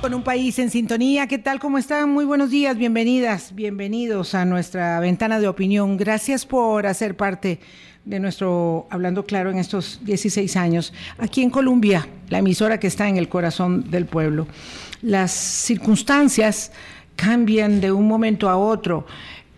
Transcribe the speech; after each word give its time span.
Con 0.00 0.12
un 0.12 0.24
país 0.24 0.58
en 0.58 0.68
sintonía, 0.68 1.28
¿qué 1.28 1.38
tal? 1.38 1.60
¿Cómo 1.60 1.78
están? 1.78 2.10
Muy 2.10 2.24
buenos 2.24 2.50
días, 2.50 2.76
bienvenidas, 2.76 3.54
bienvenidos 3.54 4.34
a 4.34 4.44
nuestra 4.44 4.98
ventana 4.98 5.38
de 5.38 5.46
opinión. 5.46 5.96
Gracias 5.96 6.44
por 6.44 6.88
hacer 6.88 7.16
parte 7.16 7.60
de 8.04 8.18
nuestro 8.18 8.88
Hablando 8.90 9.24
Claro 9.24 9.52
en 9.52 9.58
estos 9.58 10.00
16 10.02 10.56
años. 10.56 10.92
Aquí 11.18 11.42
en 11.42 11.50
Colombia, 11.50 12.08
la 12.28 12.38
emisora 12.38 12.80
que 12.80 12.88
está 12.88 13.08
en 13.08 13.18
el 13.18 13.28
corazón 13.28 13.88
del 13.88 14.06
pueblo. 14.06 14.48
Las 15.00 15.30
circunstancias 15.30 16.72
cambian 17.14 17.80
de 17.80 17.92
un 17.92 18.08
momento 18.08 18.50
a 18.50 18.56
otro 18.56 19.06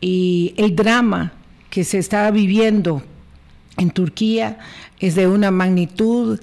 y 0.03 0.53
el 0.59 0.77
drama 0.77 1.33
que 1.71 1.83
se 1.83 1.97
está 1.97 2.31
viviendo 2.31 3.03
en 3.79 3.91
Turquía 3.91 4.59
es 5.01 5.15
de 5.15 5.27
una 5.27 5.51
magnitud 5.51 6.39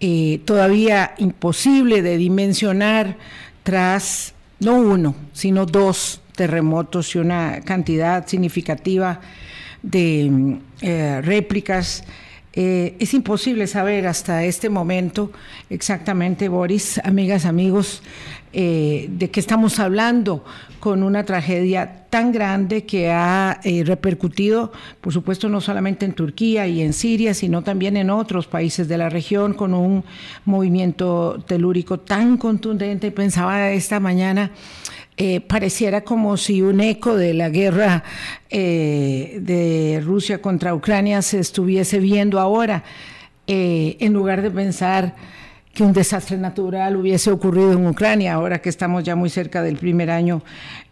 eh, 0.00 0.40
todavía 0.44 1.14
imposible 1.18 2.02
de 2.02 2.16
dimensionar 2.18 3.16
tras 3.62 4.34
no 4.60 4.76
uno, 4.76 5.14
sino 5.32 5.66
dos 5.66 6.20
terremotos 6.34 7.14
y 7.14 7.18
una 7.18 7.60
cantidad 7.62 8.26
significativa 8.26 9.20
de 9.82 10.58
eh, 10.82 11.20
réplicas. 11.22 12.04
Eh, 12.52 12.96
es 12.98 13.12
imposible 13.14 13.66
saber 13.66 14.06
hasta 14.06 14.44
este 14.44 14.70
momento 14.70 15.32
exactamente, 15.68 16.48
Boris, 16.48 17.00
amigas, 17.04 17.44
amigos, 17.44 18.02
de 18.56 19.30
qué 19.30 19.38
estamos 19.38 19.78
hablando 19.78 20.42
con 20.86 21.02
una 21.02 21.24
tragedia 21.24 22.06
tan 22.10 22.30
grande 22.30 22.84
que 22.84 23.10
ha 23.10 23.60
eh, 23.64 23.82
repercutido, 23.84 24.72
por 25.00 25.12
supuesto, 25.12 25.48
no 25.48 25.60
solamente 25.60 26.06
en 26.06 26.12
Turquía 26.12 26.68
y 26.68 26.80
en 26.80 26.92
Siria, 26.92 27.34
sino 27.34 27.62
también 27.62 27.96
en 27.96 28.08
otros 28.08 28.46
países 28.46 28.86
de 28.86 28.96
la 28.96 29.08
región, 29.08 29.52
con 29.52 29.74
un 29.74 30.04
movimiento 30.44 31.42
telúrico 31.46 31.98
tan 31.98 32.36
contundente. 32.36 33.10
Pensaba 33.10 33.72
esta 33.72 33.98
mañana, 33.98 34.52
eh, 35.16 35.40
pareciera 35.40 36.02
como 36.02 36.36
si 36.36 36.62
un 36.62 36.80
eco 36.80 37.16
de 37.16 37.34
la 37.34 37.48
guerra 37.48 38.04
eh, 38.48 39.38
de 39.42 40.00
Rusia 40.04 40.40
contra 40.40 40.72
Ucrania 40.72 41.20
se 41.20 41.40
estuviese 41.40 41.98
viendo 41.98 42.38
ahora, 42.38 42.84
en 43.48 44.12
lugar 44.12 44.40
de 44.40 44.50
pensar 44.50 45.14
que 45.76 45.84
un 45.84 45.92
desastre 45.92 46.38
natural 46.38 46.96
hubiese 46.96 47.30
ocurrido 47.30 47.72
en 47.72 47.86
Ucrania, 47.86 48.32
ahora 48.32 48.62
que 48.62 48.70
estamos 48.70 49.04
ya 49.04 49.14
muy 49.14 49.28
cerca 49.28 49.62
del 49.62 49.76
primer 49.76 50.10
año 50.10 50.42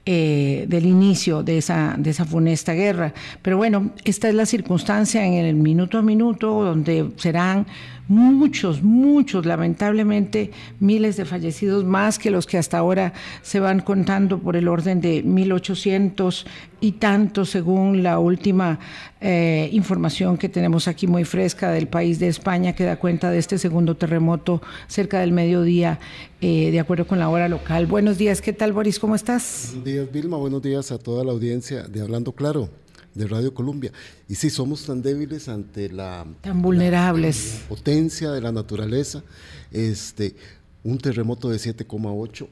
eh, 0.04 0.66
del 0.68 0.84
inicio 0.84 1.42
de 1.42 1.56
esa, 1.56 1.94
de 1.96 2.10
esa 2.10 2.26
funesta 2.26 2.74
guerra. 2.74 3.14
Pero 3.40 3.56
bueno, 3.56 3.92
esta 4.04 4.28
es 4.28 4.34
la 4.34 4.44
circunstancia 4.44 5.24
en 5.24 5.32
el 5.32 5.54
minuto 5.54 5.96
a 5.96 6.02
minuto, 6.02 6.62
donde 6.62 7.12
serán 7.16 7.66
muchos, 8.08 8.82
muchos, 8.82 9.46
lamentablemente, 9.46 10.50
miles 10.80 11.16
de 11.16 11.24
fallecidos, 11.24 11.84
más 11.84 12.18
que 12.18 12.30
los 12.30 12.46
que 12.46 12.58
hasta 12.58 12.78
ahora 12.78 13.12
se 13.42 13.60
van 13.60 13.80
contando 13.80 14.38
por 14.38 14.56
el 14.56 14.68
orden 14.68 15.00
de 15.00 15.24
1.800 15.24 16.44
y 16.80 16.92
tanto, 16.92 17.44
según 17.44 18.02
la 18.02 18.18
última 18.18 18.78
eh, 19.20 19.70
información 19.72 20.36
que 20.36 20.48
tenemos 20.48 20.86
aquí 20.86 21.06
muy 21.06 21.24
fresca 21.24 21.70
del 21.70 21.88
país 21.88 22.18
de 22.18 22.28
España, 22.28 22.74
que 22.74 22.84
da 22.84 22.96
cuenta 22.96 23.30
de 23.30 23.38
este 23.38 23.58
segundo 23.58 23.96
terremoto 23.96 24.60
cerca 24.86 25.20
del 25.20 25.32
mediodía, 25.32 25.98
eh, 26.40 26.70
de 26.70 26.80
acuerdo 26.80 27.06
con 27.06 27.18
la 27.18 27.28
hora 27.28 27.48
local. 27.48 27.86
Buenos 27.86 28.18
días, 28.18 28.42
¿qué 28.42 28.52
tal, 28.52 28.72
Boris? 28.72 28.98
¿Cómo 28.98 29.14
estás? 29.14 29.68
Buenos 29.68 29.84
días, 29.84 30.12
Vilma. 30.12 30.36
Buenos 30.36 30.62
días 30.62 30.92
a 30.92 30.98
toda 30.98 31.24
la 31.24 31.32
audiencia 31.32 31.84
de 31.84 32.02
Hablando 32.02 32.32
Claro 32.32 32.83
de 33.14 33.26
Radio 33.26 33.54
Colombia. 33.54 33.92
Y 34.28 34.34
sí, 34.34 34.50
somos 34.50 34.84
tan 34.84 35.02
débiles 35.02 35.48
ante 35.48 35.88
la... 35.88 36.26
Tan 36.40 36.62
vulnerables. 36.62 37.62
potencia 37.68 38.30
de 38.30 38.40
la 38.40 38.52
naturaleza. 38.52 39.22
Este, 39.70 40.34
un 40.82 40.98
terremoto 40.98 41.48
de 41.48 41.56
7,8 41.56 42.48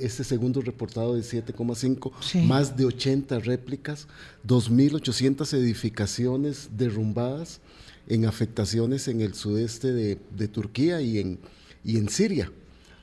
este 0.00 0.24
segundo 0.24 0.60
reportado 0.60 1.14
de 1.14 1.22
7,5, 1.22 2.44
más 2.44 2.76
de 2.76 2.84
80 2.84 3.38
réplicas, 3.40 4.06
2.800 4.46 5.54
edificaciones 5.54 6.68
derrumbadas 6.76 7.60
en 8.06 8.26
afectaciones 8.26 9.08
en 9.08 9.20
el 9.20 9.34
sudeste 9.34 9.92
de, 9.92 10.48
Turquía 10.48 11.00
y 11.00 11.18
en, 11.18 11.38
y 11.84 11.96
en 11.96 12.08
Siria, 12.08 12.52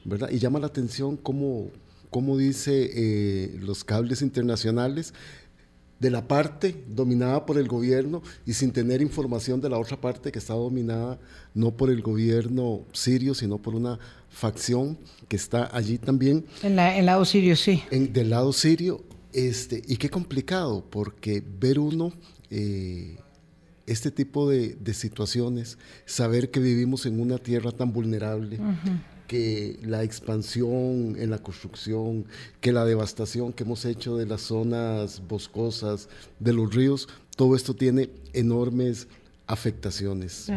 ¿verdad? 0.05 0.29
Y 0.31 0.37
llama 0.37 0.59
la 0.59 0.67
atención 0.67 1.17
cómo, 1.17 1.71
cómo 2.11 2.37
dice 2.37 2.91
eh, 2.93 3.57
los 3.61 3.83
cables 3.83 4.21
internacionales 4.21 5.13
de 5.99 6.09
la 6.09 6.27
parte 6.27 6.83
dominada 6.87 7.45
por 7.45 7.57
el 7.57 7.67
gobierno 7.67 8.21
y 8.45 8.53
sin 8.53 8.71
tener 8.71 9.01
información 9.01 9.59
de 9.61 9.69
la 9.69 9.77
otra 9.77 9.99
parte 9.99 10.31
que 10.31 10.39
está 10.39 10.53
dominada 10.53 11.19
no 11.53 11.71
por 11.71 11.89
el 11.89 12.01
gobierno 12.01 12.85
sirio, 12.93 13.33
sino 13.33 13.57
por 13.57 13.75
una 13.75 13.99
facción 14.29 14.97
que 15.27 15.35
está 15.35 15.69
allí 15.75 15.97
también. 15.97 16.45
En 16.63 16.79
el 16.79 17.05
lado 17.05 17.25
sirio, 17.25 17.55
sí. 17.55 17.83
En, 17.91 18.13
del 18.13 18.29
lado 18.29 18.53
sirio, 18.53 19.03
este, 19.33 19.81
y 19.87 19.97
qué 19.97 20.09
complicado, 20.09 20.85
porque 20.89 21.43
ver 21.59 21.79
uno 21.79 22.13
eh, 22.49 23.17
este 23.85 24.11
tipo 24.11 24.49
de, 24.49 24.77
situaciones, 24.93 25.77
saber 26.05 26.51
que 26.51 26.59
vivimos 26.59 27.05
en 27.05 27.19
una 27.19 27.39
tierra 27.39 27.71
tan 27.71 27.91
vulnerable, 27.91 28.59
que 29.29 29.77
la 29.83 30.03
expansión 30.03 31.15
en 31.19 31.29
la 31.29 31.37
construcción, 31.37 32.25
que 32.61 32.73
la 32.73 32.83
devastación 32.83 33.53
que 33.53 33.63
hemos 33.63 33.85
hecho 33.85 34.17
de 34.17 34.25
las 34.25 34.41
zonas 34.41 35.21
boscosas, 35.27 36.09
de 36.39 36.51
los 36.51 36.73
ríos, 36.73 37.07
todo 37.37 37.55
esto 37.55 37.75
tiene 37.75 38.09
enormes 38.33 39.07
afectaciones. 39.45 40.49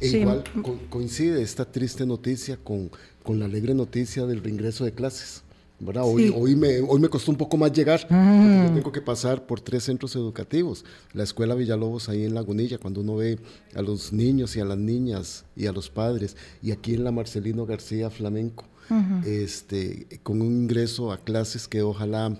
E 0.00 0.08
igual 0.08 0.42
coincide 0.88 1.42
esta 1.42 1.70
triste 1.70 2.06
noticia 2.06 2.56
con, 2.56 2.90
con 3.22 3.38
la 3.38 3.44
alegre 3.44 3.74
noticia 3.74 4.24
del 4.24 4.42
reingreso 4.42 4.86
de 4.86 4.92
clases. 4.92 5.42
Hoy, 5.80 6.34
hoy, 6.36 6.56
me, 6.56 6.80
hoy 6.80 6.98
me 6.98 7.08
costó 7.08 7.30
un 7.30 7.36
poco 7.36 7.56
más 7.56 7.72
llegar, 7.72 8.00
porque 8.00 8.70
tengo 8.74 8.90
que 8.90 9.00
pasar 9.00 9.46
por 9.46 9.60
tres 9.60 9.84
centros 9.84 10.16
educativos. 10.16 10.84
La 11.12 11.22
escuela 11.22 11.54
Villalobos 11.54 12.08
ahí 12.08 12.24
en 12.24 12.34
Lagunilla, 12.34 12.78
cuando 12.78 13.00
uno 13.00 13.16
ve 13.16 13.38
a 13.76 13.82
los 13.82 14.12
niños 14.12 14.56
y 14.56 14.60
a 14.60 14.64
las 14.64 14.78
niñas 14.78 15.44
y 15.54 15.66
a 15.66 15.72
los 15.72 15.88
padres, 15.88 16.36
y 16.62 16.72
aquí 16.72 16.94
en 16.94 17.04
la 17.04 17.12
Marcelino 17.12 17.64
García 17.64 18.10
Flamenco, 18.10 18.64
este, 19.24 20.06
con 20.24 20.42
un 20.42 20.48
ingreso 20.62 21.12
a 21.12 21.18
clases 21.18 21.68
que 21.68 21.82
ojalá 21.82 22.36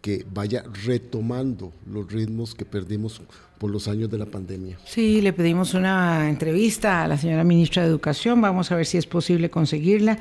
que 0.00 0.24
vaya 0.32 0.64
retomando 0.84 1.72
los 1.86 2.10
ritmos 2.10 2.54
que 2.54 2.64
perdimos 2.64 3.20
por 3.58 3.70
los 3.70 3.88
años 3.88 4.10
de 4.10 4.18
la 4.18 4.26
pandemia. 4.26 4.78
Sí, 4.86 5.20
le 5.20 5.32
pedimos 5.32 5.74
una 5.74 6.30
entrevista 6.30 7.02
a 7.04 7.08
la 7.08 7.18
señora 7.18 7.44
ministra 7.44 7.82
de 7.82 7.88
Educación, 7.88 8.40
vamos 8.40 8.72
a 8.72 8.76
ver 8.76 8.86
si 8.86 8.96
es 8.96 9.06
posible 9.06 9.50
conseguirla. 9.50 10.18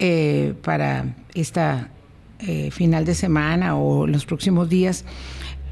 Eh, 0.00 0.54
para 0.62 1.16
esta 1.34 1.90
eh, 2.38 2.70
final 2.70 3.04
de 3.04 3.16
semana 3.16 3.76
o 3.76 4.06
los 4.06 4.26
próximos 4.26 4.68
días. 4.68 5.04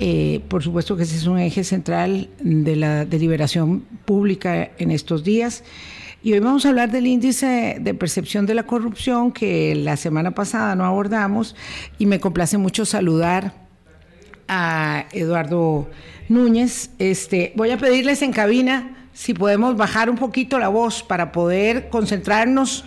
Eh, 0.00 0.40
por 0.48 0.64
supuesto 0.64 0.96
que 0.96 1.04
ese 1.04 1.14
es 1.14 1.26
un 1.28 1.38
eje 1.38 1.62
central 1.62 2.28
de 2.40 2.74
la 2.74 3.04
deliberación 3.04 3.82
pública 4.04 4.72
en 4.78 4.90
estos 4.90 5.22
días. 5.22 5.62
Y 6.22 6.32
hoy 6.32 6.40
vamos 6.40 6.64
a 6.64 6.70
hablar 6.70 6.90
del 6.90 7.06
índice 7.06 7.76
de 7.80 7.94
percepción 7.94 8.46
de 8.46 8.54
la 8.54 8.64
corrupción 8.64 9.32
que 9.32 9.74
la 9.74 9.96
semana 9.96 10.32
pasada 10.32 10.74
no 10.74 10.84
abordamos 10.84 11.54
y 11.98 12.06
me 12.06 12.20
complace 12.20 12.58
mucho 12.58 12.84
saludar 12.84 13.52
a 14.48 15.06
Eduardo 15.12 15.88
Núñez. 16.28 16.90
Este, 16.98 17.52
voy 17.54 17.70
a 17.70 17.78
pedirles 17.78 18.22
en 18.22 18.32
cabina 18.32 19.08
si 19.12 19.34
podemos 19.34 19.76
bajar 19.76 20.10
un 20.10 20.16
poquito 20.16 20.58
la 20.58 20.68
voz 20.68 21.02
para 21.02 21.32
poder 21.32 21.90
concentrarnos 21.90 22.84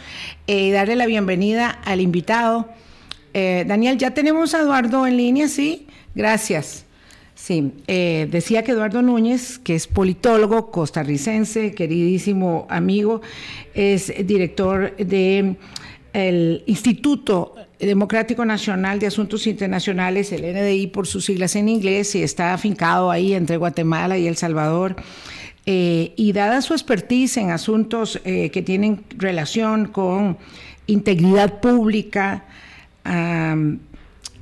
eh, 0.48 0.66
y 0.66 0.72
darle 0.72 0.96
la 0.96 1.06
bienvenida 1.06 1.70
al 1.86 2.02
invitado. 2.02 2.70
Eh, 3.34 3.64
Daniel, 3.68 3.98
ya 3.98 4.12
tenemos 4.14 4.54
a 4.54 4.62
Eduardo 4.62 5.08
en 5.08 5.18
línea, 5.18 5.48
¿sí? 5.48 5.88
Gracias. 6.14 6.86
Sí, 7.42 7.72
eh, 7.88 8.28
decía 8.30 8.64
que 8.64 8.74
Eduardo 8.74 9.02
Núñez, 9.02 9.60
que 9.60 9.74
es 9.74 9.88
politólogo 9.88 10.70
costarricense, 10.72 11.74
queridísimo 11.74 12.68
amigo, 12.70 13.22
es 13.74 14.14
director 14.28 14.96
del 14.98 16.64
Instituto 16.68 17.56
Democrático 17.80 18.44
Nacional 18.44 19.00
de 19.00 19.08
Asuntos 19.08 19.48
Internacionales, 19.48 20.34
el 20.34 20.42
NDI 20.42 20.88
por 20.88 21.08
sus 21.08 21.26
siglas 21.26 21.56
en 21.56 21.70
inglés, 21.70 22.14
y 22.14 22.24
está 22.24 22.54
afincado 22.54 23.10
ahí 23.10 23.34
entre 23.34 23.56
Guatemala 23.56 24.18
y 24.18 24.28
El 24.28 24.36
Salvador. 24.36 24.98
Eh, 25.66 26.14
y 26.18 26.34
dada 26.34 26.62
su 26.62 26.74
expertise 26.74 27.38
en 27.38 27.52
asuntos 27.52 28.20
eh, 28.26 28.50
que 28.52 28.62
tienen 28.62 29.06
relación 29.18 29.86
con 29.88 30.38
integridad 30.88 31.62
pública, 31.62 32.44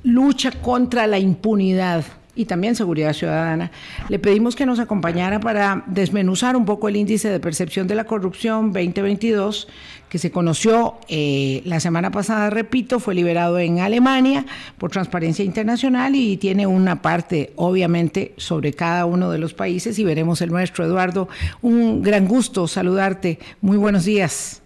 lucha 0.03 0.51
contra 0.51 1.05
la 1.05 1.19
impunidad 1.19 2.03
y 2.37 2.45
también 2.45 2.75
seguridad 2.75 3.13
ciudadana, 3.13 3.71
le 4.07 4.19
pedimos 4.19 4.55
que 4.55 4.65
nos 4.65 4.79
acompañara 4.79 5.39
para 5.39 5.83
desmenuzar 5.87 6.55
un 6.55 6.65
poco 6.65 6.87
el 6.87 6.95
índice 6.95 7.29
de 7.29 7.39
percepción 7.39 7.87
de 7.87 7.95
la 7.95 8.05
corrupción 8.05 8.71
2022 8.71 9.67
que 10.09 10.19
se 10.19 10.31
conoció 10.31 10.95
eh, 11.09 11.61
la 11.65 11.79
semana 11.79 12.11
pasada, 12.11 12.49
repito, 12.49 12.99
fue 12.99 13.13
liberado 13.13 13.59
en 13.59 13.79
Alemania 13.79 14.45
por 14.77 14.91
Transparencia 14.91 15.43
Internacional 15.43 16.15
y 16.15 16.37
tiene 16.37 16.65
una 16.65 17.01
parte, 17.01 17.51
obviamente, 17.57 18.33
sobre 18.37 18.73
cada 18.73 19.05
uno 19.05 19.31
de 19.31 19.37
los 19.37 19.53
países 19.53 19.99
y 19.99 20.03
veremos 20.03 20.41
el 20.41 20.51
nuestro. 20.51 20.85
Eduardo, 20.85 21.27
un 21.61 22.01
gran 22.01 22.27
gusto 22.27 22.67
saludarte. 22.67 23.39
Muy 23.61 23.77
buenos 23.77 24.05
días. 24.05 24.61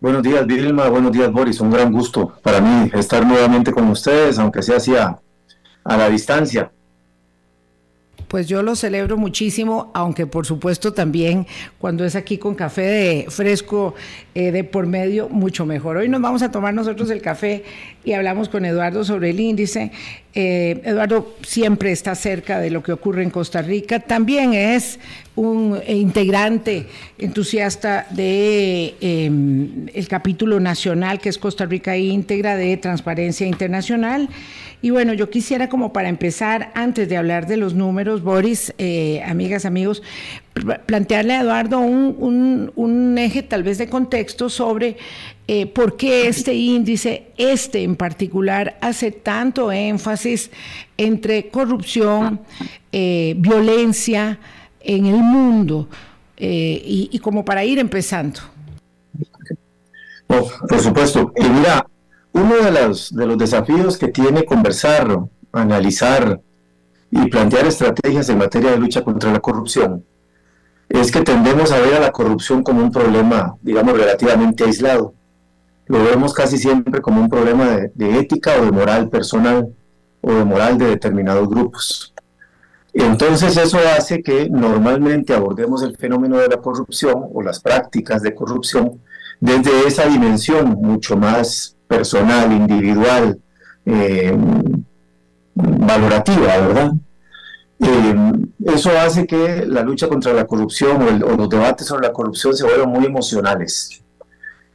Buenos 0.00 0.22
días, 0.22 0.46
Vilma. 0.46 0.88
Buenos 0.88 1.12
días, 1.12 1.30
Boris. 1.30 1.60
Un 1.60 1.70
gran 1.70 1.92
gusto 1.92 2.32
para 2.42 2.60
mí 2.60 2.90
estar 2.94 3.24
nuevamente 3.26 3.70
con 3.70 3.88
ustedes, 3.88 4.38
aunque 4.38 4.62
sea 4.62 4.80
a, 5.84 5.96
la 5.96 6.08
distancia 6.08 6.70
pues 8.30 8.46
yo 8.46 8.62
lo 8.62 8.76
celebro 8.76 9.16
muchísimo, 9.16 9.90
aunque 9.92 10.24
por 10.24 10.46
supuesto 10.46 10.92
también 10.92 11.48
cuando 11.80 12.04
es 12.04 12.14
aquí 12.14 12.38
con 12.38 12.54
café 12.54 12.82
de 12.82 13.26
fresco 13.28 13.96
eh, 14.36 14.52
de 14.52 14.62
por 14.62 14.86
medio, 14.86 15.28
mucho 15.28 15.66
mejor. 15.66 15.96
Hoy 15.96 16.08
nos 16.08 16.22
vamos 16.22 16.42
a 16.42 16.52
tomar 16.52 16.72
nosotros 16.72 17.10
el 17.10 17.22
café 17.22 17.64
y 18.04 18.12
hablamos 18.12 18.48
con 18.48 18.64
Eduardo 18.64 19.02
sobre 19.02 19.30
el 19.30 19.40
índice. 19.40 19.90
Eh, 20.32 20.80
Eduardo 20.84 21.36
siempre 21.42 21.90
está 21.90 22.14
cerca 22.14 22.60
de 22.60 22.70
lo 22.70 22.82
que 22.82 22.92
ocurre 22.92 23.22
en 23.22 23.30
Costa 23.30 23.62
Rica. 23.62 23.98
También 24.00 24.54
es 24.54 25.00
un 25.34 25.80
integrante 25.88 26.86
entusiasta 27.18 28.06
de 28.10 28.94
em, 29.00 29.86
el 29.92 30.06
capítulo 30.06 30.60
nacional 30.60 31.18
que 31.18 31.30
es 31.30 31.38
Costa 31.38 31.66
Rica 31.66 31.96
íntegra 31.96 32.56
de 32.56 32.76
Transparencia 32.76 33.46
Internacional. 33.46 34.28
Y 34.82 34.90
bueno, 34.90 35.12
yo 35.12 35.28
quisiera 35.28 35.68
como 35.68 35.92
para 35.92 36.08
empezar, 36.08 36.72
antes 36.74 37.08
de 37.08 37.16
hablar 37.16 37.46
de 37.46 37.58
los 37.58 37.74
números, 37.74 38.22
Boris, 38.22 38.72
eh, 38.78 39.22
amigas, 39.26 39.66
amigos, 39.66 40.02
plantearle 40.86 41.34
a 41.34 41.42
Eduardo 41.42 41.80
un, 41.80 43.14
eje 43.18 43.42
tal 43.42 43.62
vez 43.62 43.78
de 43.78 43.88
contexto 43.88 44.48
sobre 44.48 44.96
eh, 45.52 45.66
por 45.66 45.96
qué 45.96 46.28
este 46.28 46.54
índice, 46.54 47.32
este 47.36 47.82
en 47.82 47.96
particular, 47.96 48.78
hace 48.80 49.10
tanto 49.10 49.72
énfasis 49.72 50.48
entre 50.96 51.48
corrupción, 51.48 52.42
eh, 52.92 53.34
violencia 53.36 54.38
en 54.78 55.06
el 55.06 55.16
mundo, 55.16 55.88
y, 56.38 57.18
como 57.18 57.44
para 57.44 57.64
ir 57.64 57.80
empezando. 57.80 58.38
por 60.28 60.80
supuesto. 60.80 61.32
Y 61.34 61.48
mira, 61.48 61.84
uno 62.32 62.54
de 62.54 62.70
los, 62.70 63.12
de 63.12 63.26
los 63.26 63.36
desafíos 63.36 63.98
que 63.98 64.06
tiene 64.06 64.44
conversar, 64.44 65.18
analizar 65.50 66.40
y 67.10 67.28
plantear 67.28 67.66
estrategias 67.66 68.28
en 68.28 68.38
materia 68.38 68.70
de 68.70 68.78
lucha 68.78 69.02
contra 69.02 69.32
la 69.32 69.40
corrupción 69.40 70.04
es 70.88 71.10
que 71.10 71.22
tendemos 71.22 71.72
a 71.72 71.80
ver 71.80 71.94
a 71.94 72.00
la 72.00 72.12
corrupción 72.12 72.62
como 72.62 72.82
un 72.82 72.92
problema, 72.92 73.56
digamos, 73.62 73.98
relativamente 73.98 74.62
aislado. 74.62 75.14
Lo 75.90 76.04
vemos 76.04 76.32
casi 76.32 76.56
siempre 76.56 77.00
como 77.02 77.20
un 77.20 77.28
problema 77.28 77.66
de, 77.92 78.20
ética 78.20 78.52
o 78.60 78.64
de 78.64 78.70
moral 78.70 79.08
personal 79.08 79.74
o 80.20 80.32
de 80.32 80.44
moral 80.44 80.78
de 80.78 80.86
determinados 80.86 81.48
grupos. 81.48 82.14
Entonces 82.92 83.56
eso 83.56 83.76
hace 83.96 84.22
que 84.22 84.48
normalmente 84.48 85.34
abordemos 85.34 85.82
el 85.82 85.96
fenómeno 85.96 86.38
de 86.38 86.46
la 86.46 86.58
corrupción 86.58 87.26
o 87.34 87.42
las 87.42 87.58
prácticas 87.58 88.22
de 88.22 88.32
corrupción 88.36 89.00
desde 89.40 89.88
esa 89.88 90.06
dimensión 90.06 90.78
mucho 90.80 91.16
más 91.16 91.74
personal, 91.88 92.52
individual, 92.52 93.40
eh, 93.84 94.38
valorativa, 95.56 96.56
¿verdad? 96.56 96.92
Eh, 97.80 98.14
eso 98.64 98.90
hace 98.96 99.26
que 99.26 99.66
la 99.66 99.82
lucha 99.82 100.06
contra 100.06 100.32
la 100.34 100.46
corrupción 100.46 101.02
o, 101.02 101.36
los 101.36 101.48
debates 101.48 101.88
sobre 101.88 102.06
la 102.06 102.12
corrupción 102.12 102.54
se 102.54 102.62
vuelvan 102.62 102.90
muy 102.90 103.06
emocionales, 103.06 104.04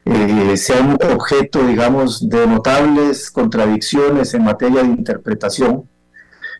eh, 0.06 0.56
sean 0.56 0.96
objeto, 1.12 1.66
digamos, 1.66 2.28
de 2.28 2.46
notables 2.46 3.30
contradicciones 3.30 4.32
en 4.34 4.44
materia 4.44 4.82
de 4.82 4.88
interpretación 4.88 5.88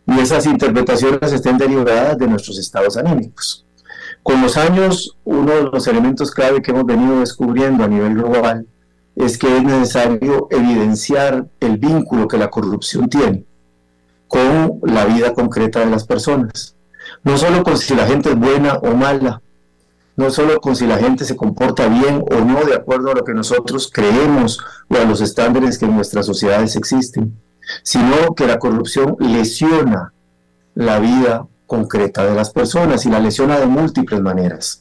y 0.06 0.19
esas 0.19 0.46
interpretaciones 0.46 1.32
estén 1.32 1.56
derivadas 1.56 2.19
de 2.19 2.26
nuestros 2.26 2.58
estados 2.58 2.96
anímicos. 2.96 3.64
Con 4.22 4.43
los 4.43 4.56
años, 4.56 5.16
uno 5.25 5.52
de 5.52 5.62
los 5.62 5.87
elementos 5.87 6.32
clave 6.32 6.60
que 6.60 6.72
hemos 6.72 6.87
venido 6.87 7.20
descubriendo 7.20 7.84
a 7.84 7.88
nivel 7.88 8.14
global 8.14 8.66
es 9.14 9.38
que 9.38 9.56
es 9.56 9.62
necesario 9.62 10.49
evidenciar 10.50 11.46
el 11.60 11.78
vínculo 11.78 12.26
que 12.26 12.38
la 12.38 12.50
corrupción 12.50 13.08
tiene 13.08 13.44
con 14.26 14.81
la 14.82 15.04
vida 15.04 15.32
concreta 15.32 15.81
de 15.81 15.87
las 15.87 16.04
personas. 16.04 16.75
No 17.22 17.38
solo 17.38 17.62
con 17.62 17.78
si 17.78 17.94
la 17.94 18.06
gente 18.06 18.31
es 18.31 18.37
buena 18.37 18.75
o 18.75 18.96
mala, 18.96 19.40
no 20.16 20.30
solo 20.30 20.60
con 20.60 20.74
si 20.74 20.86
la 20.86 20.98
gente 20.98 21.24
se 21.24 21.36
comporta 21.36 21.88
bien 21.88 22.24
o 22.30 22.44
no 22.44 22.64
de 22.64 22.74
acuerdo 22.74 23.10
a 23.10 23.14
lo 23.14 23.24
que 23.24 23.34
nosotros 23.34 23.90
creemos 23.92 24.58
o 24.88 24.96
a 24.96 25.04
los 25.04 25.20
estándares 25.20 25.78
que 25.78 25.84
en 25.84 25.96
nuestras 25.96 26.26
sociedades 26.26 26.76
existen, 26.76 27.38
sino 27.82 28.34
que 28.34 28.46
la 28.46 28.58
corrupción 28.58 29.16
lesiona 29.18 30.12
la 30.74 30.98
vida 30.98 31.46
concreta 31.66 32.24
de 32.24 32.34
las 32.34 32.50
personas 32.50 33.04
y 33.06 33.10
la 33.10 33.20
lesiona 33.20 33.58
de 33.58 33.66
múltiples 33.66 34.20
maneras. 34.20 34.78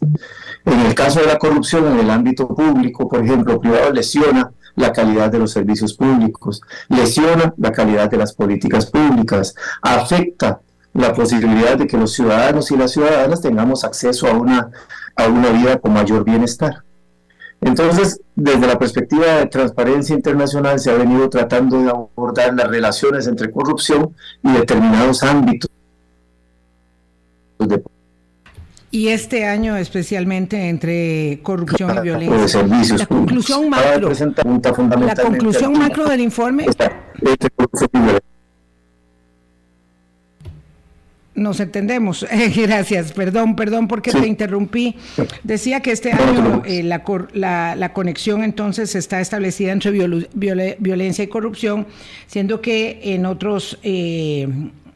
En 0.66 0.80
el 0.82 0.96
caso 0.96 1.20
de 1.20 1.28
la 1.28 1.38
corrupción 1.38 1.88
en 1.88 2.00
el 2.00 2.10
ámbito 2.10 2.48
público, 2.48 3.08
por 3.08 3.24
ejemplo, 3.24 3.60
privado 3.60 3.92
lesiona 3.92 4.52
la 4.76 4.92
calidad 4.92 5.32
de 5.32 5.40
los 5.40 5.52
servicios 5.52 5.94
públicos, 5.94 6.62
lesiona 6.90 7.54
la 7.58 7.72
calidad 7.72 8.10
de 8.10 8.18
las 8.18 8.34
políticas 8.34 8.86
públicas, 8.86 9.56
afecta 9.82 10.60
la 10.96 11.14
posibilidad 11.14 11.78
de 11.78 11.88
que 11.88 11.98
los 11.98 12.14
ciudadanos 12.14 12.72
y 12.72 12.78
las 12.78 12.92
ciudadanas 12.92 13.42
tengamos 13.42 13.84
acceso 13.84 14.28
a 14.28 14.34
una, 14.34 14.72
a 15.16 15.28
una 15.28 15.50
vida 15.50 15.78
con 15.78 15.94
mayor 15.94 16.24
bienestar. 16.24 16.84
Entonces, 17.62 18.22
desde 18.36 18.66
la 18.66 18.80
perspectiva 18.80 19.26
de 19.26 19.46
transparencia 19.48 20.16
internacional 20.16 20.80
se 20.80 20.92
ha 20.92 20.96
venido 20.96 21.30
tratando 21.30 21.82
de 21.82 21.90
abordar 21.90 22.54
las 22.54 22.68
relaciones 22.70 23.28
entre 23.28 23.52
corrupción 23.52 24.16
y 24.42 24.52
determinados 24.54 25.22
ámbitos 25.24 25.70
y 28.92 29.10
este 29.10 29.46
año 29.46 29.76
especialmente 29.76 30.70
entre 30.70 31.42
corrupción 31.44 31.98
y 31.98 32.00
violencia. 32.00 32.64
La 32.98 33.06
conclusión 33.06 33.70
macro, 33.70 34.10
la 34.10 35.16
conclusión 35.16 35.78
macro 35.78 36.06
del 36.06 36.22
informe. 36.22 36.66
Nos 41.36 41.60
entendemos. 41.60 42.26
Gracias. 42.56 43.12
Perdón, 43.12 43.56
perdón 43.56 43.88
porque 43.88 44.12
te 44.12 44.26
interrumpí. 44.26 44.96
Decía 45.44 45.82
que 45.82 45.92
este 45.92 46.12
año 46.12 46.64
eh, 46.66 46.82
la, 46.82 47.76
la, 47.76 47.94
conexión 47.94 48.44
entonces 48.44 48.96
está 48.96 49.22
establecida 49.22 49.72
entre 49.72 49.92
violencia 49.92 51.24
y 51.24 51.28
corrupción, 51.28 51.88
siendo 52.28 52.62
que 52.62 53.02
en 53.04 53.26
otros 53.26 53.78
eh, 53.84 54.48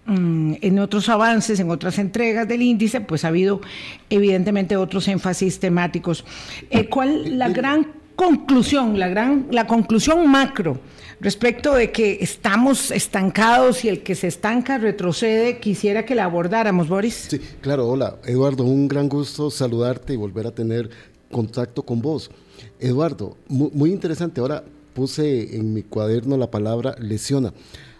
Mm, 0.10 0.56
en 0.62 0.80
otros 0.80 1.08
avances, 1.08 1.60
en 1.60 1.70
otras 1.70 2.00
entregas 2.00 2.48
del 2.48 2.64
índice, 2.64 3.00
pues 3.00 3.24
ha 3.26 3.28
habido 3.28 3.62
evidentemente 4.10 4.76
otros 4.76 5.08
énfasis 5.08 5.60
temáticos. 5.60 6.26
Eh, 6.72 6.90
¿Cuál 6.90 7.38
la 7.38 7.50
gran 7.50 7.99
conclusión, 8.20 9.00
la 9.00 9.08
gran, 9.08 9.48
la 9.50 9.66
conclusión 9.66 10.30
macro 10.30 10.78
respecto 11.22 11.74
de 11.74 11.90
que 11.90 12.18
estamos 12.20 12.92
estancados 12.92 13.86
y 13.86 13.88
el 13.88 14.04
que 14.04 14.14
se 14.14 14.28
estanca 14.28 14.78
retrocede? 14.78 15.60
Quisiera 15.60 16.06
que 16.06 16.16
la 16.16 16.26
abordáramos, 16.26 16.90
Boris. 16.90 17.28
Sí, 17.30 17.40
claro. 17.62 17.88
Hola, 17.88 18.18
Eduardo, 18.26 18.66
un 18.66 18.90
gran 18.90 19.08
gusto 19.08 19.50
saludarte 19.50 20.16
y 20.16 20.18
volver 20.18 20.48
a 20.48 20.52
tener 20.52 20.90
contacto 21.32 21.84
con 21.84 22.02
vos. 22.02 22.30
Eduardo, 22.78 23.38
muy, 23.48 23.70
muy 23.74 23.92
interesante. 23.94 24.42
Ahora 24.42 24.66
puse 24.94 25.56
en 25.56 25.74
mi 25.74 25.84
cuaderno 25.84 26.36
la 26.36 26.52
palabra 26.52 26.98
lesiona. 27.00 27.54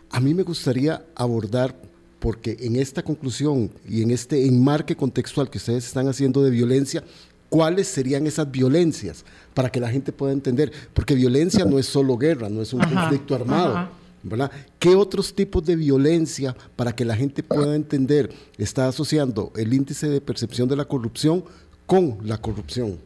A 0.10 0.20
mí 0.20 0.34
me 0.34 0.44
gustaría 0.44 1.02
abordar 1.16 1.74
porque 2.20 2.58
en 2.60 2.76
esta 2.76 3.04
conclusión 3.04 3.72
y 3.88 4.02
en 4.02 4.12
este 4.12 4.46
enmarque 4.46 4.98
contextual 4.98 5.50
que 5.50 5.60
ustedes 5.60 5.86
están 5.86 6.10
haciendo 6.10 6.44
de 6.44 6.50
violencia, 6.50 7.06
¿cuáles 7.48 7.88
serían 7.88 8.28
esas 8.28 8.52
violencias? 8.52 9.24
Para 9.60 9.70
que 9.70 9.82
la 9.82 9.90
gente 9.90 10.14
pueda 10.14 10.32
entender, 10.32 10.72
porque 10.94 11.16
violencia 11.16 11.66
no 11.66 11.80
es 11.80 11.86
solo 11.86 12.18
guerra, 12.18 12.48
no 12.48 12.62
es 12.62 12.72
un 12.72 12.80
conflicto 12.80 13.36
armado. 13.36 13.90
¿verdad? 14.24 14.50
¿Qué 14.80 14.96
otros 14.96 15.36
tipos 15.36 15.66
de 15.66 15.76
violencia, 15.76 16.56
para 16.78 16.94
que 16.94 17.04
la 17.04 17.14
gente 17.14 17.44
pueda 17.44 17.76
entender, 17.76 18.32
está 18.58 18.88
asociando 18.88 19.52
el 19.58 19.74
índice 19.74 20.08
de 20.08 20.22
percepción 20.22 20.70
de 20.70 20.78
la 20.78 20.86
corrupción 20.86 21.44
con 21.86 22.20
la 22.24 22.38
corrupción? 22.38 23.00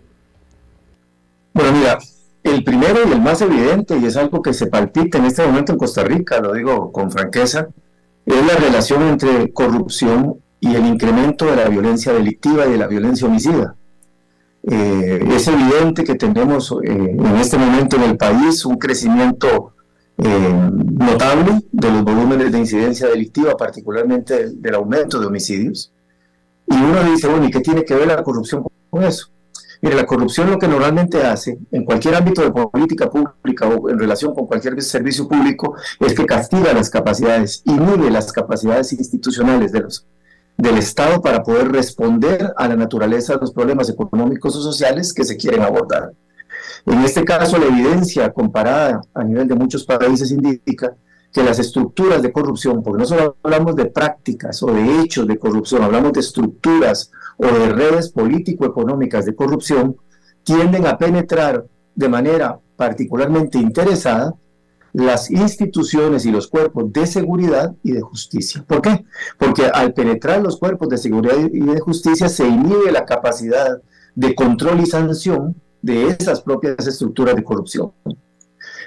Bueno, 1.56 1.72
mira, 1.72 1.98
el 2.44 2.64
primero 2.64 3.00
y 3.04 3.12
el 3.12 3.20
más 3.20 3.42
evidente, 3.42 3.98
y 3.98 4.06
es 4.06 4.16
algo 4.16 4.44
que 4.44 4.54
se 4.54 4.68
palpita 4.68 5.18
en 5.18 5.26
este 5.26 5.44
momento 5.44 5.72
en 5.72 5.80
Costa 5.80 6.04
Rica, 6.04 6.40
lo 6.40 6.54
digo 6.54 6.92
con 6.92 7.10
franqueza, 7.10 7.68
es 8.28 8.46
la 8.46 8.58
relación 8.58 9.02
entre 9.02 9.52
corrupción 9.54 10.36
y 10.60 10.76
el 10.76 10.86
incremento 10.86 11.48
de 11.48 11.56
la 11.56 11.68
violencia 11.68 12.14
delictiva 12.14 12.68
y 12.68 12.74
de 12.74 12.78
la 12.78 12.86
violencia 12.86 13.28
homicida. 13.28 13.76
Eh, 14.66 15.28
es 15.36 15.48
evidente 15.48 16.06
que 16.06 16.16
tenemos 16.16 16.72
eh, 16.84 16.90
en 16.90 17.36
este 17.36 17.58
momento 17.58 17.98
en 17.98 18.04
el 18.04 18.18
país 18.18 18.66
un 18.66 18.78
crecimiento 18.78 19.74
eh, 20.18 20.70
notable 20.72 21.64
de 21.70 21.92
los 21.92 22.04
volúmenes 22.04 22.52
de 22.52 22.60
incidencia 22.60 23.08
delictiva, 23.08 23.58
particularmente 23.58 24.52
del 24.52 24.76
aumento 24.76 25.20
de 25.20 25.26
homicidios. 25.26 25.92
Y 26.68 26.76
uno 26.76 27.04
dice, 27.04 27.28
bueno, 27.28 27.46
¿y 27.46 27.52
qué 27.52 27.60
tiene 27.60 27.84
que 27.84 27.94
ver 27.94 28.08
la 28.08 28.24
corrupción 28.24 28.64
con 28.90 29.04
eso? 29.04 29.28
Mire, 29.82 29.98
la 29.98 30.06
corrupción 30.06 30.50
lo 30.50 30.58
que 30.58 30.68
normalmente 30.70 31.22
hace 31.24 31.60
en 31.70 31.84
cualquier 31.84 32.16
ámbito 32.16 32.42
de 32.42 32.52
política 32.52 33.10
pública 33.10 33.68
o 33.68 33.90
en 33.90 34.00
relación 34.00 34.34
con 34.34 34.48
cualquier 34.48 34.82
servicio 34.82 35.28
público 35.28 35.76
es 36.00 36.14
que 36.14 36.26
castiga 36.26 36.72
las 36.72 36.90
capacidades, 36.90 37.64
inhibe 37.66 38.10
las 38.10 38.32
capacidades 38.32 38.94
institucionales 38.94 39.74
de 39.74 39.82
los, 39.82 40.08
del 40.58 40.78
Estado 40.78 41.22
para 41.22 41.44
poder 41.44 41.72
responder 41.72 42.54
a 42.58 42.68
la 42.68 42.76
naturaleza 42.76 43.34
de 43.34 43.42
los 43.42 43.52
problemas 43.52 43.90
económicos 43.90 44.56
o 44.56 44.62
sociales 44.62 45.14
que 45.14 45.24
se 45.24 45.38
quieren 45.38 45.62
abordar. 45.62 46.14
En 46.86 47.00
este 47.04 47.24
caso, 47.24 47.58
la 47.58 47.68
evidencia 47.68 48.32
comparada 48.32 49.02
a 49.14 49.24
nivel 49.24 49.48
de 49.48 49.56
muchos 49.56 49.86
países 49.86 50.32
indica 50.32 50.96
que 51.32 51.44
las 51.44 51.58
estructuras 51.58 52.22
de 52.22 52.32
corrupción, 52.32 52.84
porque 52.84 53.00
no 53.00 53.06
solo 53.06 53.38
hablamos 53.42 53.76
de 53.76 53.86
prácticas 53.86 54.62
o 54.62 54.68
de 54.68 55.02
hechos 55.02 55.28
de 55.28 55.40
corrupción, 55.40 55.82
hablamos 55.82 56.14
de 56.14 56.20
estructuras 56.20 57.12
o 57.38 57.48
de 57.48 57.70
redes 57.70 58.10
político-económicas 58.10 59.26
de 59.26 59.36
corrupción, 59.36 59.96
tienden 60.44 60.86
a 60.86 60.98
penetrar 60.98 61.66
de 61.96 62.10
manera 62.10 62.60
particularmente 62.76 63.58
interesada 63.58 64.36
las 64.94 65.32
instituciones 65.32 66.26
y 66.26 66.32
los 66.32 66.48
cuerpos 66.48 66.94
de 66.94 67.08
seguridad 67.08 67.76
y 67.84 67.92
de 67.92 68.02
justicia. 68.02 68.64
¿Por 68.68 68.82
qué? 68.82 69.04
Porque 69.38 69.66
al 69.66 69.94
penetrar 69.94 70.42
los 70.42 70.58
cuerpos 70.58 70.88
de 70.90 70.98
seguridad 70.98 71.36
y 71.52 71.60
de 71.60 71.80
justicia 71.80 72.30
se 72.30 72.48
inhibe 72.48 72.92
la 72.92 73.06
capacidad 73.06 73.82
de 74.16 74.36
control 74.36 74.82
y 74.82 74.86
sanción 74.86 75.56
de 75.82 76.08
esas 76.08 76.42
propias 76.42 76.88
estructuras 76.88 77.36
de 77.36 77.44
corrupción. 77.44 77.92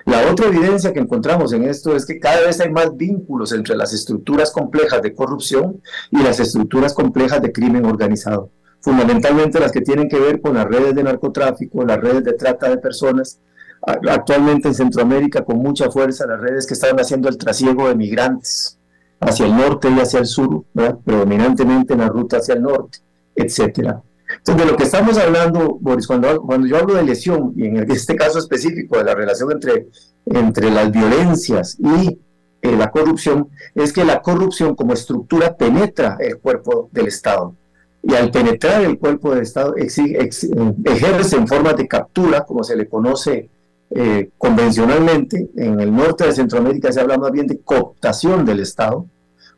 La 0.07 0.31
otra 0.31 0.47
evidencia 0.47 0.93
que 0.93 1.01
encontramos 1.01 1.53
en 1.53 1.65
esto 1.65 1.97
es 1.97 2.07
que 2.07 2.21
cada 2.21 2.41
vez 2.43 2.61
hay 2.61 2.71
más 2.71 2.97
vínculos 2.97 3.51
entre 3.53 3.77
las 3.77 3.93
estructuras 3.93 4.53
complejas 4.53 5.03
de 5.03 5.13
corrupción 5.13 5.83
y 6.13 6.23
las 6.23 6.39
estructuras 6.39 6.95
complejas 6.95 7.43
de 7.43 7.51
crimen 7.51 7.85
organizado, 7.85 8.53
fundamentalmente 8.81 9.59
las 9.59 9.73
que 9.73 9.81
tienen 9.81 10.09
que 10.09 10.21
ver 10.21 10.41
con 10.41 10.55
las 10.55 10.67
redes 10.67 10.95
de 10.95 11.03
narcotráfico, 11.03 11.85
las 11.85 12.01
redes 12.01 12.23
de 12.23 12.35
trata 12.35 12.71
de 12.71 12.79
personas, 12.79 13.41
actualmente 13.87 14.69
en 14.69 14.75
Centroamérica 14.75 15.45
con 15.45 15.59
mucha 15.59 15.91
fuerza 15.91 16.27
las 16.27 16.41
redes 16.41 16.67
que 16.67 16.75
están 16.75 16.99
haciendo 16.99 17.29
el 17.29 17.39
trasiego 17.39 17.89
de 17.89 17.95
migrantes 17.95 18.79
hacia 19.21 19.47
el 19.47 19.57
norte 19.57 19.89
y 19.89 20.01
hacia 20.01 20.21
el 20.21 20.27
sur, 20.27 20.65
predominantemente 21.05 21.95
en 21.95 22.01
la 22.01 22.09
ruta 22.09 22.39
hacia 22.39 22.55
el 22.55 22.63
norte, 22.63 22.99
etcétera. 23.35 24.03
Entonces, 24.39 24.65
de 24.65 24.71
lo 24.73 24.77
que 24.77 24.85
estamos 24.85 25.17
hablando, 25.19 25.79
Boris, 25.81 26.07
cuando, 26.07 26.29
yo 26.67 26.77
hablo 26.77 26.95
de 26.95 27.05
lesión, 27.05 27.53
y 27.57 27.67
en 27.67 27.77
este 27.91 28.17
caso 28.17 28.39
específico 28.39 28.99
de 28.99 29.05
la 29.05 29.15
relación 29.15 29.53
entre, 29.53 29.87
entre 30.27 30.71
las 30.71 30.91
violencias 30.91 31.79
y 31.79 32.19
eh, 32.63 32.77
la 32.77 32.91
corrupción, 32.91 33.49
es 33.75 33.93
que 33.93 34.05
la 34.05 34.21
corrupción 34.21 34.75
como 34.75 34.95
estructura 34.95 35.57
penetra 35.57 36.17
el 36.21 36.39
cuerpo 36.39 36.89
del 36.93 37.07
Estado. 37.07 37.55
Y 38.03 38.15
al 38.15 38.31
penetrar 38.31 38.83
el 38.83 38.99
cuerpo 38.99 39.31
del 39.31 39.43
Estado, 39.43 39.75
ejerce 39.77 40.49
en 41.37 41.49
forma 41.49 41.73
de 41.73 41.89
captura, 41.89 42.45
como 42.45 42.63
se 42.63 42.77
le 42.77 42.89
conoce 42.89 43.49
eh, 43.91 44.31
convencionalmente, 44.37 45.51
en 45.57 45.81
el 45.81 45.95
norte 45.95 46.25
de 46.25 46.33
Centroamérica 46.33 46.93
se 46.93 47.01
habla 47.01 47.19
más 47.19 47.31
bien 47.31 47.47
de 47.47 47.61
cooptación 47.61 48.45
del 48.45 48.61
Estado, 48.61 49.07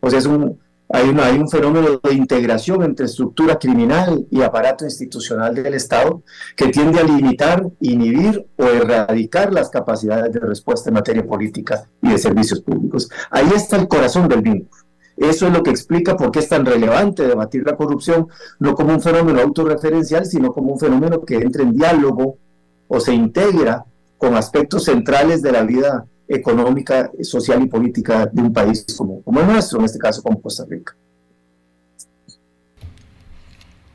o 0.00 0.10
sea, 0.10 0.18
es 0.18 0.26
un, 0.26 0.58
hay, 0.90 1.14
hay 1.20 1.38
un 1.38 1.48
fenómeno 1.48 2.00
de 2.02 2.14
integración 2.14 2.82
entre 2.82 3.06
estructura 3.06 3.58
criminal 3.58 4.26
y 4.30 4.42
aparato 4.42 4.84
institucional 4.84 5.54
del 5.54 5.74
Estado 5.74 6.22
que 6.56 6.68
tiende 6.68 7.00
a 7.00 7.04
limitar, 7.04 7.66
inhibir 7.80 8.46
o 8.56 8.64
erradicar 8.64 9.52
las 9.52 9.68
capacidades 9.70 10.32
de 10.32 10.40
respuesta 10.40 10.90
en 10.90 10.94
materia 10.94 11.26
política 11.26 11.84
y 12.02 12.10
de 12.10 12.18
servicios 12.18 12.60
públicos. 12.60 13.10
Ahí 13.30 13.48
está 13.54 13.76
el 13.76 13.88
corazón 13.88 14.28
del 14.28 14.42
vínculo. 14.42 14.82
Eso 15.16 15.48
es 15.48 15.52
lo 15.52 15.64
que 15.64 15.70
explica 15.70 16.16
por 16.16 16.30
qué 16.30 16.38
es 16.38 16.48
tan 16.48 16.64
relevante 16.64 17.26
debatir 17.26 17.64
la 17.66 17.76
corrupción, 17.76 18.28
no 18.60 18.74
como 18.74 18.94
un 18.94 19.00
fenómeno 19.00 19.40
autorreferencial, 19.40 20.24
sino 20.24 20.52
como 20.52 20.72
un 20.72 20.78
fenómeno 20.78 21.24
que 21.24 21.34
entra 21.34 21.64
en 21.64 21.74
diálogo 21.74 22.38
o 22.86 23.00
se 23.00 23.12
integra 23.12 23.84
con 24.18 24.34
aspectos 24.34 24.84
centrales 24.84 25.40
de 25.40 25.52
la 25.52 25.62
vida 25.62 26.04
económica, 26.28 27.10
social 27.22 27.62
y 27.62 27.66
política 27.66 28.28
de 28.30 28.42
un 28.42 28.52
país 28.52 28.84
como, 28.96 29.22
como 29.22 29.40
el 29.40 29.46
nuestro, 29.46 29.78
en 29.78 29.86
este 29.86 29.98
caso 29.98 30.22
como 30.22 30.42
Costa 30.42 30.64
Rica. 30.68 30.94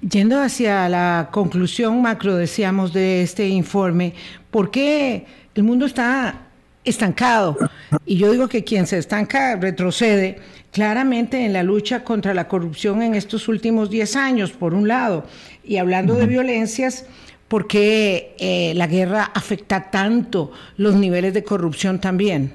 Yendo 0.01 0.41
hacia 0.41 0.89
la 0.89 1.29
conclusión 1.31 2.01
macro, 2.01 2.35
decíamos, 2.35 2.91
de 2.91 3.21
este 3.21 3.47
informe, 3.47 4.13
¿por 4.51 4.69
qué 4.71 5.25
el 5.55 5.63
mundo 5.63 5.85
está 5.85 6.47
estancado? 6.83 7.57
Y 8.05 8.17
yo 8.17 8.31
digo 8.31 8.49
que 8.49 8.63
quien 8.65 8.85
se 8.85 8.97
estanca 8.97 9.55
retrocede 9.55 10.39
claramente 10.71 11.45
en 11.45 11.53
la 11.53 11.63
lucha 11.63 12.03
contra 12.03 12.33
la 12.33 12.47
corrupción 12.47 13.01
en 13.01 13.15
estos 13.15 13.47
últimos 13.47 13.89
10 13.89 14.15
años, 14.15 14.51
por 14.51 14.73
un 14.73 14.87
lado, 14.87 15.25
y 15.63 15.77
hablando 15.77 16.15
de 16.15 16.25
violencias, 16.25 17.05
¿Por 17.53 17.67
qué 17.67 18.36
eh, 18.39 18.74
la 18.74 18.88
guerra 18.88 19.25
afecta 19.25 19.91
tanto 19.91 20.50
los 20.77 20.95
niveles 20.95 21.36
de 21.36 21.43
corrupción 21.43 22.01
también? 22.01 22.51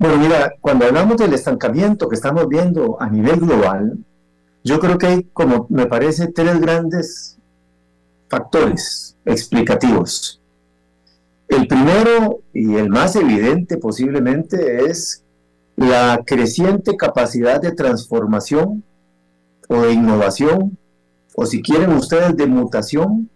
Bueno, 0.00 0.16
mira, 0.16 0.54
cuando 0.60 0.86
hablamos 0.86 1.16
del 1.16 1.32
estancamiento 1.34 2.08
que 2.08 2.16
estamos 2.16 2.48
viendo 2.48 3.00
a 3.00 3.08
nivel 3.08 3.38
global, 3.38 3.98
yo 4.64 4.80
creo 4.80 4.98
que 4.98 5.06
hay, 5.06 5.26
como 5.32 5.68
me 5.70 5.86
parece, 5.86 6.32
tres 6.32 6.60
grandes 6.60 7.38
factores 8.28 9.16
explicativos. 9.24 10.40
El 11.46 11.68
primero 11.68 12.40
y 12.52 12.74
el 12.74 12.88
más 12.88 13.14
evidente 13.14 13.76
posiblemente 13.76 14.86
es 14.86 15.22
la 15.76 16.24
creciente 16.26 16.96
capacidad 16.96 17.60
de 17.60 17.70
transformación 17.70 18.82
o 19.68 19.82
de 19.82 19.92
innovación 19.92 20.79
o 21.40 21.46
si 21.46 21.62
quieren 21.62 21.92
ustedes, 21.92 22.36
de 22.36 22.46
mutación 22.46 23.30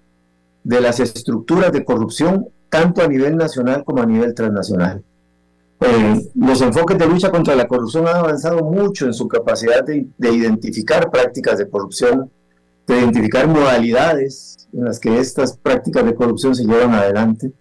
de 0.63 0.79
las 0.83 1.01
estructuras 1.01 1.73
de 1.73 1.87
corrupción, 1.87 2.49
tanto 2.69 3.01
a 3.01 3.09
nivel 3.09 3.35
nacional 3.35 3.83
como 3.83 4.03
a 4.03 4.07
nivel 4.07 4.35
transnacional. 4.35 5.03
Eh, 5.81 6.31
los 6.35 6.61
enfoques 6.61 6.99
de 6.99 7.07
lucha 7.07 7.31
contra 7.31 7.55
la 7.57 7.67
corrupción 7.67 8.07
han 8.07 8.17
avanzado 8.17 8.63
mucho 8.63 9.07
en 9.07 9.15
su 9.15 9.27
capacidad 9.27 9.83
de, 9.83 10.07
identificar 10.19 11.11
prácticas 11.11 11.57
de 11.57 11.67
corrupción, 11.67 12.31
de 12.87 12.99
identificar 12.99 13.49
modalidades 13.49 14.69
en 14.75 14.85
las 14.85 15.01
que 15.01 15.19
estas 15.19 15.57
prácticas 15.57 16.05
de 16.05 16.15
corrupción 16.15 16.55
se 16.55 16.67
llevan 16.67 16.93
adelante. 16.93 17.53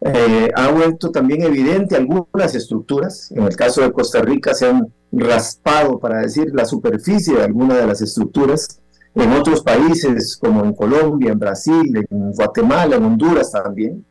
Eh, 0.00 0.50
ha 0.56 0.72
vuelto 0.72 1.12
también 1.12 1.42
evidente 1.42 1.94
algunas 1.94 2.52
estructuras, 2.52 3.30
en 3.30 3.44
el 3.44 3.54
caso 3.54 3.82
de 3.82 3.92
Costa 3.92 4.22
Rica 4.22 4.54
se 4.54 4.66
han 4.66 4.92
raspado, 5.12 6.00
para 6.00 6.18
decir, 6.18 6.50
la 6.52 6.64
superficie 6.64 7.36
de 7.36 7.44
algunas 7.44 7.78
de 7.78 7.86
las 7.86 8.02
estructuras, 8.02 8.80
en 9.18 9.32
otros 9.32 9.62
países 9.62 10.36
como 10.36 10.64
en 10.64 10.72
Colombia, 10.72 11.32
en 11.32 11.38
Brasil, 11.38 12.06
en 12.10 12.32
Guatemala, 12.32 12.96
en 12.96 13.04
Honduras 13.04 13.50
también. 13.50 14.04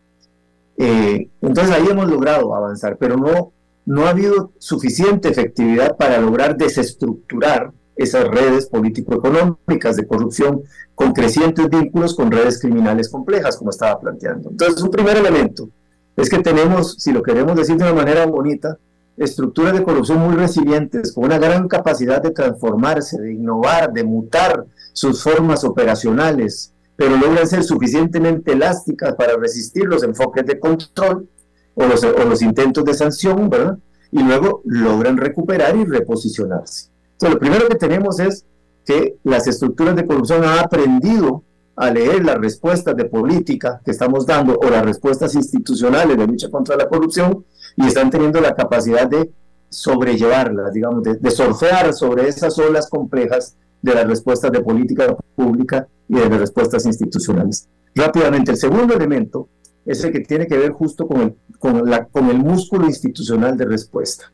Eh, 0.77 1.29
entonces 1.41 1.73
ahí 1.73 1.87
hemos 1.89 2.09
logrado 2.09 2.53
avanzar, 2.55 2.97
pero 2.97 3.17
no, 3.17 3.51
no 3.85 4.05
ha 4.05 4.09
habido 4.09 4.51
suficiente 4.59 5.29
efectividad 5.29 5.95
para 5.97 6.19
lograr 6.19 6.55
desestructurar 6.57 7.71
esas 7.95 8.27
redes 8.27 8.67
político-económicas 8.67 9.95
de 9.95 10.05
corrupción 10.05 10.61
con 10.93 11.13
crecientes 11.13 11.67
vínculos 11.69 12.15
con 12.15 12.31
redes 12.31 12.61
criminales 12.61 13.09
complejas, 13.09 13.57
como 13.57 13.71
estaba 13.71 13.99
planteando. 13.99 14.51
Entonces, 14.51 14.81
un 14.83 14.91
primer 14.91 15.17
elemento 15.17 15.69
es 16.15 16.29
que 16.29 16.39
tenemos, 16.39 16.95
si 16.99 17.11
lo 17.11 17.23
queremos 17.23 17.55
decir 17.55 17.77
de 17.77 17.83
una 17.83 17.93
manera 17.93 18.25
bonita, 18.25 18.77
estructuras 19.17 19.73
de 19.73 19.83
corrupción 19.83 20.19
muy 20.19 20.35
resilientes, 20.35 21.11
con 21.11 21.25
una 21.25 21.39
gran 21.39 21.67
capacidad 21.67 22.21
de 22.21 22.31
transformarse, 22.31 23.19
de 23.19 23.33
innovar, 23.33 23.91
de 23.91 24.03
mutar 24.03 24.65
sus 24.97 25.21
formas 25.21 25.63
operacionales, 25.63 26.73
pero 26.95 27.17
logran 27.17 27.47
ser 27.47 27.63
suficientemente 27.63 28.53
elásticas 28.53 29.13
para 29.13 29.37
resistir 29.37 29.85
los 29.85 30.01
enfoques 30.01 30.43
de 30.43 30.59
control 30.59 31.29
o 31.75 31.85
los, 31.85 32.41
intentos 32.41 32.83
de 32.83 32.95
sanción, 32.95 33.47
¿verdad? 33.47 33.77
Y 34.09 34.23
luego 34.23 34.63
logran 34.65 35.17
recuperar 35.17 35.75
y 35.75 35.85
reposicionarse. 35.85 36.89
Entonces, 37.11 37.35
lo 37.35 37.39
primero 37.39 37.67
que 37.67 37.75
tenemos 37.75 38.19
es 38.19 38.43
que 38.83 39.17
las 39.23 39.45
estructuras 39.45 39.95
de 39.95 40.07
corrupción 40.07 40.43
han 40.43 40.57
aprendido 40.57 41.43
a 41.75 41.91
leer 41.91 42.25
las 42.25 42.39
respuestas 42.39 42.97
de 42.97 43.05
política 43.05 43.79
que 43.85 43.91
estamos 43.91 44.25
dando 44.25 44.57
o 44.57 44.67
las 44.67 44.83
respuestas 44.83 45.35
institucionales 45.35 46.17
de 46.17 46.25
lucha 46.25 46.49
contra 46.49 46.75
la 46.75 46.89
corrupción 46.89 47.45
y 47.75 47.85
están 47.85 48.09
teniendo 48.09 48.41
la 48.41 48.55
capacidad 48.55 49.07
de 49.07 49.29
sobrellevarlas, 49.69 50.73
digamos, 50.73 51.03
de, 51.03 51.17
de 51.17 51.29
sobre 51.29 52.27
esas 52.27 52.57
olas 52.57 52.89
complejas 52.89 53.55
de 53.87 53.95
las 53.95 54.07
respuestas 54.07 54.51
de 54.51 54.61
política 54.61 55.15
pública 55.35 55.87
y 56.07 56.15
de 56.15 56.29
las 56.29 56.39
respuestas 56.39 56.85
institucionales. 56.85 57.67
Rápidamente, 57.95 58.51
el 58.51 58.57
segundo 58.57 58.93
elemento 58.93 59.49
es 59.85 60.03
el 60.03 60.11
que 60.11 60.19
tiene 60.19 60.47
que 60.47 60.57
ver 60.57 60.71
justo 60.71 61.07
con 61.07 61.21
el, 61.21 61.35
con, 61.57 61.89
la, 61.89 62.05
con 62.05 62.29
el 62.29 62.37
músculo 62.37 62.85
institucional 62.85 63.57
de 63.57 63.65
respuesta. 63.65 64.31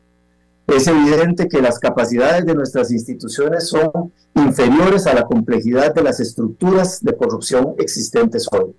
Es 0.66 0.86
evidente 0.86 1.48
que 1.48 1.60
las 1.60 1.78
capacidades 1.78 2.46
de 2.46 2.54
nuestras 2.54 2.90
instituciones 2.90 3.68
son 3.68 4.12
inferiores 4.34 5.06
a 5.06 5.14
la 5.14 5.24
complejidad 5.24 5.94
de 5.94 6.02
las 6.02 6.20
estructuras 6.20 7.02
de 7.02 7.16
corrupción 7.16 7.74
existentes 7.78 8.48
hoy. 8.50 8.74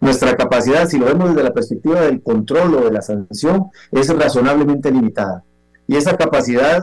Nuestra 0.00 0.36
capacidad, 0.36 0.88
si 0.88 0.98
lo 0.98 1.06
vemos 1.06 1.30
desde 1.30 1.42
la 1.44 1.54
perspectiva 1.54 2.02
del 2.02 2.22
control 2.22 2.74
o 2.74 2.84
de 2.84 2.92
la 2.92 3.02
sanción, 3.02 3.66
es 3.90 4.08
razonablemente 4.08 4.90
limitada. 4.90 5.44
Y 5.86 5.96
esa 5.96 6.16
capacidad, 6.16 6.82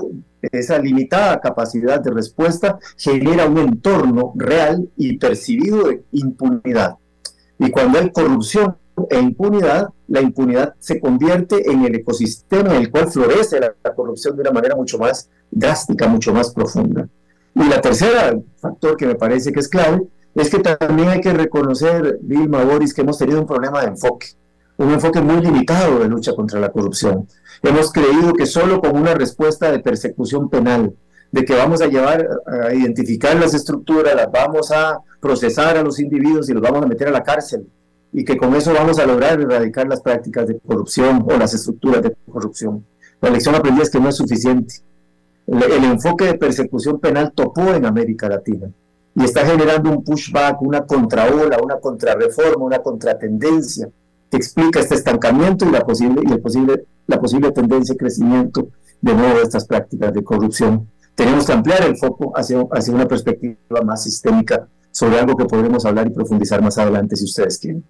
esa 0.51 0.79
limitada 0.79 1.39
capacidad 1.39 1.99
de 1.99 2.11
respuesta 2.11 2.79
genera 2.97 3.45
un 3.45 3.57
entorno 3.57 4.33
real 4.35 4.89
y 4.97 5.17
percibido 5.17 5.87
de 5.87 6.03
impunidad. 6.11 6.95
Y 7.59 7.71
cuando 7.71 7.99
hay 7.99 8.11
corrupción 8.11 8.77
e 9.09 9.19
impunidad, 9.19 9.89
la 10.07 10.21
impunidad 10.21 10.75
se 10.79 10.99
convierte 10.99 11.69
en 11.69 11.85
el 11.85 11.95
ecosistema 11.95 12.75
en 12.75 12.81
el 12.81 12.91
cual 12.91 13.09
florece 13.09 13.59
la, 13.59 13.73
corrupción 13.95 14.35
de 14.35 14.41
una 14.41 14.51
manera 14.51 14.75
mucho 14.75 14.97
más 14.97 15.29
drástica, 15.51 16.07
mucho 16.07 16.33
más 16.33 16.53
profunda. 16.53 17.07
Y 17.53 17.63
la 17.63 17.81
tercera 17.81 18.37
factor 18.57 18.97
que 18.97 19.07
me 19.07 19.15
parece 19.15 19.51
que 19.51 19.59
es 19.59 19.67
clave 19.67 20.03
es 20.35 20.49
que 20.49 20.59
también 20.59 21.09
hay 21.09 21.21
que 21.21 21.33
reconocer, 21.33 22.19
Vilma 22.21 22.63
Boris, 22.63 22.93
que 22.93 23.01
hemos 23.01 23.17
tenido 23.17 23.39
un 23.39 23.47
problema 23.47 23.81
de 23.81 23.87
enfoque, 23.87 24.27
un 24.77 24.91
enfoque 24.91 25.22
muy 25.22 25.41
limitado 25.41 26.00
de 26.00 26.10
lucha 26.10 26.34
contra 26.36 26.60
la 26.60 26.72
corrupción. 26.72 27.27
Hemos 27.62 27.91
creído 27.91 28.34
que 28.34 28.46
solo 28.46 28.82
con 28.82 28.98
una 28.98 29.13
respuesta 29.13 29.72
de 29.72 29.79
persecución 29.79 30.50
penal, 30.50 30.94
de 31.32 31.46
que 31.46 31.55
vamos 31.55 31.82
a 31.82 31.88
llevar 31.88 32.27
a 32.46 32.74
identificar 32.74 33.36
las 33.36 33.53
estructuras, 33.53 34.15
las 34.15 34.32
vamos 34.32 34.72
a 34.72 35.00
procesar 35.20 35.77
a 35.77 35.84
los 35.84 36.00
individuos 36.00 36.50
y 36.50 36.53
los 36.53 36.62
vamos 36.62 36.84
a 36.84 36.88
meter 36.88 37.08
a 37.08 37.12
la 37.12 37.24
cárcel, 37.24 37.67
y 38.12 38.24
que 38.24 38.38
con 38.38 38.55
eso 38.55 38.74
vamos 38.74 39.00
a 39.00 39.05
lograr 39.05 39.39
erradicar 39.39 39.88
las 39.88 40.01
prácticas 40.01 40.48
de 40.48 40.60
corrupción 40.60 41.25
o 41.27 41.38
las 41.38 41.53
estructuras 41.53 42.01
de 42.03 42.15
corrupción. 42.32 42.86
La 43.22 43.29
lección 43.29 43.55
aprendida 43.55 43.84
es 43.84 43.89
que 43.89 44.00
no 44.00 44.10
es 44.10 44.15
suficiente. 44.15 44.75
El, 45.48 45.84
enfoque 45.84 46.25
de 46.25 46.34
persecución 46.36 47.00
penal 47.00 47.32
topó 47.34 47.62
en 47.74 47.86
América 47.86 48.27
Latina 48.27 48.67
y 49.15 49.24
está 49.24 49.46
generando 49.46 49.91
un 49.91 50.03
pushback, 50.03 50.62
una 50.62 50.86
contraola, 50.86 51.60
una 51.62 51.79
contrarreforma, 51.79 52.65
una 52.65 52.79
contratendencia 52.79 53.89
que 54.29 54.38
explica 54.38 54.79
este 54.79 54.96
estancamiento 54.96 55.65
y 55.67 55.72
la 55.72 55.82
posible, 55.82 56.22
y 56.27 56.32
el 56.32 56.39
posible, 56.39 56.86
la 57.08 57.20
posible 57.20 57.51
tendencia 57.51 57.94
de 57.94 57.98
crecimiento 57.98 58.67
de 59.01 59.13
nuevo 59.13 59.38
de 59.38 59.44
estas 59.44 59.65
prácticas 59.65 60.13
de 60.13 60.24
corrupción. 60.24 60.89
Tenemos 61.15 61.46
que 61.46 61.53
ampliar 61.53 61.84
el 61.84 61.98
foco 61.98 62.32
hacia, 62.36 62.65
hacia 62.72 62.94
una 62.94 63.08
perspectiva 63.08 63.82
más 63.86 64.03
sistémica 64.03 64.67
sobre 64.91 65.20
algo 65.20 65.36
que 65.36 65.46
podremos 65.46 65.86
hablar 65.86 66.08
y 66.08 66.10
profundizar 66.10 66.62
más 66.62 66.77
adelante 66.77 67.15
si 67.15 67.25
ustedes 67.25 67.58
quieren. 67.60 67.84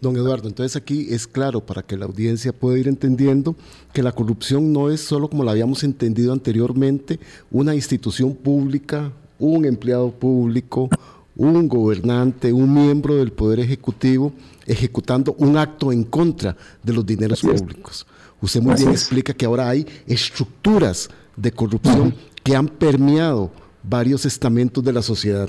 Don 0.00 0.16
Eduardo, 0.16 0.48
entonces 0.48 0.76
aquí 0.76 1.08
es 1.10 1.26
claro 1.26 1.60
para 1.60 1.82
que 1.82 1.96
la 1.96 2.06
audiencia 2.06 2.52
pueda 2.52 2.78
ir 2.78 2.88
entendiendo 2.88 3.54
que 3.92 4.02
la 4.02 4.12
corrupción 4.12 4.72
no 4.72 4.90
es 4.90 5.00
solo 5.00 5.28
como 5.28 5.44
la 5.44 5.52
habíamos 5.52 5.84
entendido 5.84 6.32
anteriormente, 6.32 7.18
una 7.50 7.74
institución 7.74 8.34
pública 8.34 9.12
un 9.40 9.64
empleado 9.64 10.12
público, 10.12 10.88
un 11.40 11.68
gobernante, 11.68 12.52
un 12.52 12.72
miembro 12.72 13.16
del 13.16 13.32
Poder 13.32 13.60
Ejecutivo 13.60 14.32
ejecutando 14.66 15.34
un 15.38 15.56
acto 15.56 15.90
en 15.90 16.04
contra 16.04 16.54
de 16.82 16.92
los 16.92 17.04
dineros 17.04 17.40
públicos. 17.40 18.06
Usted 18.42 18.60
muy 18.60 18.74
bien 18.74 18.90
explica 18.90 19.32
que 19.32 19.46
ahora 19.46 19.70
hay 19.70 19.86
estructuras 20.06 21.08
de 21.36 21.50
corrupción 21.50 22.14
que 22.44 22.54
han 22.54 22.68
permeado 22.68 23.50
varios 23.82 24.26
estamentos 24.26 24.84
de 24.84 24.92
la 24.92 25.00
sociedad. 25.00 25.48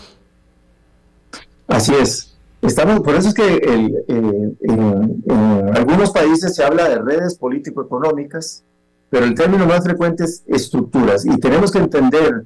Así 1.68 1.94
es. 1.94 2.36
Estamos, 2.62 3.02
por 3.02 3.16
eso 3.16 3.28
es 3.28 3.34
que 3.34 3.56
en, 3.56 4.56
en, 4.60 5.74
algunos 5.76 6.12
países 6.12 6.56
se 6.56 6.64
habla 6.64 6.88
de 6.88 7.00
redes 7.00 7.36
político-económicas, 7.36 8.64
pero 9.10 9.26
el 9.26 9.36
término 9.36 9.66
más 9.66 9.84
frecuente 9.84 10.24
es 10.24 10.44
estructuras. 10.48 11.26
Y 11.26 11.38
tenemos 11.38 11.70
que 11.70 11.80
entender 11.80 12.46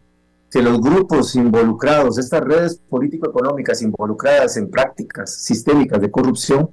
que 0.50 0.62
los 0.62 0.80
grupos 0.80 1.36
involucrados, 1.36 2.18
estas 2.18 2.42
redes 2.42 2.80
político-económicas 2.90 3.82
involucradas 3.82 4.58
en 4.58 4.70
prácticas 4.70 5.44
sistémicas 5.44 6.00
de 6.00 6.12
corrupción, 6.12 6.70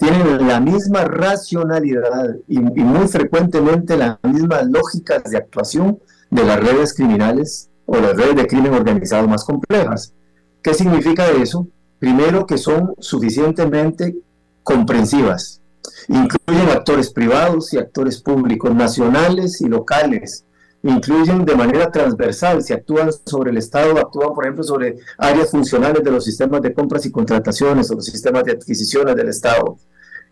tienen 0.00 0.48
la 0.48 0.60
misma 0.60 1.04
racionalidad 1.04 2.36
y, 2.48 2.58
muy 2.58 3.06
frecuentemente 3.06 3.98
las 3.98 4.16
mismas 4.22 4.66
lógicas 4.66 5.24
de 5.24 5.36
actuación 5.36 5.98
de 6.30 6.42
las 6.42 6.58
redes 6.58 6.94
criminales 6.94 7.68
o 7.84 7.96
las 8.00 8.16
redes 8.16 8.36
de 8.36 8.46
crimen 8.46 8.72
organizado 8.72 9.28
más 9.28 9.44
complejas. 9.44 10.14
¿Qué 10.62 10.72
significa 10.72 11.28
eso? 11.28 11.68
Primero, 11.98 12.46
que 12.46 12.56
son 12.56 12.94
suficientemente 12.98 14.16
comprensivas. 14.62 15.60
Incluyen 16.08 16.70
actores 16.70 17.12
privados 17.12 17.72
y 17.74 17.78
actores 17.78 18.22
públicos, 18.22 18.74
nacionales 18.74 19.60
y 19.60 19.66
locales, 19.66 20.44
incluyen 20.82 21.44
de 21.44 21.54
manera 21.54 21.90
transversal, 21.90 22.62
si 22.62 22.72
actúan 22.72 23.10
sobre 23.26 23.50
el 23.50 23.58
Estado, 23.58 23.98
actúan, 23.98 24.34
por 24.34 24.44
ejemplo, 24.44 24.64
sobre 24.64 24.96
áreas 25.18 25.50
funcionales 25.50 26.02
de 26.02 26.10
los 26.10 26.24
sistemas 26.24 26.62
de 26.62 26.72
compras 26.72 27.04
y 27.06 27.10
contrataciones 27.10 27.90
o 27.90 27.94
los 27.94 28.06
sistemas 28.06 28.44
de 28.44 28.52
adquisiciones 28.52 29.14
del 29.14 29.28
Estado. 29.28 29.76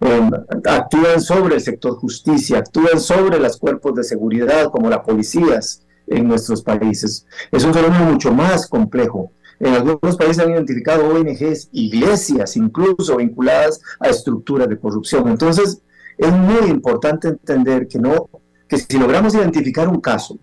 Em, 0.01 0.31
actúan 0.65 1.21
sobre 1.21 1.57
el 1.57 1.61
sector 1.61 1.97
justicia, 1.97 2.59
actúan 2.59 3.01
sobre 3.01 3.39
los 3.39 3.57
cuerpos 3.57 3.95
de 3.97 4.05
seguridad 4.05 4.71
como 4.71 4.89
las 4.89 5.01
policías 5.01 5.83
en 6.07 6.29
nuestros 6.29 6.63
países. 6.63 7.27
Es 7.51 7.65
un 7.65 7.75
fenómeno 7.75 8.05
mucho 8.05 8.33
más 8.33 8.67
complejo. 8.69 9.33
En 9.61 9.75
algunos 9.75 10.17
países 10.17 10.39
han 10.39 10.53
identificado 10.53 11.09
ONGs, 11.09 11.69
iglesias 11.73 12.57
incluso 12.57 13.17
vinculadas 13.17 13.81
a 13.99 14.09
estructuras 14.09 14.69
de 14.69 14.79
corrupción. 14.79 15.29
Entonces, 15.29 15.83
es 16.17 16.33
muy 16.33 16.71
importante 16.71 17.29
entender 17.29 17.89
que 17.89 17.99
no 17.99 18.29
que 18.69 18.79
si 18.79 18.99
logramos 18.99 19.35
identificar 19.35 19.89
un 19.89 20.01
caso, 20.01 20.39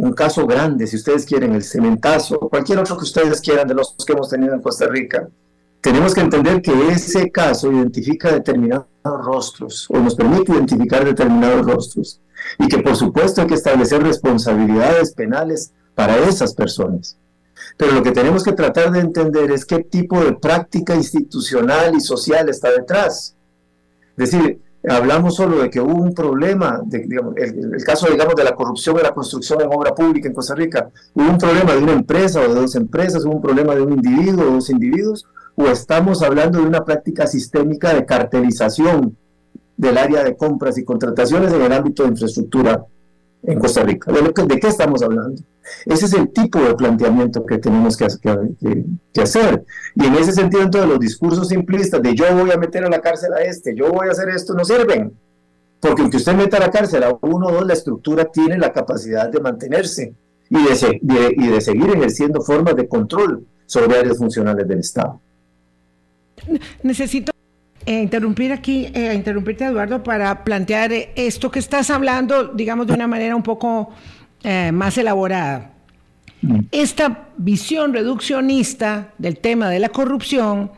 un 0.00 0.12
caso 0.12 0.46
grande, 0.46 0.86
si 0.86 0.96
ustedes 0.96 1.26
quieren, 1.26 1.54
el 1.54 1.62
cementazo, 1.62 2.38
cualquier 2.38 2.78
otro 2.78 2.96
que 2.96 3.04
ustedes 3.04 3.40
quieran 3.40 3.68
de 3.68 3.74
los 3.74 3.94
que 4.06 4.12
hemos 4.12 4.30
tenido 4.30 4.54
en 4.54 4.62
Costa 4.62 4.86
Rica, 4.88 5.28
tenemos 5.82 6.14
que 6.14 6.22
entender 6.22 6.62
que 6.62 6.88
ese 6.88 7.30
caso 7.30 7.70
identifica 7.70 8.32
determinados 8.32 8.86
rostros 9.02 9.86
o 9.90 9.98
nos 9.98 10.14
permite 10.14 10.52
identificar 10.52 11.04
determinados 11.04 11.66
rostros 11.66 12.20
y 12.58 12.68
que 12.68 12.78
por 12.78 12.96
supuesto 12.96 13.42
hay 13.42 13.46
que 13.46 13.54
establecer 13.54 14.02
responsabilidades 14.02 15.12
penales 15.12 15.72
para 15.94 16.16
esas 16.18 16.54
personas. 16.54 17.18
Pero 17.76 17.92
lo 17.92 18.02
que 18.02 18.12
tenemos 18.12 18.42
que 18.42 18.52
tratar 18.52 18.90
de 18.92 19.00
entender 19.00 19.50
es 19.50 19.64
qué 19.66 19.80
tipo 19.80 20.22
de 20.22 20.32
práctica 20.32 20.94
institucional 20.94 21.94
y 21.94 22.00
social 22.00 22.48
está 22.48 22.70
detrás. 22.70 23.36
Es 24.16 24.30
decir, 24.30 24.60
hablamos 24.88 25.36
solo 25.36 25.60
de 25.60 25.70
que 25.70 25.80
hubo 25.80 25.94
un 25.94 26.14
problema, 26.14 26.80
de, 26.84 27.06
el, 27.36 27.84
caso 27.84 28.08
digamos 28.10 28.34
de 28.34 28.44
la 28.44 28.54
corrupción 28.54 28.96
de 28.96 29.02
la 29.02 29.12
construcción 29.12 29.60
en 29.60 29.68
obra 29.72 29.94
pública 29.94 30.28
en 30.28 30.34
Costa 30.34 30.54
Rica, 30.54 30.90
hubo 31.14 31.28
un 31.28 31.38
problema 31.38 31.74
de 31.74 31.82
una 31.82 31.92
empresa 31.92 32.40
o 32.40 32.48
de 32.48 32.60
dos 32.60 32.74
empresas, 32.76 33.24
hubo 33.24 33.34
un 33.34 33.42
problema 33.42 33.74
de 33.74 33.82
un 33.82 33.92
individuo 33.92 34.48
o 34.48 34.54
dos 34.54 34.70
individuos, 34.70 35.26
o 35.56 35.66
estamos 35.66 36.22
hablando 36.22 36.60
de 36.60 36.66
una 36.66 36.84
práctica 36.84 37.26
sistémica 37.26 37.92
de 37.92 38.06
cartelización 38.06 39.16
del 39.76 39.98
área 39.98 40.24
de 40.24 40.36
compras 40.36 40.78
y 40.78 40.84
contrataciones 40.84 41.52
en 41.52 41.62
el 41.62 41.72
ámbito 41.72 42.02
de 42.02 42.10
infraestructura 42.10 42.84
en 43.42 43.58
Costa 43.58 43.82
Rica. 43.82 44.12
¿De, 44.12 44.60
qué 44.60 44.68
estamos 44.68 45.02
hablando? 45.02 45.42
Ese 45.86 46.06
es 46.06 46.12
el 46.12 46.30
tipo 46.30 46.60
de 46.60 46.74
planteamiento 46.74 47.44
que 47.44 47.58
tenemos 47.58 47.96
que, 47.96 48.06
que, 49.12 49.20
hacer. 49.20 49.64
Y 49.94 50.06
en 50.06 50.14
ese 50.14 50.32
sentido, 50.32 50.62
entonces, 50.62 50.90
los 50.90 51.00
discursos 51.00 51.48
simplistas 51.48 52.02
de 52.02 52.14
yo 52.14 52.24
voy 52.34 52.50
a 52.50 52.56
meter 52.56 52.84
a 52.84 52.88
la 52.88 53.00
cárcel 53.00 53.32
a 53.32 53.42
este, 53.42 53.74
yo 53.74 53.90
voy 53.90 54.08
a 54.08 54.12
hacer 54.12 54.28
esto, 54.30 54.54
no 54.54 54.64
sirven. 54.64 55.12
Porque 55.80 56.02
aunque 56.02 56.18
usted 56.18 56.34
meta 56.34 56.58
a 56.58 56.60
la 56.60 56.70
cárcel 56.70 57.02
a 57.04 57.16
uno 57.22 57.46
o 57.46 57.52
dos, 57.52 57.66
la 57.66 57.72
estructura 57.72 58.26
tiene 58.26 58.58
la 58.58 58.72
capacidad 58.72 59.30
de 59.30 59.40
mantenerse 59.40 60.14
y 60.50 60.62
de, 60.62 61.34
y 61.36 61.46
de 61.48 61.60
seguir 61.60 61.88
ejerciendo 61.90 62.42
formas 62.42 62.76
de 62.76 62.86
control 62.86 63.46
sobre 63.64 63.98
áreas 63.98 64.18
funcionales 64.18 64.66
del 64.68 64.80
Estado. 64.80 65.20
Necesito 66.82 67.32
eh, 67.86 68.00
interrumpir 68.02 68.52
aquí, 68.52 68.88
eh, 68.94 69.12
interrumpirte 69.14 69.64
Eduardo, 69.64 70.02
para 70.02 70.44
plantear 70.44 70.92
eh, 70.92 71.10
esto 71.16 71.50
que 71.50 71.58
estás 71.58 71.90
hablando, 71.90 72.48
digamos, 72.48 72.86
de 72.86 72.94
una 72.94 73.06
manera 73.06 73.34
un 73.34 73.42
poco 73.42 73.90
eh, 74.42 74.70
más 74.72 74.98
elaborada. 74.98 75.72
Mm. 76.42 76.60
Esta 76.70 77.28
visión 77.36 77.92
reduccionista 77.92 79.12
del 79.18 79.38
tema 79.38 79.68
de 79.68 79.78
la 79.78 79.88
corrupción 79.88 80.72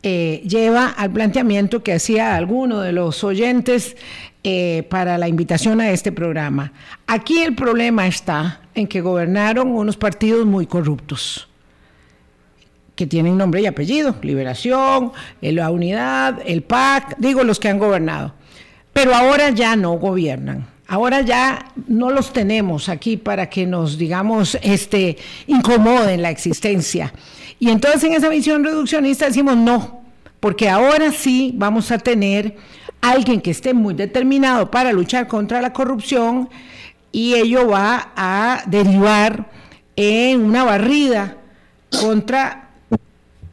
lleva 0.00 0.86
al 0.86 1.10
planteamiento 1.10 1.82
que 1.82 1.92
hacía 1.92 2.34
alguno 2.34 2.80
de 2.80 2.92
los 2.92 3.24
oyentes 3.24 3.94
para 4.88 5.18
la 5.18 5.28
invitación 5.28 5.82
a 5.82 5.90
este 5.90 6.12
programa. 6.12 6.72
Aquí 7.06 7.42
el 7.42 7.54
problema 7.54 8.06
está 8.06 8.62
en 8.74 8.86
que 8.86 9.02
gobernaron 9.02 9.68
unos 9.68 9.98
partidos 9.98 10.46
muy 10.46 10.66
corruptos 10.66 11.48
que 12.98 13.06
tienen 13.06 13.38
nombre 13.38 13.62
y 13.62 13.66
apellido, 13.66 14.16
Liberación, 14.22 15.12
eh, 15.40 15.52
la 15.52 15.70
Unidad, 15.70 16.40
el 16.44 16.62
PAC, 16.62 17.14
digo 17.18 17.44
los 17.44 17.60
que 17.60 17.68
han 17.68 17.78
gobernado. 17.78 18.34
Pero 18.92 19.14
ahora 19.14 19.50
ya 19.50 19.76
no 19.76 19.92
gobiernan. 19.92 20.66
Ahora 20.88 21.20
ya 21.20 21.66
no 21.86 22.10
los 22.10 22.32
tenemos 22.32 22.88
aquí 22.88 23.16
para 23.16 23.48
que 23.48 23.66
nos, 23.66 23.98
digamos, 23.98 24.58
este, 24.62 25.16
incomoden 25.46 26.22
la 26.22 26.30
existencia. 26.30 27.14
Y 27.60 27.70
entonces 27.70 28.02
en 28.02 28.14
esa 28.14 28.28
visión 28.30 28.64
reduccionista 28.64 29.26
decimos 29.26 29.56
no, 29.56 30.02
porque 30.40 30.68
ahora 30.68 31.12
sí 31.12 31.52
vamos 31.54 31.92
a 31.92 31.98
tener 31.98 32.56
alguien 33.00 33.40
que 33.40 33.52
esté 33.52 33.74
muy 33.74 33.94
determinado 33.94 34.72
para 34.72 34.92
luchar 34.92 35.28
contra 35.28 35.62
la 35.62 35.72
corrupción 35.72 36.48
y 37.12 37.34
ello 37.34 37.68
va 37.68 38.10
a 38.16 38.64
derivar 38.66 39.48
en 39.94 40.42
una 40.42 40.64
barrida 40.64 41.36
contra 42.00 42.67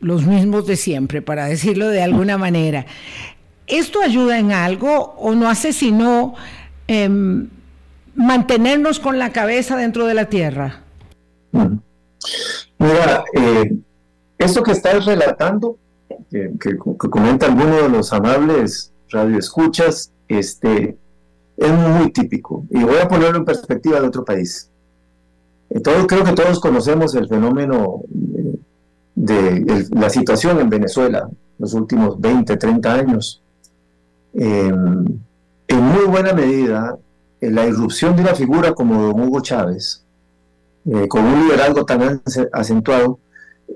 los 0.06 0.28
mismos 0.28 0.68
de 0.68 0.76
siempre, 0.76 1.24
para 1.24 1.48
decirlo 1.48 1.88
de 1.88 2.04
alguna 2.04 2.38
manera. 2.38 2.86
¿Esto 3.66 4.02
ayuda 4.04 4.38
en 4.38 4.52
algo 4.52 5.16
o 5.18 5.34
no 5.34 5.50
hace 5.50 5.74
sino 5.74 6.36
em, 6.88 7.50
mantenernos 8.14 9.00
con 9.00 9.18
la 9.18 9.32
cabeza 9.32 9.76
dentro 9.76 10.06
de 10.06 10.14
la 10.14 10.26
tierra? 10.26 10.84
Mira, 12.78 13.24
eh, 13.34 13.76
esto 14.38 14.62
que 14.62 14.74
estás 14.74 15.06
relatando, 15.06 15.80
que, 16.30 16.78
comenta 16.78 17.48
alguno 17.48 17.78
de 17.78 17.90
los 17.90 18.14
amables 18.14 18.94
radioescuchas, 19.10 20.12
este, 20.28 20.96
es 21.58 21.72
muy 21.72 22.12
típico. 22.12 22.64
Y 22.70 22.84
voy 22.84 22.98
a 22.98 23.08
ponerlo 23.08 23.40
en 23.40 23.46
perspectiva 23.46 24.00
de 24.00 24.08
otro 24.08 24.24
país. 24.24 24.70
Eh, 25.72 25.82
creo 25.82 26.24
que 26.24 26.34
todos 26.34 26.60
conocemos 26.60 27.16
el 27.16 27.28
fenómeno 27.28 28.04
de 29.16 29.88
la 29.92 30.10
situación 30.10 30.60
en 30.60 30.70
Venezuela 30.70 31.30
los 31.58 31.74
últimos 31.74 32.20
20, 32.20 32.58
30 32.58 32.94
años. 32.94 33.42
Em, 34.34 35.06
en 35.68 35.82
muy 35.82 36.06
buena 36.06 36.34
medida, 36.34 36.98
la 37.40 37.66
irrupción 37.66 38.16
de 38.16 38.22
una 38.24 38.36
figura 38.36 38.74
como 38.74 39.02
don 39.02 39.22
Hugo 39.22 39.40
Chávez, 39.42 40.04
eh, 40.86 41.08
con 41.08 41.24
un 41.24 41.48
liderazgo 41.48 41.86
tan 41.86 42.22
acentuado, 42.52 43.20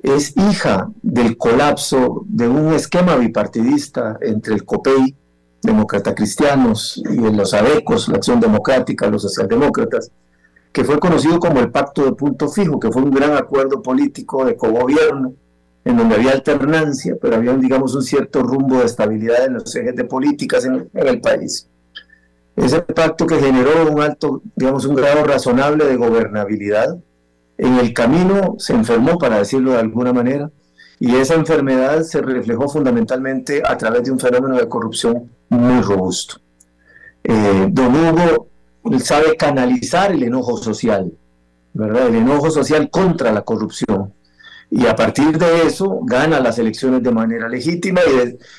es 0.04 0.36
hija 0.38 0.89
del 1.02 1.38
colapso 1.38 2.23
de 2.28 2.47
un 2.47 2.73
esquema 2.73 3.15
bipartidista 3.15 4.17
entre 4.21 4.54
el 4.54 4.63
COPEI, 4.63 5.15
demócrata 5.63 6.13
cristianos, 6.13 7.02
y 7.10 7.17
los 7.17 7.54
ADECOS, 7.54 8.10
la 8.10 8.17
Acción 8.17 8.39
Democrática, 8.39 9.08
los 9.08 9.23
socialdemócratas, 9.23 10.12
que 10.72 10.84
fue 10.84 11.00
conocido 11.00 11.40
como 11.40 11.60
el 11.60 11.72
Pacto 11.72 12.06
de 12.06 12.12
Punto 12.14 12.48
Fijo, 12.48 12.80
que 12.80 12.92
fue 12.92 13.02
un 13.02 13.12
gran 13.12 13.36
acuerdo 13.36 13.82
político 13.82 14.46
de 14.46 14.56
cogobierno, 14.56 15.34
en 15.86 15.98
donde 15.98 16.16
había 16.16 16.32
alternancia, 16.32 17.16
pero 17.20 17.36
había, 17.38 17.54
digamos, 17.56 17.96
un 17.96 18.04
cierto 18.04 18.44
rumbo 18.44 18.78
de 18.80 18.86
estabilidad 18.86 19.46
en 19.46 19.56
los 19.56 19.76
ejes 19.76 19.96
de 19.96 20.04
políticas 20.04 20.66
en, 20.66 20.90
el 20.94 21.22
país. 21.22 21.68
Ese 22.56 22.82
pacto 22.82 23.26
que 23.26 23.40
generó 23.40 23.92
un 23.92 24.02
alto, 24.02 24.42
digamos, 24.56 24.86
un 24.86 24.96
grado 24.96 25.24
razonable 25.24 25.86
de 25.86 25.96
gobernabilidad, 25.96 26.98
en 27.58 27.76
el 27.76 27.94
camino 27.94 28.56
se 28.60 28.74
enfermó, 28.74 29.18
para 29.18 29.40
decirlo 29.40 29.72
de 29.72 29.80
alguna 29.80 30.14
manera, 30.14 30.52
y 31.00 31.16
esa 31.16 31.36
enfermedad 31.36 32.04
se 32.04 32.22
reflejó 32.22 32.68
fundamentalmente 32.68 33.64
a 33.66 33.78
través 33.78 34.04
de 34.04 34.12
un 34.12 34.20
fenómeno 34.20 34.58
de 34.58 34.68
corrupción 34.68 35.32
muy 35.48 35.82
robusto. 35.82 36.40
Eh, 37.24 37.68
don 37.70 37.96
Hugo 37.96 38.50
sabe 38.99 39.36
canalizar 39.36 40.12
el 40.12 40.23
enojo 40.23 40.58
social, 40.58 41.12
¿verdad? 41.73 42.08
El 42.08 42.15
enojo 42.15 42.49
social 42.49 42.89
contra 42.89 43.32
la 43.32 43.41
corrupción. 43.41 44.13
Y 44.71 44.86
a 44.86 44.95
partir 44.95 45.38
de 45.38 45.63
eso 45.63 45.99
gana 46.04 46.39
las 46.39 46.60
elecciones 46.60 47.02
de 47.02 47.12
manera 47.12 47.49
legítima 47.49 48.02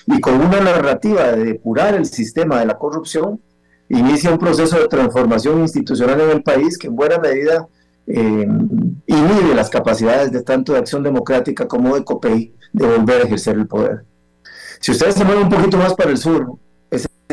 y, 0.06 0.20
con 0.20 0.34
una 0.34 0.60
narrativa 0.60 1.32
de 1.32 1.44
depurar 1.44 1.94
el 1.94 2.06
sistema 2.06 2.58
de 2.58 2.66
la 2.66 2.78
corrupción, 2.78 3.40
inicia 3.88 4.30
un 4.30 4.38
proceso 4.38 4.78
de 4.78 4.88
transformación 4.88 5.60
institucional 5.60 6.20
en 6.20 6.30
el 6.30 6.42
país 6.42 6.76
que 6.78 6.88
en 6.88 6.96
buena 6.96 7.18
medida 7.18 7.66
eh, 8.06 8.46
inhibe 9.06 9.54
las 9.54 9.70
capacidades 9.70 10.32
de 10.32 10.42
tanto 10.42 10.72
de 10.72 10.80
acción 10.80 11.02
democrática 11.02 11.68
como 11.68 11.94
de 11.94 12.04
COPEI 12.04 12.54
de 12.72 12.86
volver 12.86 13.22
a 13.22 13.24
ejercer 13.24 13.56
el 13.56 13.66
poder. 13.66 14.04
Si 14.80 14.92
ustedes 14.92 15.14
se 15.14 15.24
mueven 15.24 15.44
un 15.44 15.50
poquito 15.50 15.76
más 15.76 15.94
para 15.94 16.10
el 16.10 16.16
sur, 16.16 16.56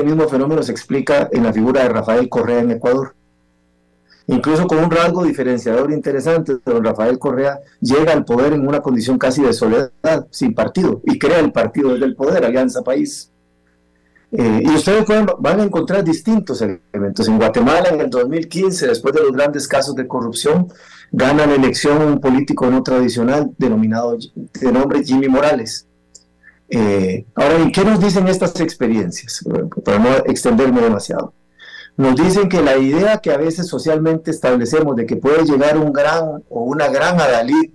mismo 0.04 0.28
fenómeno 0.28 0.64
se 0.64 0.72
explica 0.72 1.30
en 1.32 1.44
la 1.44 1.54
figura 1.54 1.84
de 1.84 1.90
Rafael 1.90 2.30
Correa 2.30 2.60
en 2.60 2.72
Ecuador. 2.72 3.16
Incluso 4.28 4.68
con 4.68 4.80
un 4.80 4.92
rasgo 4.92 5.24
diferenciador 5.24 5.92
interesante, 5.92 6.58
don 6.66 6.84
Rafael 6.84 7.18
Correa 7.18 7.60
llega 7.80 8.12
al 8.12 8.26
poder 8.26 8.54
en 8.54 8.68
una 8.68 8.82
condición 8.82 9.18
casi 9.18 9.42
de 9.42 9.54
soledad, 9.54 10.28
sin 10.32 10.54
partido, 10.54 11.02
y 11.06 11.18
crea 11.18 11.40
el 11.40 11.54
partido 11.54 11.94
desde 11.94 12.06
el 12.06 12.16
poder, 12.16 12.44
Alianza 12.44 12.82
País. 12.82 13.32
Eh, 14.30 14.64
y 14.66 14.70
ustedes 14.76 15.06
van 15.40 15.62
a 15.62 15.64
encontrar 15.64 16.04
distintos 16.04 16.62
elementos. 16.62 17.28
En 17.30 17.38
Guatemala, 17.38 17.90
en 17.90 18.02
el 18.02 18.10
2015, 18.10 18.88
después 18.88 19.14
de 19.14 19.22
los 19.22 19.32
grandes 19.32 19.66
casos 19.66 19.96
de 19.96 20.06
corrupción, 20.06 20.68
gana 21.12 21.46
la 21.46 21.56
elección 21.56 22.02
un 22.02 22.20
político 22.20 22.70
no 22.70 22.84
tradicional 22.84 23.52
denominado 23.58 24.18
de 24.36 24.72
nombre 24.74 25.04
Jimmy 25.06 25.30
Morales. 25.30 25.87
Eh, 26.70 27.26
ahora, 27.36 27.60
¿y 27.60 27.72
qué 27.72 27.84
nos 27.86 28.00
dicen 28.00 28.28
estas 28.28 28.60
experiencias? 28.60 29.44
Para 29.86 30.00
no 30.00 30.10
extenderme 30.26 30.82
demasiado. 30.82 31.34
Nos 31.96 32.16
dicen 32.16 32.48
que 32.48 32.62
la 32.62 32.78
idea 32.78 33.18
que 33.18 33.32
a 33.32 33.38
veces 33.38 33.68
socialmente 33.68 34.30
establecemos 34.30 34.96
de 34.96 35.06
que 35.06 35.16
puede 35.16 35.46
llegar 35.46 35.78
un 35.78 35.92
gran 35.92 36.44
o 36.50 36.64
una 36.64 36.90
gran 36.90 37.20
adalid 37.20 37.72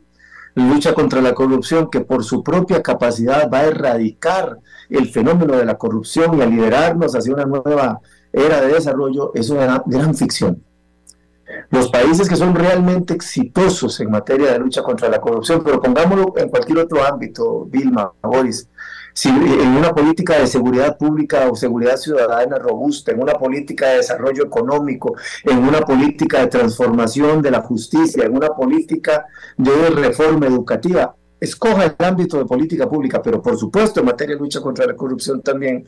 lucha 0.54 0.92
contra 0.92 1.20
la 1.20 1.34
corrupción 1.34 1.90
que 1.90 2.00
por 2.00 2.22
su 2.22 2.44
propia 2.44 2.82
capacidad 2.82 3.50
va 3.50 3.60
a 3.60 3.66
erradicar 3.66 4.58
el 4.90 5.08
fenómeno 5.08 5.56
de 5.56 5.64
la 5.64 5.78
corrupción 5.78 6.38
y 6.38 6.42
a 6.42 6.46
liderarnos 6.46 7.16
hacia 7.16 7.32
una 7.32 7.46
nueva 7.46 8.00
era 8.32 8.60
de 8.60 8.74
desarrollo 8.74 9.32
es 9.34 9.50
una 9.50 9.82
gran 9.86 10.14
ficción. 10.14 10.62
Los 11.70 11.90
países 11.90 12.28
que 12.28 12.36
son 12.36 12.54
realmente 12.54 13.14
exitosos 13.14 14.00
en 14.00 14.10
materia 14.10 14.52
de 14.52 14.58
lucha 14.58 14.82
contra 14.82 15.08
la 15.08 15.20
corrupción, 15.20 15.62
pero 15.64 15.80
pongámoslo 15.80 16.32
en 16.36 16.48
cualquier 16.48 16.78
otro 16.78 17.04
ámbito, 17.04 17.66
Vilma, 17.66 18.12
Boris, 18.22 18.68
si 19.12 19.28
en 19.28 19.76
una 19.76 19.94
política 19.94 20.38
de 20.38 20.46
seguridad 20.46 20.96
pública 20.96 21.48
o 21.50 21.56
seguridad 21.56 21.96
ciudadana 21.96 22.58
robusta, 22.58 23.12
en 23.12 23.22
una 23.22 23.34
política 23.34 23.88
de 23.90 23.96
desarrollo 23.96 24.44
económico, 24.44 25.14
en 25.44 25.58
una 25.58 25.80
política 25.80 26.40
de 26.40 26.46
transformación 26.46 27.42
de 27.42 27.50
la 27.50 27.60
justicia, 27.60 28.24
en 28.24 28.36
una 28.36 28.48
política 28.48 29.26
de 29.56 29.90
reforma 29.90 30.46
educativa, 30.46 31.14
escoja 31.42 31.84
el 31.84 31.94
ámbito 31.98 32.38
de 32.38 32.44
política 32.44 32.88
pública, 32.88 33.20
pero 33.20 33.42
por 33.42 33.58
supuesto 33.58 33.98
en 33.98 34.06
materia 34.06 34.36
de 34.36 34.40
lucha 34.40 34.60
contra 34.60 34.86
la 34.86 34.94
corrupción 34.94 35.42
también, 35.42 35.84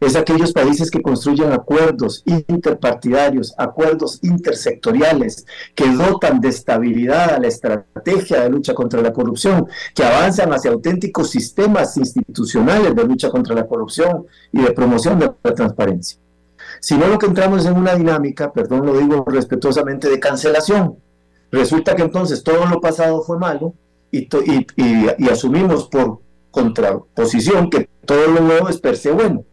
es 0.00 0.16
aquellos 0.16 0.52
países 0.52 0.90
que 0.90 1.00
construyen 1.00 1.52
acuerdos 1.52 2.22
interpartidarios, 2.26 3.54
acuerdos 3.56 4.18
intersectoriales, 4.22 5.46
que 5.74 5.88
dotan 5.90 6.40
de 6.40 6.48
estabilidad 6.48 7.34
a 7.34 7.38
la 7.38 7.46
estrategia 7.46 8.40
de 8.40 8.50
lucha 8.50 8.74
contra 8.74 9.00
la 9.00 9.12
corrupción, 9.12 9.66
que 9.94 10.04
avanzan 10.04 10.52
hacia 10.52 10.72
auténticos 10.72 11.30
sistemas 11.30 11.96
institucionales 11.96 12.94
de 12.94 13.04
lucha 13.04 13.30
contra 13.30 13.54
la 13.54 13.66
corrupción 13.66 14.26
y 14.52 14.60
de 14.60 14.72
promoción 14.72 15.18
de 15.18 15.30
la 15.42 15.54
transparencia. 15.54 16.18
Si 16.80 16.98
no, 16.98 17.06
lo 17.06 17.16
que 17.16 17.26
entramos 17.26 17.64
en 17.64 17.74
una 17.74 17.94
dinámica, 17.94 18.52
perdón, 18.52 18.84
lo 18.84 18.98
digo 18.98 19.24
respetuosamente, 19.26 20.10
de 20.10 20.20
cancelación. 20.20 20.98
Resulta 21.50 21.94
que 21.94 22.02
entonces 22.02 22.42
todo 22.42 22.66
lo 22.66 22.80
pasado 22.80 23.22
fue 23.22 23.38
malo 23.38 23.72
y, 24.10 24.28
y 24.76 25.28
asumimos 25.28 25.88
por 25.88 26.20
contraposición 26.50 27.68
que 27.68 27.88
todo 28.04 28.28
lo 28.28 28.40
nuevo 28.40 28.68
es 28.68 28.78
per 28.78 28.96
se 28.96 29.10
bueno. 29.10 29.44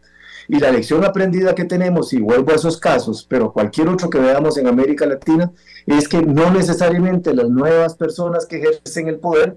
Y 0.48 0.58
la 0.58 0.70
lección 0.70 1.04
aprendida 1.04 1.54
que 1.54 1.64
tenemos, 1.64 2.12
y 2.12 2.20
vuelvo 2.20 2.52
a 2.52 2.56
esos 2.56 2.78
casos, 2.78 3.26
pero 3.28 3.52
cualquier 3.52 3.88
otro 3.88 4.10
que 4.10 4.18
veamos 4.18 4.58
en 4.58 4.66
América 4.66 5.06
Latina, 5.06 5.52
es 5.86 6.08
que 6.08 6.22
no 6.22 6.50
necesariamente 6.50 7.34
las 7.34 7.48
nuevas 7.48 7.94
personas 7.94 8.46
que 8.46 8.58
ejercen 8.58 9.08
el 9.08 9.18
poder 9.18 9.56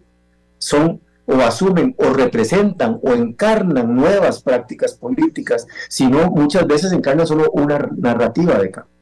son 0.57 1.01
o 1.25 1.35
asumen 1.41 1.93
o 1.97 2.13
representan 2.13 2.99
o 3.03 3.11
encarnan 3.11 3.95
nuevas 3.95 4.41
prácticas 4.41 4.93
políticas, 4.93 5.67
sino 5.89 6.31
muchas 6.31 6.65
veces 6.65 6.93
encarnan 6.93 7.27
solo 7.27 7.51
una 7.51 7.89
narrativa 7.97 8.57
de 8.57 8.71
cambio. 8.71 8.96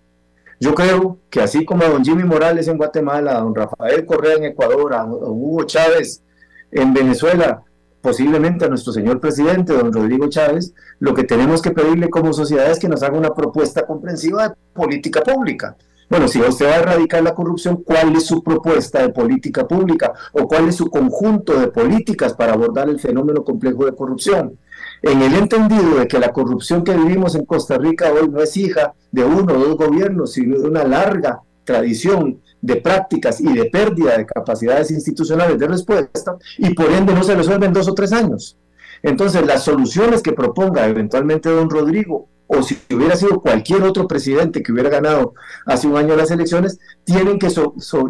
Yo 0.59 0.73
creo 0.73 1.19
que 1.29 1.41
así 1.41 1.65
como 1.65 1.83
a 1.83 1.89
don 1.89 2.03
Jimmy 2.03 2.23
Morales 2.23 2.67
en 2.67 2.77
Guatemala, 2.77 3.37
a 3.37 3.41
don 3.41 3.53
Rafael 3.53 4.05
Correa 4.05 4.35
en 4.35 4.45
Ecuador, 4.45 4.93
a 4.93 5.05
Hugo 5.05 5.63
Chávez 5.65 6.23
en 6.71 6.93
Venezuela, 6.93 7.63
posiblemente 8.01 8.65
a 8.65 8.69
nuestro 8.69 8.93
señor 8.93 9.19
presidente, 9.19 9.73
don 9.73 9.91
Rodrigo 9.91 10.29
Chávez, 10.29 10.73
lo 10.99 11.13
que 11.13 11.23
tenemos 11.23 11.61
que 11.61 11.71
pedirle 11.71 12.09
como 12.09 12.33
sociedad 12.33 12.69
es 12.69 12.79
que 12.79 12.87
nos 12.87 13.03
haga 13.03 13.17
una 13.17 13.33
propuesta 13.33 13.85
comprensiva 13.85 14.49
de 14.49 14.55
política 14.73 15.21
pública. 15.21 15.75
Bueno, 16.09 16.27
si 16.27 16.39
usted 16.39 16.67
va 16.67 16.73
a 16.73 16.79
erradicar 16.79 17.23
la 17.23 17.33
corrupción, 17.33 17.83
¿cuál 17.83 18.15
es 18.15 18.27
su 18.27 18.43
propuesta 18.43 19.01
de 19.01 19.09
política 19.09 19.67
pública 19.67 20.13
o 20.33 20.47
cuál 20.47 20.69
es 20.69 20.75
su 20.75 20.89
conjunto 20.89 21.59
de 21.59 21.67
políticas 21.67 22.33
para 22.35 22.53
abordar 22.53 22.89
el 22.89 22.99
fenómeno 22.99 23.43
complejo 23.43 23.85
de 23.85 23.95
corrupción? 23.95 24.57
En 25.05 25.21
el 25.21 25.35
entendido 25.35 25.99
de 25.99 26.07
que 26.07 26.17
la 26.17 26.33
corrupción 26.33 26.83
que 26.83 26.95
vivimos 26.95 27.35
en 27.35 27.45
Costa 27.45 27.77
Rica 27.77 28.11
hoy 28.11 28.27
no 28.27 28.41
es 28.41 28.57
hija 28.57 28.95
de 29.11 29.23
uno 29.23 29.53
o 29.53 29.59
dos 29.59 29.77
gobiernos, 29.77 30.33
sino 30.33 30.57
de 30.57 30.67
una 30.67 30.83
larga 30.83 31.41
tradición 31.63 32.41
de 32.59 32.77
prácticas 32.77 33.39
y 33.39 33.53
de 33.53 33.65
pérdida 33.65 34.17
de 34.17 34.25
capacidades 34.25 34.89
institucionales 34.89 35.59
de 35.59 35.67
respuesta 35.67 36.35
y 36.57 36.73
por 36.73 36.91
ende 36.91 37.13
no 37.13 37.21
se 37.21 37.35
resuelven 37.35 37.67
en 37.67 37.73
dos 37.73 37.87
o 37.87 37.93
tres 37.93 38.11
años. 38.13 38.57
Entonces, 39.03 39.45
las 39.45 39.63
soluciones 39.63 40.23
que 40.23 40.33
proponga 40.33 40.87
eventualmente 40.87 41.49
don 41.49 41.69
Rodrigo 41.69 42.27
o 42.47 42.63
si 42.63 42.75
hubiera 42.91 43.15
sido 43.15 43.41
cualquier 43.41 43.83
otro 43.83 44.07
presidente 44.07 44.63
que 44.63 44.71
hubiera 44.71 44.89
ganado 44.89 45.35
hace 45.67 45.87
un 45.87 45.97
año 45.97 46.15
las 46.15 46.31
elecciones, 46.31 46.79
tienen 47.03 47.37
que, 47.37 47.49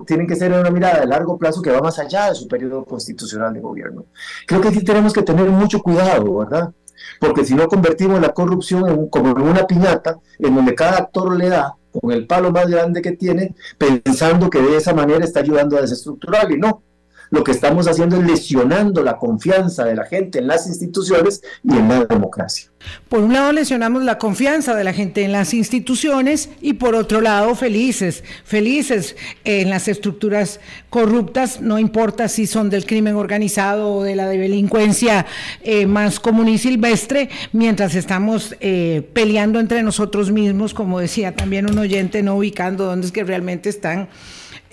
tienen 0.08 0.28
que 0.28 0.36
ser 0.38 0.54
una 0.54 0.72
mirada 0.72 1.02
de 1.02 1.08
largo 1.08 1.38
plazo 1.38 1.62
que 1.62 1.72
va 1.72 1.82
más 1.82 2.00
allá 2.00 2.30
de 2.30 2.36
su 2.36 2.48
periodo 2.48 2.86
constitucional 2.86 3.54
de 3.54 3.60
gobierno. 3.60 4.06
Creo 4.48 4.62
que 4.62 4.70
aquí 4.70 4.82
tenemos 4.82 5.12
que 5.12 5.24
tener 5.24 5.50
mucho 5.50 5.82
cuidado, 5.82 6.38
¿verdad? 6.38 6.74
Porque 7.20 7.46
si 7.46 7.54
no 7.56 7.68
convertimos 7.68 8.20
la 8.22 8.34
corrupción 8.34 8.88
en, 8.90 9.10
como 9.10 9.32
en 9.32 9.42
una 9.42 9.68
piñata 9.68 10.20
en 10.40 10.56
donde 10.56 10.76
cada 10.76 10.98
actor 10.98 11.36
le 11.36 11.50
da 11.50 11.76
con 11.92 12.12
el 12.12 12.28
palo 12.28 12.52
más 12.52 12.68
grande 12.68 13.02
que 13.02 13.14
tiene, 13.14 13.56
pensando 13.78 14.50
que 14.50 14.62
de 14.62 14.78
esa 14.78 14.94
manera 14.94 15.24
está 15.24 15.40
ayudando 15.40 15.78
a 15.78 15.82
desestructurar 15.82 16.52
y 16.52 16.58
no. 16.58 16.82
Lo 17.30 17.44
que 17.44 17.52
estamos 17.52 17.88
haciendo 17.88 18.18
es 18.18 18.26
lesionando 18.26 19.04
la 19.04 19.18
confianza 19.18 19.86
de 19.86 19.96
la 19.96 20.06
gente 20.06 20.40
en 20.40 20.48
las 20.48 20.68
instituciones 20.68 21.42
y 21.64 21.76
en 21.76 21.88
la 21.88 22.06
democracia. 22.06 22.70
Por 23.10 23.22
un 23.22 23.34
lado 23.34 23.52
lesionamos 23.52 24.04
la 24.04 24.18
confianza 24.18 24.76
de 24.76 24.84
la 24.84 24.94
gente 24.94 25.24
en 25.24 25.32
las 25.32 25.54
instituciones 25.54 26.50
y 26.62 26.74
por 26.74 26.96
otro 26.96 27.22
lado 27.22 27.56
felices, 27.56 28.24
felices 28.44 29.16
en 29.44 29.70
las 29.70 29.88
estructuras 29.88 30.60
corruptas, 30.90 31.62
no 31.62 31.80
importa 31.80 32.28
si 32.28 32.46
son 32.46 32.70
del 32.70 32.86
crimen 32.86 33.16
organizado 33.16 33.94
o 33.94 34.04
de 34.04 34.16
la 34.16 34.28
delincuencia 34.28 35.26
eh, 35.64 35.86
más 35.88 36.20
común 36.20 36.48
y 36.48 36.58
silvestre, 36.58 37.30
mientras 37.54 37.96
estamos 37.96 38.56
eh, 38.60 39.08
peleando 39.14 39.60
entre 39.60 39.82
nosotros 39.82 40.32
mismos, 40.32 40.74
como 40.74 41.00
decía 41.00 41.36
también 41.36 41.70
un 41.70 41.78
oyente, 41.78 42.22
no 42.22 42.36
ubicando 42.36 42.86
dónde 42.86 43.08
es 43.08 43.12
que 43.12 43.24
realmente 43.24 43.70
están 43.70 44.10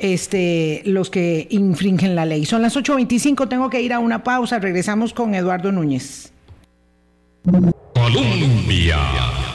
este, 0.03 0.83
los 0.85 1.11
que 1.11 1.47
infringen 1.51 2.17
la 2.17 2.27
ley. 2.27 2.45
Son 2.45 2.61
las 2.61 2.77
8.25, 2.77 3.49
tengo 3.49 3.71
que 3.71 3.81
ir 3.81 3.93
a 3.93 4.01
una 4.01 4.25
pausa, 4.25 4.59
regresamos 4.59 5.15
con 5.15 5.35
Eduardo 5.35 5.71
Núñez. 5.71 6.33
Colombia. 7.95 8.99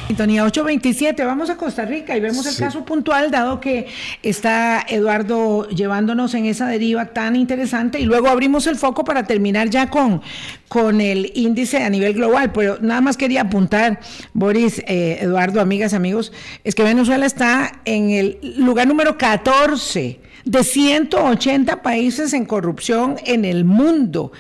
Sintonía 0.08 0.46
827, 0.46 1.26
vamos 1.26 1.50
a 1.50 1.58
Costa 1.58 1.84
Rica 1.84 2.16
y 2.16 2.22
vemos 2.22 2.46
el 2.46 2.56
caso 2.56 2.86
puntual, 2.86 3.30
dado 3.30 3.60
que 3.60 3.88
está 4.24 4.86
Eduardo 4.88 5.68
llevándonos 5.68 6.34
en 6.34 6.46
esa 6.46 6.66
deriva 6.66 7.08
tan 7.08 7.36
interesante 7.36 8.00
y 8.00 8.06
luego 8.06 8.30
abrimos 8.30 8.68
el 8.68 8.78
foco 8.78 9.04
para 9.04 9.24
terminar 9.24 9.70
ya 9.70 9.90
con, 9.90 10.22
con 10.70 11.02
el 11.02 11.34
índice 11.36 11.84
a 11.84 11.90
nivel 11.90 12.14
global. 12.14 12.54
Pero 12.54 12.78
nada 12.80 13.02
más 13.02 13.18
quería 13.18 13.42
apuntar, 13.42 14.00
Boris, 14.34 14.82
eh, 14.88 15.18
Eduardo, 15.20 15.60
amigas, 15.60 15.94
amigos, 15.94 16.32
es 16.64 16.74
que 16.74 16.84
Venezuela 16.84 17.26
está 17.26 17.82
en 17.84 18.12
el 18.12 18.56
lugar 18.58 18.88
número 18.88 19.18
14 19.18 20.27
de 20.48 20.64
180 20.64 21.82
países 21.82 22.34
en 22.34 22.46
corrupción 22.46 23.18
en 23.26 23.46
el 23.46 23.66
mundo 23.66 24.32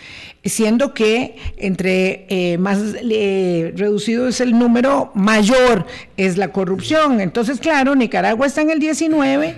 siendo 0.50 0.93
que 0.93 1.36
entre 1.58 2.26
eh, 2.30 2.58
más 2.58 2.80
eh, 3.02 3.74
reducido 3.76 4.28
es 4.28 4.41
el 4.41 4.58
número, 4.58 5.12
mayor 5.13 5.86
es 6.15 6.38
la 6.38 6.52
corrupción. 6.52 7.20
Entonces, 7.20 7.60
claro, 7.60 7.96
Nicaragua 7.96 8.48
está 8.48 8.62
en 8.62 8.70
el 8.70 8.80
19, 8.80 9.58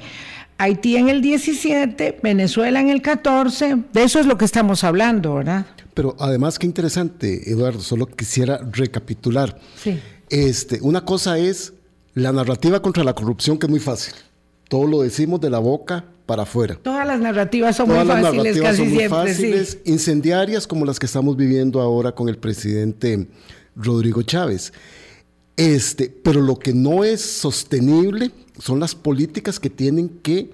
Haití 0.58 0.98
en 0.98 1.10
el 1.10 1.22
17, 1.22 2.20
Venezuela 2.22 2.82
en 2.82 2.90
el 2.90 3.02
14, 3.02 3.78
de 3.94 4.04
eso 4.04 4.20
es 4.20 4.26
lo 4.26 4.38
que 4.38 4.46
estamos 4.46 4.84
hablando, 4.84 5.36
¿verdad? 5.36 5.66
Pero 5.94 6.16
además, 6.20 6.60
qué 6.60 6.66
interesante, 6.66 7.50
Eduardo, 7.50 7.82
solo 7.82 8.06
quisiera 8.06 8.60
recapitular. 8.72 9.58
Sí. 9.82 10.00
Este, 10.30 10.80
una 10.82 11.06
cosa 11.06 11.38
es 11.38 11.74
la 12.14 12.32
narrativa 12.32 12.82
contra 12.82 13.04
la 13.04 13.14
corrupción, 13.14 13.58
que 13.58 13.68
es 13.68 13.70
muy 13.70 13.80
fácil. 13.80 14.14
Todo 14.68 14.86
lo 14.88 15.02
decimos 15.02 15.42
de 15.42 15.50
la 15.50 15.60
boca 15.60 16.06
para 16.30 16.44
afuera. 16.44 16.76
Todas 16.76 17.08
las 17.08 17.20
narrativas 17.20 17.76
son 17.76 17.90
muy 17.90 18.06
fáciles, 18.06 18.62
casi 18.62 18.78
son 18.78 18.94
muy 18.94 19.08
fáciles, 19.08 19.80
incendiarias 19.84 20.68
como 20.68 20.86
las 20.86 21.00
que 21.00 21.08
estamos 21.08 21.36
viviendo 21.36 21.82
ahora 21.82 22.12
con 22.12 22.30
el 22.30 22.38
presidente 22.38 23.28
Rodrigo 23.76 24.22
Chávez. 24.22 24.72
Este, 25.58 26.08
pero 26.08 26.40
lo 26.42 26.60
que 26.60 26.72
no 26.72 27.04
es 27.04 27.20
sostenible 27.20 28.30
son 28.60 28.80
las 28.80 28.94
políticas 28.94 29.60
que 29.60 29.72
tienen 29.72 30.20
que 30.22 30.52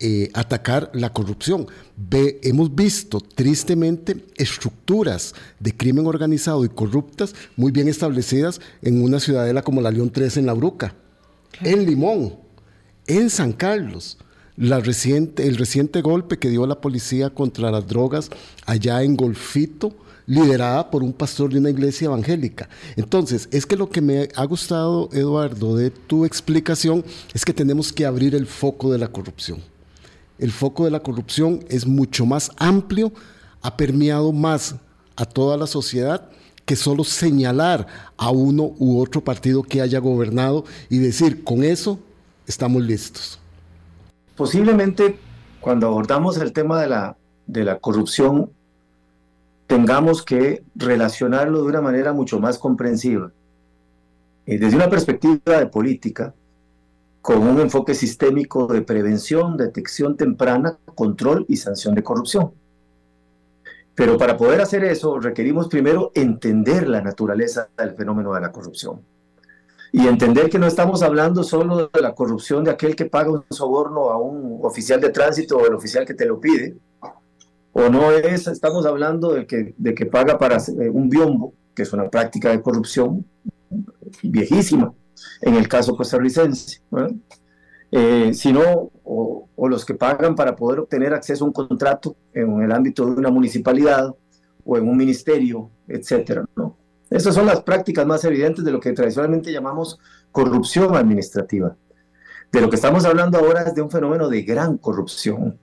eh, 0.00 0.30
atacar 0.32 0.90
la 0.94 1.12
corrupción. 1.12 1.66
Ve, 1.94 2.40
hemos 2.42 2.74
visto 2.74 3.20
tristemente 3.20 4.16
estructuras 4.36 5.34
de 5.60 5.76
crimen 5.76 6.06
organizado 6.06 6.64
y 6.64 6.70
corruptas 6.70 7.34
muy 7.54 7.70
bien 7.70 7.86
establecidas 7.86 8.62
en 8.80 9.02
una 9.02 9.20
ciudadela 9.20 9.60
como 9.60 9.82
la 9.82 9.90
León 9.90 10.08
3 10.10 10.38
en 10.38 10.46
La 10.46 10.54
Bruca, 10.54 10.94
en 11.60 11.84
Limón, 11.84 12.36
en 13.06 13.28
San 13.28 13.52
Carlos 13.52 14.16
la 14.56 14.80
reciente, 14.80 15.46
el 15.46 15.56
reciente 15.56 16.02
golpe 16.02 16.38
que 16.38 16.50
dio 16.50 16.66
la 16.66 16.80
policía 16.80 17.30
contra 17.30 17.70
las 17.70 17.86
drogas 17.86 18.30
allá 18.66 19.02
en 19.02 19.16
Golfito, 19.16 19.94
liderada 20.26 20.90
por 20.90 21.02
un 21.02 21.12
pastor 21.12 21.52
de 21.52 21.58
una 21.58 21.70
iglesia 21.70 22.06
evangélica. 22.06 22.68
Entonces, 22.96 23.48
es 23.50 23.66
que 23.66 23.76
lo 23.76 23.88
que 23.88 24.00
me 24.00 24.28
ha 24.34 24.44
gustado, 24.44 25.08
Eduardo, 25.12 25.76
de 25.76 25.90
tu 25.90 26.24
explicación, 26.24 27.04
es 27.34 27.44
que 27.44 27.52
tenemos 27.52 27.92
que 27.92 28.06
abrir 28.06 28.34
el 28.34 28.46
foco 28.46 28.92
de 28.92 28.98
la 28.98 29.08
corrupción. 29.08 29.60
El 30.38 30.52
foco 30.52 30.84
de 30.84 30.90
la 30.90 31.00
corrupción 31.00 31.64
es 31.68 31.86
mucho 31.86 32.26
más 32.26 32.50
amplio, 32.56 33.12
ha 33.62 33.76
permeado 33.76 34.32
más 34.32 34.74
a 35.16 35.24
toda 35.24 35.56
la 35.56 35.66
sociedad 35.66 36.28
que 36.64 36.76
solo 36.76 37.04
señalar 37.04 37.86
a 38.16 38.30
uno 38.30 38.74
u 38.78 39.00
otro 39.00 39.22
partido 39.22 39.62
que 39.62 39.80
haya 39.80 39.98
gobernado 39.98 40.64
y 40.88 40.98
decir, 40.98 41.42
con 41.44 41.64
eso 41.64 41.98
estamos 42.46 42.82
listos. 42.82 43.41
Posiblemente 44.36 45.18
cuando 45.60 45.86
abordamos 45.86 46.38
el 46.38 46.52
tema 46.52 46.80
de 46.80 46.88
la, 46.88 47.16
de 47.46 47.64
la 47.64 47.78
corrupción, 47.78 48.50
tengamos 49.66 50.22
que 50.22 50.64
relacionarlo 50.74 51.62
de 51.62 51.68
una 51.68 51.80
manera 51.80 52.12
mucho 52.12 52.40
más 52.40 52.58
comprensiva. 52.58 53.30
Y 54.44 54.56
desde 54.56 54.76
una 54.76 54.90
perspectiva 54.90 55.58
de 55.58 55.66
política, 55.66 56.34
con 57.20 57.46
un 57.46 57.60
enfoque 57.60 57.94
sistémico 57.94 58.66
de 58.66 58.82
prevención, 58.82 59.56
detección 59.56 60.16
temprana, 60.16 60.76
control 60.96 61.46
y 61.48 61.56
sanción 61.56 61.94
de 61.94 62.02
corrupción. 62.02 62.50
Pero 63.94 64.18
para 64.18 64.36
poder 64.36 64.60
hacer 64.60 64.84
eso 64.84 65.20
requerimos 65.20 65.68
primero 65.68 66.10
entender 66.14 66.88
la 66.88 67.02
naturaleza 67.02 67.68
del 67.78 67.94
fenómeno 67.94 68.32
de 68.34 68.40
la 68.40 68.50
corrupción 68.50 69.00
y 69.92 70.06
entender 70.06 70.48
que 70.48 70.58
no 70.58 70.66
estamos 70.66 71.02
hablando 71.02 71.44
solo 71.44 71.90
de 71.92 72.00
la 72.00 72.14
corrupción 72.14 72.64
de 72.64 72.70
aquel 72.70 72.96
que 72.96 73.04
paga 73.04 73.30
un 73.30 73.44
soborno 73.50 74.08
a 74.08 74.18
un 74.18 74.58
oficial 74.62 75.00
de 75.00 75.10
tránsito 75.10 75.58
o 75.58 75.66
el 75.66 75.74
oficial 75.74 76.06
que 76.06 76.14
te 76.14 76.24
lo 76.24 76.40
pide, 76.40 76.76
o 77.72 77.88
no 77.90 78.10
es, 78.10 78.46
estamos 78.46 78.86
hablando 78.86 79.34
de 79.34 79.46
que, 79.46 79.74
de 79.76 79.94
que 79.94 80.06
paga 80.06 80.38
para 80.38 80.56
eh, 80.56 80.88
un 80.90 81.10
biombo, 81.10 81.52
que 81.74 81.82
es 81.82 81.92
una 81.92 82.08
práctica 82.08 82.50
de 82.50 82.62
corrupción 82.62 83.26
viejísima, 84.22 84.94
en 85.42 85.54
el 85.56 85.68
caso 85.68 85.94
costarricense, 85.94 86.80
eh, 87.90 88.32
sino 88.32 88.90
o, 89.04 89.48
los 89.68 89.84
que 89.84 89.94
pagan 89.94 90.34
para 90.34 90.56
poder 90.56 90.80
obtener 90.80 91.14
acceso 91.14 91.44
a 91.44 91.46
un 91.46 91.52
contrato 91.52 92.16
en 92.34 92.62
el 92.62 92.72
ámbito 92.72 93.06
de 93.06 93.12
una 93.12 93.30
municipalidad 93.30 94.12
o 94.64 94.76
en 94.76 94.88
un 94.88 94.96
ministerio, 94.96 95.70
etcétera, 95.86 96.44
¿no? 96.56 96.76
Esas 97.12 97.34
son 97.34 97.44
las 97.44 97.62
prácticas 97.62 98.06
más 98.06 98.24
evidentes 98.24 98.64
de 98.64 98.72
lo 98.72 98.80
que 98.80 98.92
tradicionalmente 98.92 99.52
llamamos 99.52 99.98
corrupción 100.30 100.96
administrativa. 100.96 101.76
De 102.50 102.60
lo 102.60 102.70
que 102.70 102.76
estamos 102.76 103.04
hablando 103.04 103.38
ahora 103.38 103.62
es 103.62 103.74
de 103.74 103.82
un 103.82 103.90
fenómeno 103.90 104.30
de 104.30 104.42
gran 104.42 104.78
corrupción. 104.78 105.58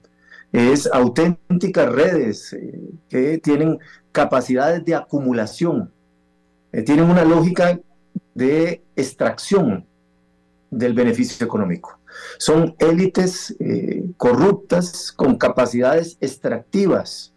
Es 0.52 0.88
auténticas 0.92 1.90
redes 1.90 2.52
eh, 2.52 2.80
que 3.08 3.38
tienen 3.38 3.78
capacidades 4.12 4.84
de 4.84 4.94
acumulación, 4.94 5.92
eh, 6.72 6.82
tienen 6.82 7.10
una 7.10 7.24
lógica 7.24 7.80
de 8.34 8.82
extracción 8.94 9.86
del 10.70 10.94
beneficio 10.94 11.44
económico. 11.44 11.98
Son 12.38 12.76
élites 12.78 13.56
eh, 13.58 14.04
corruptas 14.16 15.10
con 15.12 15.36
capacidades 15.36 16.16
extractivas 16.20 17.32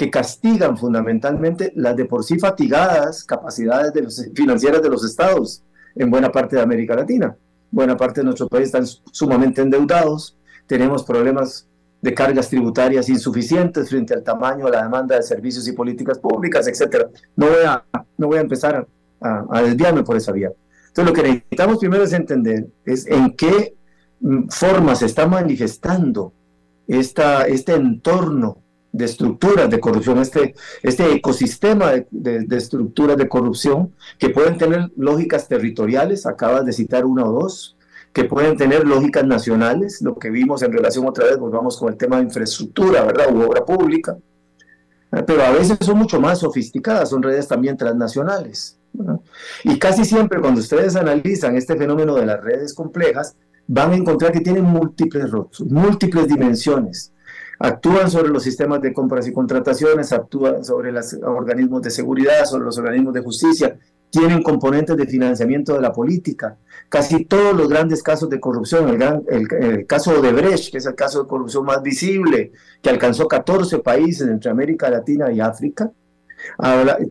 que 0.00 0.08
castigan 0.08 0.78
fundamentalmente 0.78 1.74
las 1.76 1.94
de 1.94 2.06
por 2.06 2.24
sí 2.24 2.38
fatigadas 2.38 3.22
capacidades 3.22 3.92
de 3.92 4.32
financieras 4.34 4.80
de 4.80 4.88
los 4.88 5.04
estados 5.04 5.62
en 5.94 6.10
buena 6.10 6.32
parte 6.32 6.56
de 6.56 6.62
América 6.62 6.96
Latina. 6.96 7.36
Buena 7.70 7.98
parte 7.98 8.22
de 8.22 8.24
nuestro 8.24 8.48
país 8.48 8.68
están 8.68 8.86
sumamente 8.86 9.60
endeudados, 9.60 10.38
tenemos 10.66 11.04
problemas 11.04 11.68
de 12.00 12.14
cargas 12.14 12.48
tributarias 12.48 13.10
insuficientes 13.10 13.90
frente 13.90 14.14
al 14.14 14.22
tamaño, 14.22 14.68
a 14.68 14.70
la 14.70 14.84
demanda 14.84 15.16
de 15.16 15.22
servicios 15.22 15.68
y 15.68 15.72
políticas 15.72 16.18
públicas, 16.18 16.66
etc. 16.66 17.08
No 17.36 17.48
voy 17.48 17.66
a, 17.66 17.84
no 18.16 18.28
voy 18.28 18.38
a 18.38 18.40
empezar 18.40 18.88
a, 19.20 19.44
a 19.50 19.62
desviarme 19.62 20.02
por 20.02 20.16
esa 20.16 20.32
vía. 20.32 20.50
Entonces 20.88 21.04
lo 21.04 21.12
que 21.12 21.28
necesitamos 21.28 21.76
primero 21.76 22.04
es 22.04 22.14
entender 22.14 22.68
es 22.86 23.06
en 23.06 23.36
qué 23.36 23.74
mm, 24.20 24.48
forma 24.48 24.94
se 24.94 25.04
está 25.04 25.26
manifestando 25.26 26.32
esta, 26.88 27.46
este 27.46 27.74
entorno 27.74 28.62
de 28.92 29.04
estructuras 29.04 29.70
de 29.70 29.78
corrupción, 29.78 30.18
este, 30.18 30.54
este 30.82 31.12
ecosistema 31.12 31.92
de, 32.10 32.46
estructuras 32.50 33.16
de 33.16 33.28
corrupción 33.28 33.94
que 34.18 34.30
pueden 34.30 34.58
tener 34.58 34.90
lógicas 34.96 35.48
territoriales, 35.48 36.26
acabas 36.26 36.64
de 36.64 36.72
citar 36.72 37.04
una 37.04 37.24
o 37.24 37.32
dos, 37.32 37.76
que 38.12 38.24
pueden 38.24 38.56
tener 38.56 38.84
lógicas 38.86 39.24
nacionales, 39.24 40.02
lo 40.02 40.18
que 40.18 40.30
vimos 40.30 40.62
en 40.62 40.72
relación 40.72 41.06
otra 41.06 41.26
vez, 41.26 41.38
volvamos 41.38 41.78
con 41.78 41.92
el 41.92 41.96
tema 41.96 42.16
de 42.16 42.24
infraestructura, 42.24 43.04
¿verdad? 43.04 43.32
U 43.32 43.42
obra 43.42 43.64
pública, 43.64 44.16
pero 45.26 45.42
a 45.44 45.50
veces 45.50 45.78
son 45.80 45.98
mucho 45.98 46.20
más 46.20 46.40
sofisticadas, 46.40 47.10
son 47.10 47.22
redes 47.22 47.46
también 47.46 47.76
transnacionales. 47.76 48.76
Y 49.62 49.78
casi 49.78 50.04
siempre 50.04 50.40
cuando 50.40 50.60
ustedes 50.60 50.96
analizan 50.96 51.56
este 51.56 51.76
fenómeno 51.76 52.16
de 52.16 52.26
las 52.26 52.40
redes 52.42 52.74
complejas, 52.74 53.36
van 53.68 53.92
a 53.92 53.96
encontrar 53.96 54.32
que 54.32 54.40
tienen 54.40 54.64
múltiples 54.64 55.30
rostros, 55.30 55.68
múltiples 55.70 56.26
dimensiones 56.26 57.12
actúan 57.60 58.10
sobre 58.10 58.30
los 58.30 58.42
sistemas 58.42 58.80
de 58.80 58.92
compras 58.92 59.28
y 59.28 59.32
contrataciones, 59.32 60.12
actúan 60.12 60.64
sobre 60.64 60.92
los 60.92 61.12
organismos 61.22 61.82
de 61.82 61.90
seguridad, 61.90 62.46
sobre 62.46 62.64
los 62.64 62.78
organismos 62.78 63.12
de 63.12 63.20
justicia, 63.20 63.78
tienen 64.08 64.42
componentes 64.42 64.96
de 64.96 65.06
financiamiento 65.06 65.74
de 65.74 65.82
la 65.82 65.92
política. 65.92 66.56
Casi 66.88 67.26
todos 67.26 67.54
los 67.54 67.68
grandes 67.68 68.02
casos 68.02 68.30
de 68.30 68.40
corrupción, 68.40 68.98
el, 69.28 69.86
caso 69.86 70.20
de 70.22 70.32
Brecht, 70.32 70.72
que 70.72 70.78
es 70.78 70.86
el 70.86 70.94
caso 70.94 71.22
de 71.22 71.28
corrupción 71.28 71.66
más 71.66 71.82
visible, 71.82 72.50
que 72.80 72.88
alcanzó 72.88 73.28
14 73.28 73.80
países 73.80 74.26
entre 74.26 74.50
América 74.50 74.88
Latina 74.88 75.30
y 75.30 75.40
África, 75.40 75.92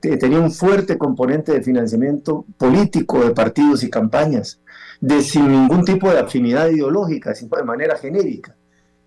tenía 0.02 0.40
un 0.40 0.52
fuerte 0.52 0.98
componente 0.98 1.54
de 1.54 1.62
financiamiento 1.62 2.44
político 2.58 3.24
de 3.24 3.32
partidos 3.36 3.84
y 3.84 3.90
campañas, 3.92 4.60
de 5.00 5.22
sin 5.22 5.48
ningún 5.48 5.86
tipo 5.86 6.10
de 6.10 6.20
afinidad 6.20 6.70
ideológica, 6.70 7.34
de 7.34 7.64
manera 7.64 7.96
genérica. 7.98 8.56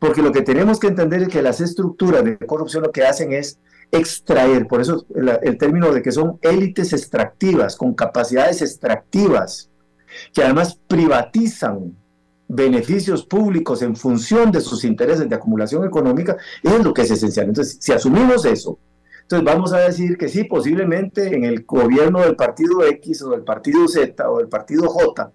Porque 0.02 0.20
lo 0.20 0.32
que 0.32 0.42
tenemos 0.42 0.80
que 0.80 0.88
entender 0.88 1.22
es 1.22 1.28
que 1.28 1.42
las 1.42 1.60
estructuras 1.60 2.24
de 2.24 2.36
corrupción 2.36 2.82
lo 2.82 2.90
que 2.90 3.04
hacen 3.04 3.32
es 3.32 3.60
extraer, 3.92 4.66
por 4.66 4.80
eso 4.80 5.06
el, 5.14 5.56
término 5.56 5.92
de 5.92 6.02
que 6.02 6.10
son 6.10 6.40
élites 6.42 6.92
extractivas, 6.92 7.76
con 7.76 7.94
capacidades 7.94 8.62
extractivas, 8.62 9.70
que 10.34 10.42
además 10.42 10.76
privatizan 10.88 11.96
beneficios 12.48 13.24
públicos 13.24 13.80
en 13.82 13.94
función 13.94 14.50
de 14.50 14.60
sus 14.60 14.82
intereses 14.82 15.28
de 15.28 15.36
acumulación 15.36 15.84
económica 15.84 16.36
es 16.64 16.82
lo 16.82 16.92
que 16.92 17.02
es 17.02 17.10
esencial. 17.12 17.46
Entonces, 17.46 17.78
si 17.80 17.92
asumimos 17.92 18.44
eso, 18.44 18.80
entonces 19.20 19.44
vamos 19.44 19.72
a 19.72 19.78
decir 19.78 20.18
que 20.18 20.28
sí, 20.28 20.42
posiblemente 20.42 21.32
en 21.32 21.44
el 21.44 21.62
gobierno 21.62 22.22
del 22.22 22.34
partido 22.34 22.84
X 22.84 23.22
o 23.22 23.30
del 23.30 23.44
partido 23.44 23.86
Z 23.86 24.28
o 24.28 24.38
del 24.38 24.48
partido 24.48 24.88
J, 24.88 25.30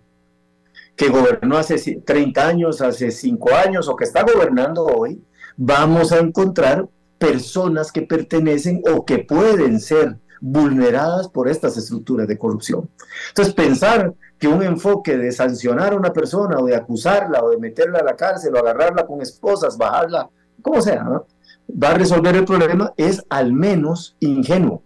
que 0.97 1.09
gobernó 1.09 1.57
hace 1.57 2.01
30 2.03 2.47
años, 2.47 2.81
hace 2.81 3.11
5 3.11 3.53
años 3.53 3.87
o 3.87 3.95
que 3.95 4.03
está 4.03 4.23
gobernando 4.23 4.83
hoy, 4.83 5.23
vamos 5.55 6.11
a 6.11 6.17
encontrar 6.17 6.89
personas 7.19 7.91
que 7.91 8.01
pertenecen 8.01 8.81
o 8.91 9.05
que 9.05 9.19
pueden 9.19 9.79
ser 9.79 10.17
vulneradas 10.41 11.29
por 11.29 11.47
estas 11.47 11.77
estructuras 11.77 12.27
de 12.27 12.37
corrupción. 12.37 12.89
Entonces, 13.29 13.53
pensar 13.53 14.13
que 14.39 14.47
un 14.47 14.63
enfoque 14.63 15.17
de 15.17 15.31
sancionar 15.31 15.93
a 15.93 15.97
una 15.97 16.13
persona 16.13 16.57
o 16.57 16.65
de 16.65 16.75
acusarla 16.75 17.43
o 17.43 17.51
de 17.51 17.57
meterla 17.57 17.99
a 17.99 18.03
la 18.03 18.15
cárcel 18.15 18.55
o 18.55 18.59
agarrarla 18.59 19.05
con 19.05 19.21
esposas, 19.21 19.77
bajarla, 19.77 20.29
como 20.63 20.81
sea, 20.81 21.23
va 21.71 21.89
a 21.89 21.93
resolver 21.93 22.35
el 22.35 22.45
problema 22.45 22.93
es 22.97 23.23
al 23.29 23.53
menos 23.53 24.15
ingenuo, 24.19 24.81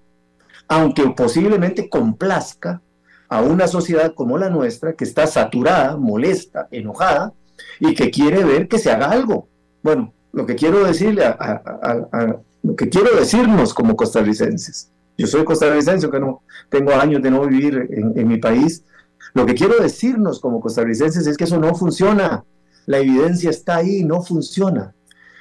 aunque 0.67 1.09
posiblemente 1.11 1.89
complazca 1.89 2.81
a 3.31 3.41
una 3.41 3.65
sociedad 3.65 4.13
como 4.13 4.37
la 4.37 4.49
nuestra 4.49 4.91
que 4.93 5.05
está 5.05 5.25
saturada, 5.25 5.95
molesta, 5.95 6.67
enojada 6.69 7.31
y 7.79 7.95
que 7.95 8.11
quiere 8.11 8.43
ver 8.43 8.67
que 8.67 8.77
se 8.77 8.91
haga 8.91 9.09
algo. 9.09 9.47
Bueno, 9.81 10.13
lo 10.33 10.45
que 10.45 10.55
quiero 10.55 10.83
decirle 10.83 11.23
a, 11.23 12.41
lo 12.61 12.75
que 12.75 12.89
quiero 12.89 13.15
decirnos 13.15 13.73
como 13.73 13.95
costarricenses. 13.95 14.91
Yo 15.17 15.27
soy 15.27 15.45
costarricense, 15.45 16.09
que 16.09 16.19
no 16.19 16.43
tengo 16.69 16.91
años 16.91 17.21
de 17.21 17.31
no 17.31 17.47
vivir 17.47 17.87
en 17.89 18.27
mi 18.27 18.37
país, 18.37 18.83
lo 19.33 19.45
que 19.45 19.55
quiero 19.55 19.81
decirnos 19.81 20.41
como 20.41 20.59
costarricenses 20.59 21.25
es 21.25 21.37
que 21.37 21.45
eso 21.45 21.57
no 21.57 21.73
funciona. 21.73 22.43
La 22.85 22.97
evidencia 22.97 23.49
está 23.49 23.77
ahí, 23.77 24.03
no 24.03 24.21
funciona. 24.21 24.93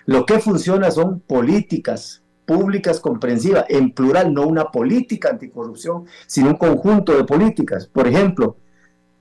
Lo 0.06 0.24
que 0.26 0.38
funciona 0.38 0.92
son 0.92 1.18
políticas 1.18 2.19
públicas 2.50 2.98
comprensivas, 2.98 3.66
en 3.68 3.92
plural, 3.92 4.34
no 4.34 4.44
una 4.44 4.72
política 4.72 5.30
anticorrupción, 5.30 6.06
sino 6.26 6.48
un 6.48 6.56
conjunto 6.56 7.16
de 7.16 7.22
políticas. 7.22 7.86
Por 7.86 8.08
ejemplo, 8.08 8.56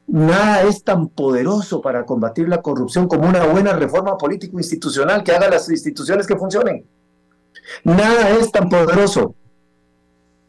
nada 0.08 0.64
es 0.64 0.84
tan 0.84 1.10
poderoso 1.10 1.80
para 1.80 2.08
combatir 2.08 2.50
la 2.50 2.64
corrupción 2.64 3.08
como 3.08 3.30
una 3.30 3.46
buena 3.46 3.74
reforma 3.74 4.18
político-institucional 4.18 5.24
que 5.24 5.32
haga 5.32 5.48
las 5.48 5.70
instituciones 5.70 6.26
que 6.26 6.38
funcionen. 6.38 6.88
Nada 7.84 8.32
es 8.32 8.52
tan 8.52 8.68
poderoso 8.68 9.36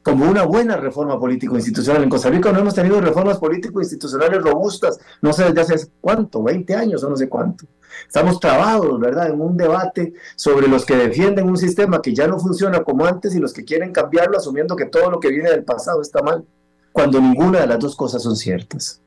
como 0.02 0.28
una 0.28 0.44
buena 0.44 0.76
reforma 0.76 1.18
político-institucional. 1.18 2.02
En 2.02 2.08
Costa 2.08 2.30
Rica 2.30 2.52
no 2.52 2.60
hemos 2.60 2.74
tenido 2.74 3.00
reformas 3.00 3.38
político-institucionales 3.38 4.42
robustas, 4.42 4.98
no 5.20 5.32
sé 5.32 5.52
desde 5.52 5.74
hace 5.74 5.90
cuánto, 6.00 6.42
20 6.42 6.74
años 6.74 7.04
o 7.04 7.10
no 7.10 7.16
sé 7.16 7.28
cuánto. 7.28 7.66
Estamos 8.06 8.40
trabados, 8.40 8.98
¿verdad?, 8.98 9.28
en 9.28 9.40
un 9.40 9.56
debate 9.56 10.14
sobre 10.36 10.68
los 10.68 10.86
que 10.86 10.96
defienden 10.96 11.48
un 11.48 11.56
sistema 11.56 12.00
que 12.00 12.14
ya 12.14 12.26
no 12.26 12.38
funciona 12.38 12.82
como 12.82 13.04
antes 13.04 13.34
y 13.34 13.40
los 13.40 13.52
que 13.52 13.64
quieren 13.64 13.92
cambiarlo 13.92 14.38
asumiendo 14.38 14.74
que 14.74 14.86
todo 14.86 15.10
lo 15.10 15.20
que 15.20 15.28
viene 15.28 15.50
del 15.50 15.64
pasado 15.64 16.00
está 16.00 16.22
mal, 16.22 16.44
cuando 16.92 17.20
ninguna 17.20 17.60
de 17.60 17.66
las 17.66 17.78
dos 17.78 17.94
cosas 17.94 18.22
son 18.22 18.36
ciertas. 18.36 19.00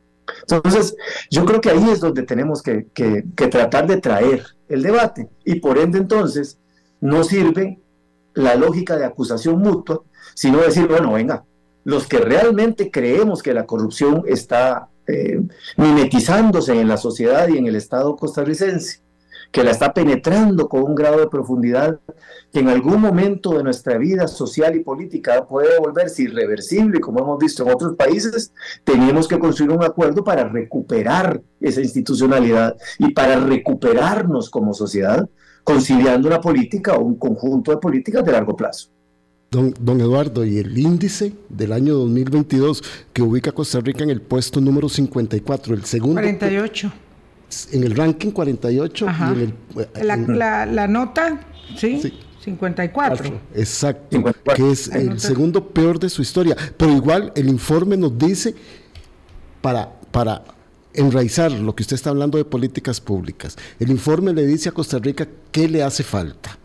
Entonces, 0.48 0.96
yo 1.30 1.44
creo 1.44 1.60
que 1.60 1.70
ahí 1.70 1.90
es 1.90 2.00
donde 2.00 2.24
tenemos 2.24 2.62
que, 2.62 2.88
que 2.94 3.48
tratar 3.48 3.88
de 3.88 3.98
traer 3.98 4.46
el 4.70 4.84
debate 4.84 5.30
y 5.44 5.56
por 5.56 5.78
ende 5.78 5.98
entonces 5.98 6.58
no 7.02 7.24
sirve 7.24 7.80
la 8.34 8.56
lógica 8.56 8.96
de 8.96 9.06
acusación 9.06 9.60
mutua, 9.60 10.02
sino 10.36 10.60
decir, 10.60 10.88
bueno, 10.88 11.14
venga, 11.14 11.44
los 11.84 12.08
que 12.08 12.20
realmente 12.20 12.92
creemos 12.92 13.44
que 13.44 13.54
la 13.54 13.66
corrupción 13.66 14.24
está 14.28 14.90
eh, 15.08 15.42
mimetizándose 15.76 16.80
en 16.80 16.88
la 16.88 16.98
sociedad 16.98 17.48
y 17.50 17.58
en 17.58 17.68
el 17.68 17.76
Estado 17.76 18.16
costarricense, 18.16 19.02
que 19.52 19.64
la 19.64 19.72
está 19.72 19.94
penetrando 19.94 20.70
con 20.70 20.84
un 20.84 20.96
grado 20.96 21.20
de 21.20 21.28
profundidad 21.28 22.00
que 22.54 22.60
en 22.60 22.70
algún 22.70 23.02
momento 23.02 23.58
de 23.58 23.64
nuestra 23.64 23.98
vida 23.98 24.28
social 24.28 24.76
y 24.76 24.80
política 24.80 25.46
puede 25.46 25.78
volverse 25.80 26.24
irreversible, 26.24 27.02
como 27.02 27.20
hemos 27.20 27.40
visto 27.40 27.64
en 27.64 27.74
otros 27.74 27.96
países, 27.96 28.54
tenemos 28.84 29.28
que 29.28 29.40
construir 29.40 29.72
un 29.72 29.84
acuerdo 29.84 30.24
para 30.24 30.48
recuperar 30.48 31.42
esa 31.60 31.82
institucionalidad 31.82 32.76
y 32.98 33.12
para 33.12 33.36
recuperarnos 33.36 34.50
como 34.50 34.74
sociedad, 34.74 35.28
conciliando 35.64 36.28
una 36.28 36.40
política 36.40 36.94
o 36.94 37.04
un 37.04 37.18
conjunto 37.18 37.72
de 37.72 37.78
políticas 37.78 38.24
de 38.24 38.32
largo 38.32 38.56
plazo. 38.56 38.90
Don, 39.54 40.02
Eduardo, 40.02 40.44
y 40.44 40.58
el 40.58 40.76
índice 40.76 41.34
del 41.48 41.74
año 41.74 41.94
2022 41.94 42.84
que 43.14 43.22
ubica 43.22 43.52
a 43.52 43.54
Costa 43.54 43.80
Rica 43.80 44.04
en 44.04 44.10
el 44.10 44.20
puesto 44.20 44.60
número 44.60 44.90
54, 44.90 45.76
el 45.76 45.86
segundo. 45.86 46.16
48. 46.16 46.92
En 47.72 47.84
el 47.84 47.96
ranking 47.96 48.32
48. 48.32 49.06
Y 49.06 49.10
en 49.10 49.54
el, 49.96 50.38
la, 50.40 50.66
la, 50.66 50.88
nota, 50.88 51.40
sí. 51.78 52.02
54. 52.44 53.42
Exacto, 53.54 54.24
que 54.56 54.72
es 54.72 54.88
el 54.88 55.20
segundo 55.20 55.70
peor 55.70 56.00
de 56.00 56.10
su 56.10 56.24
historia. 56.24 56.58
Pero 56.76 56.92
igual 56.92 57.32
el 57.36 57.48
informe 57.48 57.96
nos 57.96 58.18
dice, 58.18 58.56
para, 59.62 59.88
para 60.12 60.44
enraizar 60.96 61.52
lo 61.52 61.76
que 61.76 61.84
usted 61.84 61.96
está 61.96 62.10
hablando 62.10 62.40
de 62.40 62.46
políticas 62.46 63.00
públicas, 63.00 63.56
el 63.80 63.92
informe 63.92 64.34
le 64.34 64.48
dice 64.48 64.70
a 64.70 64.72
Costa 64.72 64.98
Rica 64.98 65.28
qué 65.52 65.70
le 65.70 65.84
hace 65.84 66.04
falta 66.04 66.58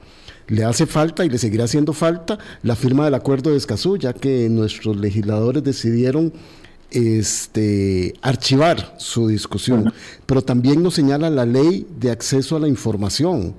le 0.49 0.65
hace 0.65 0.87
falta 0.87 1.25
y 1.25 1.29
le 1.29 1.39
seguirá 1.39 1.65
haciendo 1.65 1.93
falta 1.93 2.39
la 2.63 2.75
firma 2.75 3.05
del 3.05 3.15
acuerdo 3.15 3.51
de 3.51 3.57
Escazú, 3.57 3.97
ya 3.97 4.13
que 4.13 4.49
nuestros 4.49 4.97
legisladores 4.97 5.63
decidieron 5.63 6.33
este, 6.91 8.15
archivar 8.23 8.95
su 8.99 9.29
discusión. 9.29 9.93
Pero 10.27 10.43
también 10.43 10.83
nos 10.83 10.95
señala 10.95 11.31
la 11.31 11.47
ley 11.47 11.87
de 12.01 12.11
acceso 12.11 12.57
a 12.57 12.61
la 12.61 12.69
información, 12.69 13.55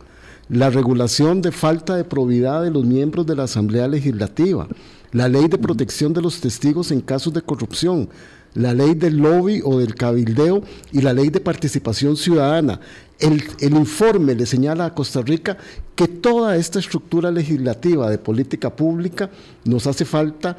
la 0.49 0.69
regulación 0.71 1.41
de 1.41 1.51
falta 1.51 1.95
de 1.95 2.03
probidad 2.03 2.63
de 2.63 2.71
los 2.71 2.85
miembros 2.85 3.25
de 3.27 3.35
la 3.35 3.43
Asamblea 3.43 3.87
Legislativa, 3.87 4.67
la 5.11 5.29
ley 5.29 5.47
de 5.47 5.57
protección 5.59 6.13
de 6.13 6.21
los 6.21 6.41
testigos 6.41 6.91
en 6.91 7.01
casos 7.01 7.33
de 7.33 7.43
corrupción, 7.43 8.09
la 8.55 8.73
ley 8.73 8.95
del 8.95 9.17
lobby 9.17 9.61
o 9.63 9.79
del 9.79 9.95
cabildeo 9.95 10.61
y 10.91 11.01
la 11.01 11.13
ley 11.13 11.29
de 11.29 11.39
participación 11.39 12.17
ciudadana. 12.17 12.79
El, 13.19 13.43
informe 13.61 14.33
le 14.33 14.45
señala 14.45 14.85
a 14.85 14.95
Costa 14.95 15.21
Rica 15.21 15.57
que 15.95 16.07
toda 16.07 16.55
esta 16.55 16.79
estructura 16.79 17.31
legislativa 17.31 18.09
de 18.09 18.17
política 18.17 18.73
pública 18.73 19.29
nos 19.65 19.87
hace 19.87 20.05
falta 20.05 20.55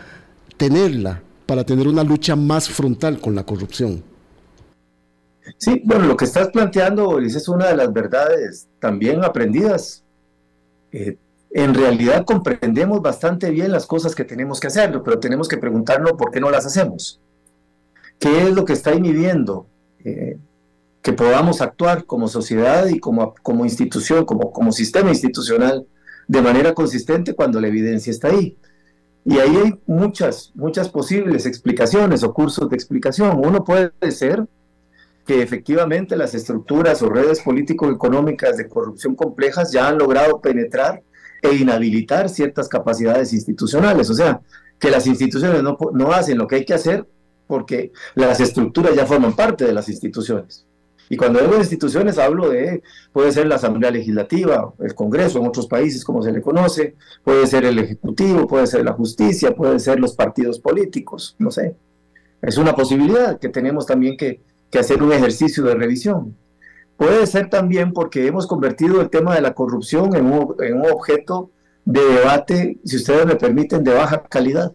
tenerla 0.57 1.23
para 1.47 1.65
tener 1.65 1.89
una 1.89 2.05
lucha 2.05 2.37
más 2.37 2.69
frontal 2.69 3.19
con 3.19 3.35
la 3.35 3.45
corrupción. 3.45 4.03
Sí, 5.57 5.83
bueno, 5.85 6.05
lo 6.07 6.17
que 6.17 6.27
estás 6.27 6.49
planteando, 6.51 7.19
es 7.19 7.49
una 7.49 7.69
de 7.69 7.77
las 7.77 7.93
verdades 7.93 8.69
también 8.79 9.25
aprendidas. 9.25 10.05
Eh, 10.93 11.17
en 11.53 11.75
realidad 11.75 12.25
comprendemos 12.25 13.03
bastante 13.03 13.51
bien 13.51 13.73
las 13.73 13.87
cosas 13.87 14.15
que 14.15 14.25
tenemos 14.25 14.61
que 14.61 14.69
hacer, 14.69 15.01
pero 15.03 15.19
tenemos 15.19 15.49
que 15.49 15.57
preguntarnos 15.57 16.13
por 16.13 16.31
qué 16.31 16.41
no 16.41 16.51
las 16.51 16.67
hacemos. 16.67 17.21
¿Qué 18.21 18.43
es 18.43 18.55
lo 18.55 18.67
que 18.67 18.75
está 18.75 18.95
inhibiendo 18.95 19.67
eh, 20.05 20.39
que 21.01 21.15
podamos 21.15 21.63
actuar 21.63 22.05
como 22.05 22.29
sociedad 22.29 22.87
y 22.87 23.01
como, 23.01 23.35
como 23.43 23.65
institución, 23.65 24.27
como, 24.27 24.53
como 24.53 24.73
sistema 24.73 25.09
institucional 25.09 25.87
de 26.29 26.43
manera 26.43 26.75
consistente 26.75 27.35
cuando 27.35 27.61
la 27.61 27.69
evidencia 27.69 28.11
está 28.11 28.29
ahí? 28.29 28.59
Y 29.25 29.39
ahí 29.39 29.57
hay 29.57 29.81
muchas, 29.87 30.53
muchas 30.55 30.91
posibles 30.91 31.47
explicaciones 31.47 32.23
o 32.23 32.35
cursos 32.35 32.69
de 32.69 32.77
explicación. 32.77 33.41
Uno 33.43 33.65
puede 33.65 33.91
ser 34.11 34.47
que 35.27 35.43
efectivamente 35.43 36.15
las 36.15 36.35
estructuras 36.35 37.01
o 37.01 37.09
redes 37.09 37.41
político-económicas 37.41 38.59
de 38.59 38.69
corrupción 38.69 39.15
complejas 39.15 39.73
ya 39.73 39.89
han 39.89 39.97
logrado 39.97 40.43
penetrar 40.43 41.03
e 41.41 41.55
inhabilitar 41.55 42.29
ciertas 42.29 42.69
capacidades 42.69 43.33
institucionales. 43.33 44.11
O 44.11 44.15
sea, 44.15 44.43
que 44.79 44.91
las 44.91 45.07
instituciones 45.07 45.63
no, 45.63 45.79
no 45.95 46.13
hacen 46.13 46.37
lo 46.37 46.47
que 46.47 46.57
hay 46.57 46.65
que 46.67 46.75
hacer 46.75 47.07
porque 47.51 47.91
las 48.15 48.39
estructuras 48.39 48.95
ya 48.95 49.07
forman 49.07 49.35
parte 49.35 49.65
de 49.65 49.73
las 49.73 49.89
instituciones. 49.89 50.65
Y 51.09 51.17
cuando 51.17 51.41
hablo 51.41 51.55
de 51.55 51.59
instituciones 51.59 52.17
hablo 52.17 52.51
de, 52.51 52.81
puede 53.13 53.33
ser 53.33 53.49
la 53.49 53.57
Asamblea 53.57 53.91
Legislativa, 53.91 54.73
el 54.79 54.95
Congreso 54.95 55.41
en 55.41 55.49
otros 55.49 55.67
países 55.67 56.05
como 56.05 56.23
se 56.23 56.31
le 56.31 56.41
conoce, 56.41 56.95
puede 57.25 57.49
ser 57.49 57.65
el 57.65 57.81
Ejecutivo, 57.81 58.47
puede 58.47 58.69
ser 58.69 58.85
la 58.85 58.93
justicia, 58.93 59.53
puede 59.53 59.81
ser 59.81 59.99
los 59.99 60.15
partidos 60.15 60.61
políticos, 60.61 61.35
no 61.41 61.51
sé. 61.51 61.75
Es 62.41 62.57
una 62.57 62.77
posibilidad 62.77 63.41
que 63.41 63.49
tenemos 63.49 63.85
también 63.85 64.17
que, 64.17 64.41
hacer 64.79 65.03
un 65.03 65.13
ejercicio 65.13 65.65
de 65.65 65.75
revisión. 65.75 66.37
Puede 66.97 67.27
ser 67.27 67.51
también 67.51 67.93
porque 67.93 68.29
hemos 68.29 68.47
convertido 68.47 69.01
el 69.01 69.11
tema 69.11 69.35
de 69.35 69.41
la 69.41 69.55
corrupción 69.55 70.15
en 70.15 70.27
en 70.61 70.77
un 70.77 70.87
objeto 70.93 71.51
de 71.85 72.01
debate, 72.01 72.79
si 72.85 72.97
ustedes 72.97 73.27
me 73.27 73.35
permiten, 73.35 73.83
de 73.83 73.95
baja 73.95 74.23
calidad. 74.23 74.73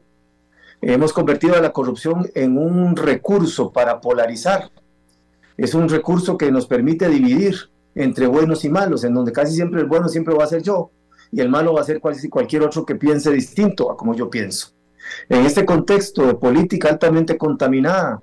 Hemos 0.87 1.13
convertido 1.13 1.55
a 1.55 1.61
la 1.61 1.73
corrupción 1.73 2.29
en 2.35 2.59
un 2.59 2.95
recurso 2.95 3.71
para 3.71 3.99
polarizar. 3.99 4.69
Es 5.57 5.73
un 5.73 5.89
recurso 5.89 6.37
que 6.37 6.51
nos 6.51 6.67
permite 6.67 7.09
dividir 7.09 7.55
entre 7.95 8.27
buenos 8.27 8.63
y 8.65 8.69
malos, 8.69 9.03
en 9.03 9.15
donde 9.15 9.31
casi 9.31 9.55
siempre 9.55 9.81
el 9.81 9.87
bueno 9.87 10.09
siempre 10.09 10.35
va 10.35 10.43
a 10.43 10.47
ser 10.47 10.61
yo 10.61 10.91
y 11.31 11.41
el 11.41 11.49
malo 11.49 11.73
va 11.73 11.81
a 11.81 11.85
ser 11.85 11.99
cualquier 11.99 12.61
otro 12.61 12.85
que 12.85 12.93
piense 12.93 13.31
distinto 13.31 13.89
a 13.89 13.97
como 13.97 14.13
yo 14.13 14.29
pienso. 14.29 14.73
En 15.27 15.43
este 15.47 15.65
contexto 15.65 16.27
de 16.27 16.35
política 16.35 16.89
altamente 16.89 17.35
contaminada, 17.35 18.21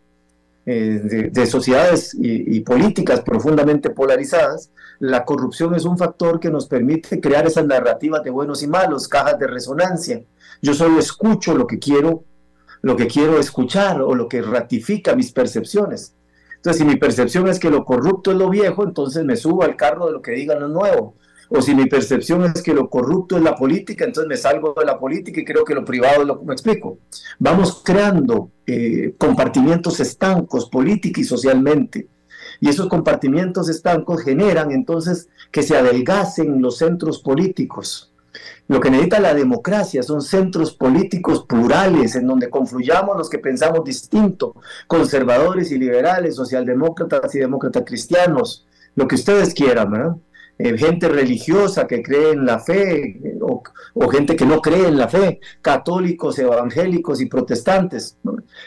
eh, 0.64 1.28
de, 1.32 1.46
sociedades 1.46 2.16
y, 2.16 2.60
políticas 2.60 3.22
profundamente 3.22 3.90
polarizadas, 3.90 4.70
la 5.00 5.24
corrupción 5.24 5.74
es 5.74 5.84
un 5.84 5.98
factor 5.98 6.38
que 6.38 6.52
nos 6.52 6.68
permite 6.68 7.20
crear 7.20 7.44
esas 7.44 7.66
narrativas 7.66 8.22
de 8.22 8.30
buenos 8.30 8.62
y 8.62 8.68
malos, 8.68 9.08
cajas 9.08 9.36
de 9.40 9.48
resonancia. 9.48 10.22
Yo 10.60 10.74
solo 10.74 11.00
escucho 11.00 11.56
lo 11.56 11.66
que 11.66 11.80
quiero, 11.80 12.22
lo 12.82 12.96
que 12.96 13.06
quiero 13.06 13.38
escuchar 13.38 14.02
o 14.02 14.14
lo 14.14 14.28
que 14.28 14.42
ratifica 14.42 15.14
mis 15.14 15.32
percepciones. 15.32 16.14
Entonces, 16.56 16.82
si 16.82 16.86
mi 16.86 16.96
percepción 16.96 17.48
es 17.48 17.58
que 17.58 17.70
lo 17.70 17.84
corrupto 17.84 18.30
es 18.30 18.36
lo 18.36 18.48
viejo, 18.48 18.84
entonces 18.84 19.24
me 19.24 19.36
subo 19.36 19.62
al 19.62 19.76
carro 19.76 20.06
de 20.06 20.12
lo 20.12 20.22
que 20.22 20.32
digan 20.32 20.60
lo 20.60 20.68
nuevo. 20.68 21.16
O 21.48 21.60
si 21.60 21.74
mi 21.74 21.86
percepción 21.86 22.44
es 22.44 22.62
que 22.62 22.72
lo 22.72 22.88
corrupto 22.88 23.36
es 23.36 23.42
la 23.42 23.54
política, 23.54 24.04
entonces 24.04 24.28
me 24.28 24.36
salgo 24.36 24.74
de 24.78 24.86
la 24.86 24.98
política 24.98 25.40
y 25.40 25.44
creo 25.44 25.64
que 25.64 25.74
lo 25.74 25.84
privado 25.84 26.22
es 26.22 26.26
lo 26.26 26.38
que 26.38 26.46
me 26.46 26.52
explico. 26.52 26.98
Vamos 27.38 27.82
creando 27.84 28.52
eh, 28.66 29.14
compartimientos 29.18 30.00
estancos 30.00 30.70
política 30.70 31.20
y 31.20 31.24
socialmente. 31.24 32.08
Y 32.60 32.68
esos 32.68 32.88
compartimientos 32.88 33.68
estancos 33.68 34.22
generan 34.22 34.70
entonces 34.70 35.28
que 35.50 35.62
se 35.62 35.76
adelgacen 35.76 36.62
los 36.62 36.78
centros 36.78 37.20
políticos. 37.20 38.11
Lo 38.68 38.80
que 38.80 38.90
necesita 38.90 39.20
la 39.20 39.34
democracia 39.34 40.02
son 40.02 40.22
centros 40.22 40.74
políticos 40.74 41.44
plurales 41.48 42.16
en 42.16 42.26
donde 42.26 42.50
confluyamos 42.50 43.16
los 43.16 43.28
que 43.28 43.38
pensamos 43.38 43.84
distinto, 43.84 44.54
conservadores 44.86 45.70
y 45.72 45.78
liberales, 45.78 46.36
socialdemócratas 46.36 47.34
y 47.34 47.38
demócratas 47.38 47.84
cristianos, 47.86 48.66
lo 48.94 49.06
que 49.06 49.16
ustedes 49.16 49.54
quieran, 49.54 49.90
¿verdad? 49.90 50.16
Eh, 50.58 50.76
gente 50.76 51.08
religiosa 51.08 51.86
que 51.86 52.02
cree 52.02 52.32
en 52.32 52.44
la 52.44 52.60
fe 52.60 53.20
o, 53.40 54.08
gente 54.08 54.36
que 54.36 54.46
no 54.46 54.60
cree 54.60 54.86
en 54.86 54.96
la 54.98 55.08
fe, 55.08 55.40
católicos, 55.60 56.38
evangélicos 56.38 57.20
y 57.20 57.26
protestantes, 57.26 58.18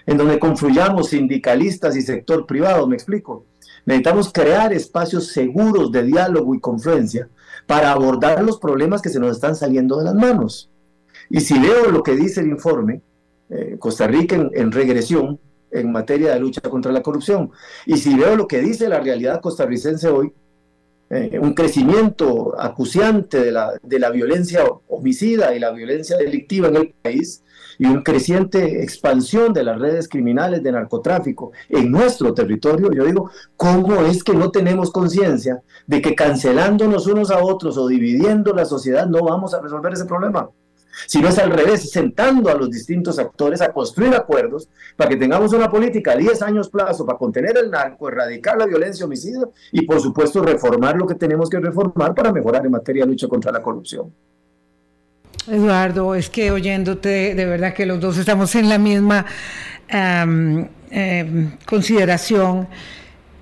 en 0.05 0.17
donde 0.17 0.39
confluyamos 0.39 1.09
sindicalistas 1.09 1.95
y 1.95 2.01
sector 2.01 2.45
privado, 2.45 2.87
me 2.87 2.95
explico. 2.95 3.45
Necesitamos 3.85 4.31
crear 4.33 4.73
espacios 4.73 5.27
seguros 5.27 5.91
de 5.91 6.03
diálogo 6.03 6.55
y 6.55 6.59
confluencia 6.59 7.29
para 7.67 7.91
abordar 7.91 8.43
los 8.43 8.59
problemas 8.59 9.01
que 9.01 9.09
se 9.09 9.19
nos 9.19 9.35
están 9.35 9.55
saliendo 9.55 9.97
de 9.97 10.05
las 10.05 10.15
manos. 10.15 10.69
Y 11.29 11.41
si 11.41 11.59
leo 11.59 11.91
lo 11.91 12.03
que 12.03 12.15
dice 12.15 12.41
el 12.41 12.47
informe, 12.47 13.01
eh, 13.49 13.77
Costa 13.79 14.07
Rica 14.07 14.35
en, 14.35 14.71
regresión 14.71 15.39
en 15.71 15.91
materia 15.91 16.33
de 16.33 16.39
lucha 16.39 16.61
contra 16.61 16.91
la 16.91 17.01
corrupción, 17.01 17.51
y 17.85 17.97
si 17.97 18.15
veo 18.15 18.35
lo 18.35 18.47
que 18.47 18.61
dice 18.61 18.87
la 18.87 18.99
realidad 18.99 19.41
costarricense 19.41 20.07
hoy, 20.07 20.31
eh, 21.09 21.37
un 21.39 21.53
crecimiento 21.53 22.59
acuciante 22.59 23.39
de 23.39 23.51
la, 23.51 23.73
de 23.81 23.99
la 23.99 24.09
violencia 24.09 24.63
homicida 24.87 25.55
y 25.55 25.59
la 25.59 25.71
violencia 25.71 26.17
delictiva 26.17 26.67
en 26.67 26.75
el 26.77 26.93
país 27.01 27.43
y 27.77 27.85
una 27.85 28.03
creciente 28.03 28.83
expansión 28.83 29.53
de 29.53 29.63
las 29.63 29.79
redes 29.79 30.07
criminales 30.07 30.63
de 30.63 30.71
narcotráfico 30.71 31.51
en 31.69 31.91
nuestro 31.91 32.33
territorio, 32.33 32.91
yo 32.91 33.05
digo, 33.05 33.31
¿cómo 33.55 34.01
es 34.01 34.23
que 34.23 34.33
no 34.33 34.51
tenemos 34.51 34.91
conciencia 34.91 35.61
de 35.87 36.01
que 36.01 36.15
cancelándonos 36.15 37.07
unos 37.07 37.31
a 37.31 37.43
otros 37.43 37.77
o 37.77 37.87
dividiendo 37.87 38.53
la 38.53 38.65
sociedad 38.65 39.07
no 39.07 39.23
vamos 39.23 39.53
a 39.53 39.61
resolver 39.61 39.93
ese 39.93 40.05
problema? 40.05 40.49
Si 41.07 41.21
no 41.21 41.27
es 41.27 41.37
al 41.37 41.51
revés, 41.51 41.91
sentando 41.91 42.49
a 42.49 42.55
los 42.55 42.69
distintos 42.69 43.19
actores 43.19 43.61
a 43.61 43.73
construir 43.73 44.15
acuerdos 44.15 44.69
para 44.95 45.09
que 45.09 45.17
tengamos 45.17 45.51
una 45.53 45.69
política 45.69 46.13
a 46.13 46.15
10 46.15 46.41
años 46.41 46.69
plazo 46.69 47.05
para 47.05 47.17
contener 47.17 47.57
el 47.57 47.69
narco, 47.69 48.07
erradicar 48.07 48.57
la 48.57 48.65
violencia 48.65 49.05
homicida 49.05 49.47
y 49.71 49.85
por 49.85 49.99
supuesto 49.99 50.41
reformar 50.41 50.95
lo 50.95 51.05
que 51.05 51.15
tenemos 51.15 51.49
que 51.49 51.59
reformar 51.59 52.15
para 52.15 52.31
mejorar 52.31 52.65
en 52.65 52.71
materia 52.71 53.03
de 53.03 53.11
lucha 53.11 53.27
contra 53.27 53.51
la 53.51 53.61
corrupción. 53.61 54.13
Eduardo, 55.47 56.15
es 56.15 56.29
que 56.29 56.51
oyéndote, 56.51 57.35
de 57.35 57.45
verdad 57.45 57.73
que 57.73 57.85
los 57.85 57.99
dos 57.99 58.17
estamos 58.17 58.55
en 58.55 58.67
la 58.67 58.77
misma 58.77 59.25
em, 59.87 60.67
consideración. 61.65 62.67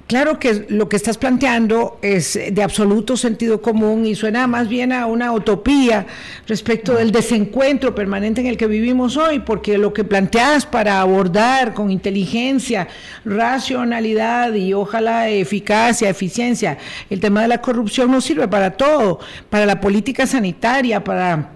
Claro 0.06 0.38
que 0.38 0.66
lo 0.68 0.90
que 0.90 0.98
estás 0.98 1.18
planteando 1.18 1.98
es 2.02 2.38
de 2.52 2.62
absoluto 2.62 3.16
sentido 3.16 3.62
común 3.62 4.06
y 4.06 4.16
suena 4.16 4.48
más 4.48 4.68
bien 4.68 4.92
a 4.92 5.06
una 5.06 5.32
utopía 5.32 6.06
respecto 6.46 6.94
del 6.96 7.14
desencuentro 7.14 7.96
permanente 7.96 8.42
en 8.42 8.48
el 8.48 8.58
que 8.58 8.68
vivimos 8.68 9.16
hoy, 9.16 9.40
porque 9.40 9.78
lo 9.78 9.94
que 9.94 10.04
planteas 10.04 10.66
para 10.66 11.00
abordar 11.00 11.74
con 11.74 11.90
inteligencia, 11.90 12.90
racionalidad 13.24 14.54
y 14.54 14.74
ojalá 14.74 15.30
eficacia, 15.30 16.10
eficiencia, 16.10 16.78
el 17.10 17.22
tema 17.22 17.42
de 17.42 17.48
la 17.48 17.62
corrupción 17.62 18.12
no 18.12 18.20
sirve 18.20 18.50
para 18.50 18.72
todo, 18.72 19.20
para 19.50 19.66
la 19.66 19.80
política 19.80 20.28
sanitaria, 20.28 21.02
para 21.02 21.53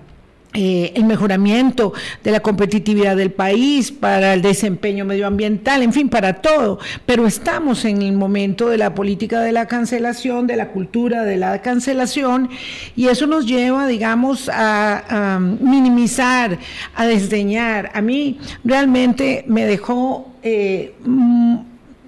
eh, 0.54 0.94
el 0.96 1.04
mejoramiento 1.04 1.94
de 2.24 2.32
la 2.32 2.40
competitividad 2.40 3.16
del 3.16 3.32
país, 3.32 3.92
para 3.92 4.34
el 4.34 4.42
desempeño 4.42 5.06
medioambiental, 5.06 5.84
en 5.84 5.94
fin, 5.94 6.10
para 6.10 6.42
todo. 6.42 6.80
Pero 7.06 7.28
estamos 7.28 7.86
en 7.86 8.02
el 8.02 8.14
momento 8.14 8.70
de 8.70 8.78
la 8.78 8.96
política 8.96 9.42
de 9.42 9.52
la 9.52 9.68
cancelación, 9.68 10.48
de 10.48 10.56
la 10.56 10.70
cultura 10.70 11.26
de 11.26 11.38
la 11.38 11.62
cancelación, 11.62 12.50
y 12.96 13.08
eso 13.08 13.28
nos 13.28 13.46
lleva, 13.46 13.88
digamos, 13.88 14.50
a, 14.52 15.40
minimizar, 15.60 16.58
a 16.96 17.06
desdeñar. 17.06 17.92
A 17.94 18.02
mí 18.02 18.40
realmente 18.64 19.44
me 19.48 19.66
dejó, 19.66 20.34
eh, 20.44 20.94
mm, 21.04 21.58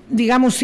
digamos, 0.09 0.63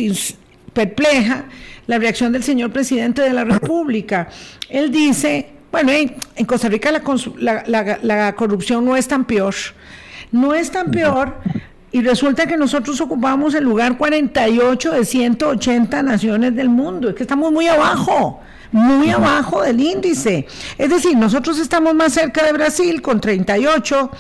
perpleja 0.74 1.46
la 1.88 2.00
reacción 2.00 2.32
del 2.32 2.44
señor 2.44 2.72
presidente 2.72 3.22
de 3.22 3.34
la 3.34 3.44
República. 3.44 4.30
Él 4.70 4.92
dice 4.92 5.55
bueno, 5.76 5.92
en 5.92 6.46
Costa 6.46 6.70
Rica 6.70 6.90
la, 6.90 8.34
corrupción 8.38 8.86
no 8.86 8.96
es 8.96 9.10
tan 9.10 9.26
peor, 9.26 9.54
no 10.32 10.54
es 10.54 10.72
tan 10.72 10.90
peor 10.90 11.36
y 11.92 12.02
resulta 12.02 12.48
que 12.48 12.56
nosotros 12.56 13.02
ocupamos 13.02 13.54
el 13.56 13.66
lugar 13.66 13.98
48 13.98 14.92
de 14.94 15.04
180 15.04 16.02
naciones 16.02 16.56
del 16.56 16.70
mundo, 16.70 17.10
es 17.10 17.16
que 17.16 17.24
estamos 17.24 17.52
muy 17.52 17.68
abajo 17.68 18.40
muy 18.72 19.10
abajo 19.10 19.62
del 19.62 19.80
índice. 19.80 20.48
Es 20.78 20.90
decir, 20.90 21.16
nosotros 21.16 21.60
estamos 21.60 21.94
más 21.94 22.12
cerca 22.12 22.46
de 22.46 22.52
Brasil 22.52 23.02
con 23.02 23.22
38, 23.22 24.12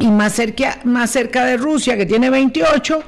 y 0.00 0.06
más 0.08 0.32
cerca, 0.32 0.80
más 0.84 1.10
cerca 1.10 1.44
de 1.44 1.58
Rusia, 1.58 1.96
que 1.96 2.06
tiene 2.06 2.30
28, 2.30 3.02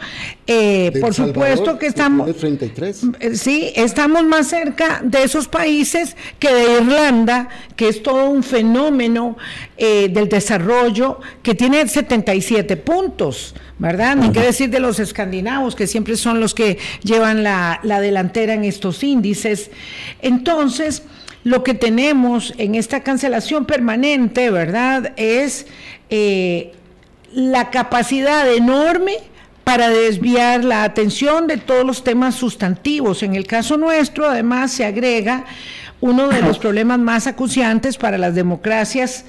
eh, 0.47 0.93
por 1.01 1.14
supuesto 1.14 1.78
que 1.78 1.86
estamos... 1.86 2.36
33. 2.36 3.03
Eh, 3.18 3.34
sí, 3.34 3.72
estamos 3.74 4.24
más 4.24 4.49
cerca 4.49 5.01
de 5.03 5.22
esos 5.22 5.49
países 5.49 6.16
que 6.38 6.53
de 6.53 6.80
Irlanda, 6.82 7.49
que 7.76 7.88
es 7.88 8.03
todo 8.03 8.28
un 8.28 8.43
fenómeno 8.43 9.38
eh, 9.78 10.11
del 10.11 10.28
desarrollo, 10.28 11.20
que 11.43 11.55
tiene 11.55 11.88
77 11.88 12.76
puntos, 12.76 13.55
¿verdad? 13.78 14.14
Ni 14.16 14.30
qué 14.30 14.40
decir 14.40 14.68
de 14.68 14.80
los 14.80 15.01
escandinavos, 15.01 15.74
que 15.74 15.86
siempre 15.86 16.16
son 16.16 16.40
los 16.40 16.55
que 16.55 16.78
llevan 17.03 17.43
la, 17.43 17.80
la 17.82 18.01
delantera 18.01 18.53
en 18.53 18.64
estos 18.64 19.03
índices. 19.03 19.70
Entonces, 20.20 21.05
lo 21.45 21.64
que 21.64 21.74
tenemos 21.74 22.53
en 22.59 22.74
esta 22.74 23.01
cancelación 23.01 23.64
permanente, 23.64 24.51
¿verdad? 24.51 25.12
Es 25.16 25.66
la 27.33 27.70
capacidad 27.70 28.53
enorme 28.53 29.18
para 29.64 29.89
desviar 29.89 30.64
la 30.64 30.85
atención 30.85 31.47
de 31.47 31.57
todos 31.57 31.85
los 31.85 32.05
temas 32.05 32.35
sustantivos. 32.35 33.22
En 33.22 33.35
el 33.35 33.47
caso 33.47 33.76
nuestro, 33.76 34.28
además, 34.28 34.72
se 34.72 34.85
agrega 34.85 35.45
uno 36.01 36.28
de 36.28 36.43
los 36.43 36.59
problemas 36.59 36.99
más 36.99 37.26
acuciantes 37.26 37.97
para 37.97 38.18
las 38.18 38.35
democracias 38.35 39.24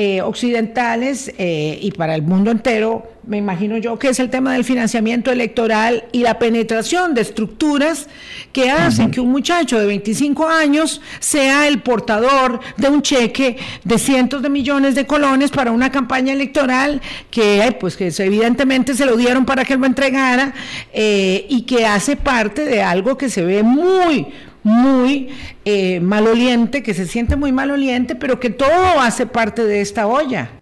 eh, 0.00 0.22
occidentales 0.22 1.32
eh, 1.38 1.76
y 1.82 1.90
para 1.90 2.14
el 2.14 2.22
mundo 2.22 2.52
entero, 2.52 3.10
me 3.26 3.36
imagino 3.36 3.78
yo, 3.78 3.98
que 3.98 4.10
es 4.10 4.20
el 4.20 4.30
tema 4.30 4.52
del 4.52 4.62
financiamiento 4.62 5.32
electoral 5.32 6.04
y 6.12 6.20
la 6.20 6.38
penetración 6.38 7.14
de 7.14 7.22
estructuras 7.22 8.06
que 8.52 8.70
hacen 8.70 9.10
que 9.10 9.20
un 9.20 9.32
muchacho 9.32 9.76
de 9.76 9.86
25 9.86 10.46
años 10.46 11.00
sea 11.18 11.66
el 11.66 11.82
portador 11.82 12.60
de 12.76 12.88
un 12.88 13.02
cheque 13.02 13.56
de 13.82 13.98
cientos 13.98 14.40
de 14.40 14.50
millones 14.50 14.94
de 14.94 15.04
colones 15.04 15.50
para 15.50 15.72
una 15.72 15.90
campaña 15.90 16.32
electoral 16.32 17.02
que, 17.28 17.76
pues, 17.80 17.96
que 17.96 18.12
evidentemente 18.18 18.94
se 18.94 19.04
lo 19.04 19.16
dieron 19.16 19.44
para 19.44 19.64
que 19.64 19.76
lo 19.76 19.84
entregara 19.84 20.54
eh, 20.92 21.44
y 21.48 21.62
que 21.62 21.86
hace 21.86 22.14
parte 22.14 22.64
de 22.64 22.84
algo 22.84 23.18
que 23.18 23.28
se 23.28 23.42
ve 23.42 23.64
muy, 23.64 24.28
muy 24.68 25.30
eh, 25.64 26.00
maloliente, 26.00 26.82
que 26.82 26.94
se 26.94 27.06
siente 27.06 27.36
muy 27.36 27.52
maloliente, 27.52 28.14
pero 28.14 28.38
que 28.38 28.50
todo 28.50 29.00
hace 29.00 29.26
parte 29.26 29.64
de 29.64 29.80
esta 29.80 30.06
olla. 30.06 30.60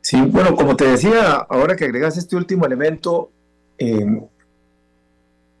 Sí, 0.00 0.20
bueno, 0.22 0.56
como 0.56 0.76
te 0.76 0.86
decía, 0.86 1.34
ahora 1.48 1.76
que 1.76 1.84
agregas 1.84 2.16
este 2.16 2.34
último 2.34 2.66
elemento, 2.66 3.30
eh, 3.78 4.22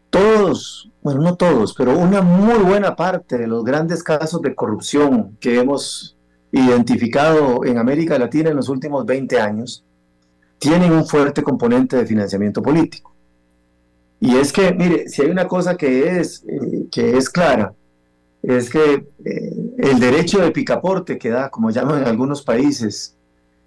todos, 0.08 0.90
bueno, 1.02 1.20
no 1.20 1.36
todos, 1.36 1.74
pero 1.74 1.96
una 1.96 2.22
muy 2.22 2.58
buena 2.58 2.96
parte 2.96 3.38
de 3.38 3.46
los 3.46 3.64
grandes 3.64 4.02
casos 4.02 4.40
de 4.42 4.54
corrupción 4.54 5.36
que 5.38 5.60
hemos 5.60 6.16
identificado 6.52 7.64
en 7.64 7.78
América 7.78 8.18
Latina 8.18 8.50
en 8.50 8.56
los 8.56 8.68
últimos 8.68 9.06
20 9.06 9.40
años, 9.40 9.84
tienen 10.58 10.92
un 10.92 11.06
fuerte 11.06 11.42
componente 11.42 11.96
de 11.96 12.06
financiamiento 12.06 12.60
político. 12.62 13.14
Y 14.20 14.36
es 14.36 14.52
que, 14.52 14.72
mire, 14.72 15.08
si 15.08 15.22
hay 15.22 15.30
una 15.30 15.48
cosa 15.48 15.76
que 15.76 16.18
es, 16.18 16.44
eh, 16.46 16.58
que 16.90 17.16
es 17.16 17.28
clara, 17.28 17.72
es 18.42 18.70
que 18.70 19.06
eh, 19.24 19.52
el 19.78 20.00
derecho 20.00 20.40
de 20.40 20.50
picaporte 20.50 21.18
que 21.18 21.30
da, 21.30 21.50
como 21.50 21.70
llaman 21.70 22.02
en 22.02 22.08
algunos 22.08 22.42
países, 22.42 23.16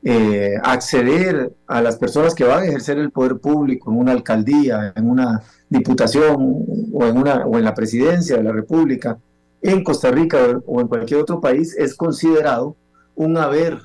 eh, 0.06 0.56
acceder 0.62 1.54
a 1.66 1.82
las 1.82 1.96
personas 1.96 2.36
que 2.36 2.44
van 2.44 2.64
a 2.64 2.66
ejercer 2.66 2.98
el 2.98 3.12
poder 3.12 3.38
público 3.38 3.90
en 3.90 3.98
una 3.98 4.12
alcaldía, 4.12 4.92
en 4.96 5.10
una 5.10 5.42
diputación 5.70 6.66
o 6.94 7.06
en, 7.06 7.18
una, 7.18 7.46
o 7.46 7.58
en 7.58 7.64
la 7.64 7.74
presidencia 7.74 8.36
de 8.36 8.44
la 8.44 8.52
República, 8.52 9.18
en 9.62 9.84
Costa 9.84 10.12
Rica 10.12 10.60
o 10.66 10.82
en 10.82 10.88
cualquier 10.88 11.22
otro 11.22 11.40
país, 11.40 11.74
es 11.78 11.96
considerado 11.96 12.76
un 13.16 13.38
haber 13.38 13.80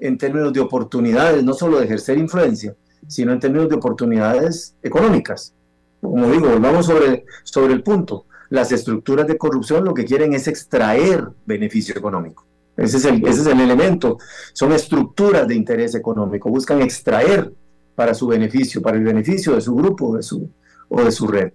en 0.00 0.16
términos 0.16 0.52
de 0.52 0.60
oportunidades, 0.60 1.44
no 1.44 1.52
solo 1.52 1.78
de 1.78 1.84
ejercer 1.84 2.16
influencia, 2.16 2.74
sino 3.06 3.32
en 3.32 3.40
términos 3.40 3.68
de 3.68 3.74
oportunidades 3.74 4.74
económicas. 4.82 5.52
Como 6.00 6.30
digo, 6.30 6.48
volvamos 6.48 6.86
sobre, 6.86 7.24
sobre 7.44 7.74
el 7.74 7.82
punto. 7.82 8.24
Las 8.50 8.72
estructuras 8.72 9.26
de 9.26 9.36
corrupción 9.36 9.84
lo 9.84 9.94
que 9.94 10.04
quieren 10.04 10.32
es 10.32 10.48
extraer 10.48 11.28
beneficio 11.44 11.96
económico. 11.96 12.46
Ese 12.76 12.98
es, 12.98 13.04
el, 13.04 13.26
ese 13.26 13.40
es 13.40 13.46
el 13.46 13.60
elemento. 13.60 14.18
Son 14.52 14.72
estructuras 14.72 15.46
de 15.48 15.54
interés 15.54 15.94
económico. 15.94 16.48
Buscan 16.48 16.80
extraer 16.80 17.52
para 17.96 18.14
su 18.14 18.28
beneficio, 18.28 18.80
para 18.80 18.96
el 18.96 19.02
beneficio 19.02 19.54
de 19.54 19.60
su 19.60 19.74
grupo 19.74 20.16
de 20.16 20.22
su, 20.22 20.48
o 20.88 21.02
de 21.02 21.10
su 21.10 21.26
red. 21.26 21.52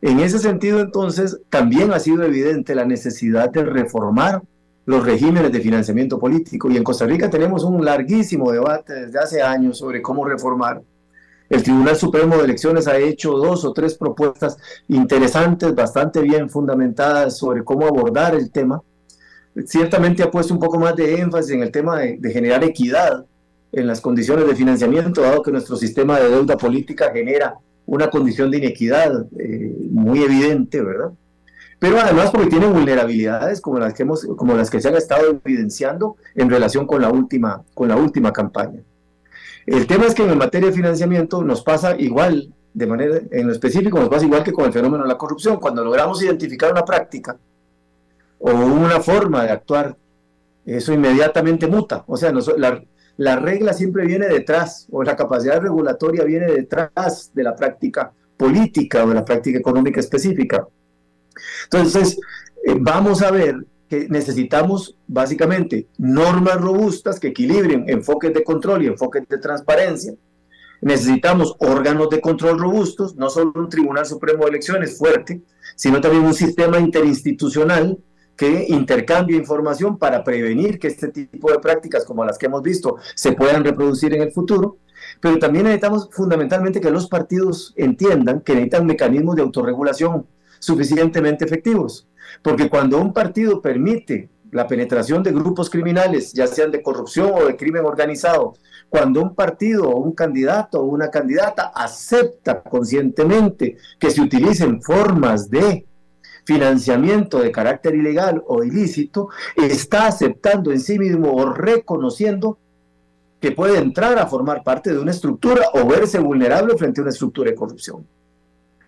En 0.00 0.20
ese 0.20 0.38
sentido, 0.38 0.80
entonces, 0.80 1.38
también 1.50 1.92
ha 1.92 2.00
sido 2.00 2.22
evidente 2.22 2.74
la 2.74 2.86
necesidad 2.86 3.50
de 3.50 3.64
reformar 3.64 4.42
los 4.86 5.04
regímenes 5.04 5.52
de 5.52 5.60
financiamiento 5.60 6.18
político. 6.18 6.70
Y 6.70 6.78
en 6.78 6.84
Costa 6.84 7.04
Rica 7.04 7.28
tenemos 7.28 7.62
un 7.64 7.84
larguísimo 7.84 8.50
debate 8.50 8.94
desde 8.94 9.18
hace 9.18 9.42
años 9.42 9.76
sobre 9.76 10.00
cómo 10.00 10.24
reformar. 10.24 10.80
El 11.50 11.64
Tribunal 11.64 11.96
Supremo 11.96 12.36
de 12.36 12.44
Elecciones 12.44 12.86
ha 12.86 12.96
hecho 12.96 13.32
dos 13.32 13.64
o 13.64 13.72
tres 13.72 13.96
propuestas 13.96 14.56
interesantes, 14.86 15.74
bastante 15.74 16.20
bien 16.20 16.48
fundamentadas 16.48 17.36
sobre 17.38 17.64
cómo 17.64 17.88
abordar 17.88 18.36
el 18.36 18.52
tema. 18.52 18.80
Ciertamente 19.66 20.22
ha 20.22 20.30
puesto 20.30 20.54
un 20.54 20.60
poco 20.60 20.78
más 20.78 20.94
de 20.94 21.20
énfasis 21.20 21.50
en 21.50 21.62
el 21.62 21.72
tema 21.72 21.98
de, 21.98 22.30
generar 22.32 22.62
equidad 22.62 23.26
en 23.72 23.86
las 23.88 24.00
condiciones 24.00 24.46
de 24.46 24.54
financiamiento, 24.54 25.22
dado 25.22 25.42
que 25.42 25.50
nuestro 25.50 25.74
sistema 25.74 26.20
de 26.20 26.30
deuda 26.30 26.56
política 26.56 27.10
genera 27.12 27.56
una 27.84 28.08
condición 28.10 28.52
de 28.52 28.58
inequidad 28.58 29.26
eh, 29.36 29.74
muy 29.90 30.22
evidente, 30.22 30.80
¿verdad? 30.80 31.10
pero 31.80 31.98
además 31.98 32.30
porque 32.30 32.50
tiene 32.50 32.66
vulnerabilidades 32.66 33.60
como 33.60 33.80
las 33.80 33.94
que 33.94 34.02
hemos, 34.02 34.24
como 34.36 34.54
las 34.54 34.70
que 34.70 34.80
se 34.80 34.88
han 34.88 34.96
estado 34.96 35.40
evidenciando 35.44 36.16
en 36.34 36.50
relación 36.50 36.86
con 36.86 37.00
la 37.00 37.08
última, 37.08 37.64
con 37.74 37.88
la 37.88 37.96
última 37.96 38.32
campaña. 38.32 38.82
El 39.66 39.86
tema 39.86 40.06
es 40.06 40.14
que 40.14 40.22
en 40.22 40.38
materia 40.38 40.68
de 40.68 40.74
financiamiento 40.74 41.42
nos 41.42 41.62
pasa 41.62 41.96
igual, 41.98 42.52
de 42.72 42.86
manera, 42.86 43.20
en 43.30 43.46
lo 43.46 43.52
específico 43.52 43.98
nos 43.98 44.08
pasa 44.08 44.24
igual 44.24 44.42
que 44.42 44.52
con 44.52 44.64
el 44.64 44.72
fenómeno 44.72 45.04
de 45.04 45.08
la 45.08 45.18
corrupción. 45.18 45.58
Cuando 45.58 45.84
logramos 45.84 46.22
identificar 46.22 46.72
una 46.72 46.84
práctica 46.84 47.36
o 48.38 48.50
una 48.50 49.00
forma 49.00 49.44
de 49.44 49.50
actuar, 49.50 49.96
eso 50.64 50.92
inmediatamente 50.92 51.66
muta. 51.66 52.04
O 52.06 52.16
sea, 52.16 52.32
la, 52.32 52.82
la 53.16 53.36
regla 53.36 53.72
siempre 53.72 54.06
viene 54.06 54.28
detrás, 54.28 54.86
o 54.90 55.02
la 55.02 55.16
capacidad 55.16 55.60
regulatoria 55.60 56.24
viene 56.24 56.46
detrás 56.46 57.30
de 57.34 57.42
la 57.42 57.54
práctica 57.54 58.12
política 58.36 59.04
o 59.04 59.08
de 59.08 59.14
la 59.14 59.24
práctica 59.24 59.58
económica 59.58 60.00
específica. 60.00 60.66
Entonces, 61.64 62.18
eh, 62.64 62.76
vamos 62.78 63.22
a 63.22 63.30
ver 63.30 63.56
que 63.90 64.06
necesitamos 64.08 64.96
básicamente 65.08 65.88
normas 65.98 66.60
robustas 66.60 67.18
que 67.18 67.28
equilibren 67.28 67.86
enfoques 67.88 68.32
de 68.32 68.44
control 68.44 68.84
y 68.84 68.86
enfoques 68.86 69.28
de 69.28 69.38
transparencia. 69.38 70.14
Necesitamos 70.80 71.56
órganos 71.58 72.08
de 72.08 72.20
control 72.20 72.60
robustos, 72.60 73.16
no 73.16 73.28
solo 73.28 73.52
un 73.56 73.68
Tribunal 73.68 74.06
Supremo 74.06 74.44
de 74.44 74.50
Elecciones 74.50 74.96
fuerte, 74.96 75.42
sino 75.74 76.00
también 76.00 76.24
un 76.24 76.34
sistema 76.34 76.78
interinstitucional 76.78 77.98
que 78.36 78.66
intercambie 78.68 79.36
información 79.36 79.98
para 79.98 80.22
prevenir 80.22 80.78
que 80.78 80.86
este 80.86 81.08
tipo 81.08 81.50
de 81.50 81.58
prácticas 81.58 82.04
como 82.04 82.24
las 82.24 82.38
que 82.38 82.46
hemos 82.46 82.62
visto 82.62 82.96
se 83.16 83.32
puedan 83.32 83.64
reproducir 83.64 84.14
en 84.14 84.22
el 84.22 84.30
futuro. 84.30 84.78
Pero 85.20 85.40
también 85.40 85.64
necesitamos 85.64 86.08
fundamentalmente 86.12 86.80
que 86.80 86.92
los 86.92 87.08
partidos 87.08 87.74
entiendan 87.76 88.40
que 88.40 88.52
necesitan 88.52 88.86
mecanismos 88.86 89.34
de 89.34 89.42
autorregulación 89.42 90.26
suficientemente 90.60 91.44
efectivos. 91.44 92.06
Porque 92.42 92.70
cuando 92.70 93.00
un 93.00 93.12
partido 93.12 93.60
permite 93.60 94.30
la 94.52 94.68
penetración 94.68 95.22
de 95.22 95.32
grupos 95.32 95.68
criminales, 95.68 96.32
ya 96.32 96.46
sean 96.46 96.70
de 96.70 96.82
corrupción 96.82 97.32
o 97.34 97.46
de 97.46 97.56
crimen 97.56 97.84
organizado, 97.84 98.54
cuando 98.88 99.22
un 99.22 99.34
partido 99.34 99.88
o 99.88 100.00
un 100.00 100.12
candidato 100.12 100.80
o 100.80 100.84
una 100.84 101.10
candidata 101.10 101.72
acepta 101.74 102.62
conscientemente 102.62 103.76
que 103.98 104.10
se 104.10 104.20
utilicen 104.20 104.82
formas 104.82 105.50
de 105.50 105.86
financiamiento 106.44 107.40
de 107.40 107.52
carácter 107.52 107.94
ilegal 107.94 108.42
o 108.46 108.64
ilícito, 108.64 109.28
está 109.56 110.06
aceptando 110.06 110.72
en 110.72 110.80
sí 110.80 110.98
mismo 110.98 111.32
o 111.32 111.52
reconociendo 111.52 112.58
que 113.40 113.52
puede 113.52 113.78
entrar 113.78 114.18
a 114.18 114.26
formar 114.26 114.62
parte 114.62 114.92
de 114.92 114.98
una 114.98 115.12
estructura 115.12 115.66
o 115.74 115.86
verse 115.86 116.18
vulnerable 116.18 116.76
frente 116.76 117.00
a 117.00 117.02
una 117.02 117.12
estructura 117.12 117.50
de 117.50 117.56
corrupción. 117.56 118.06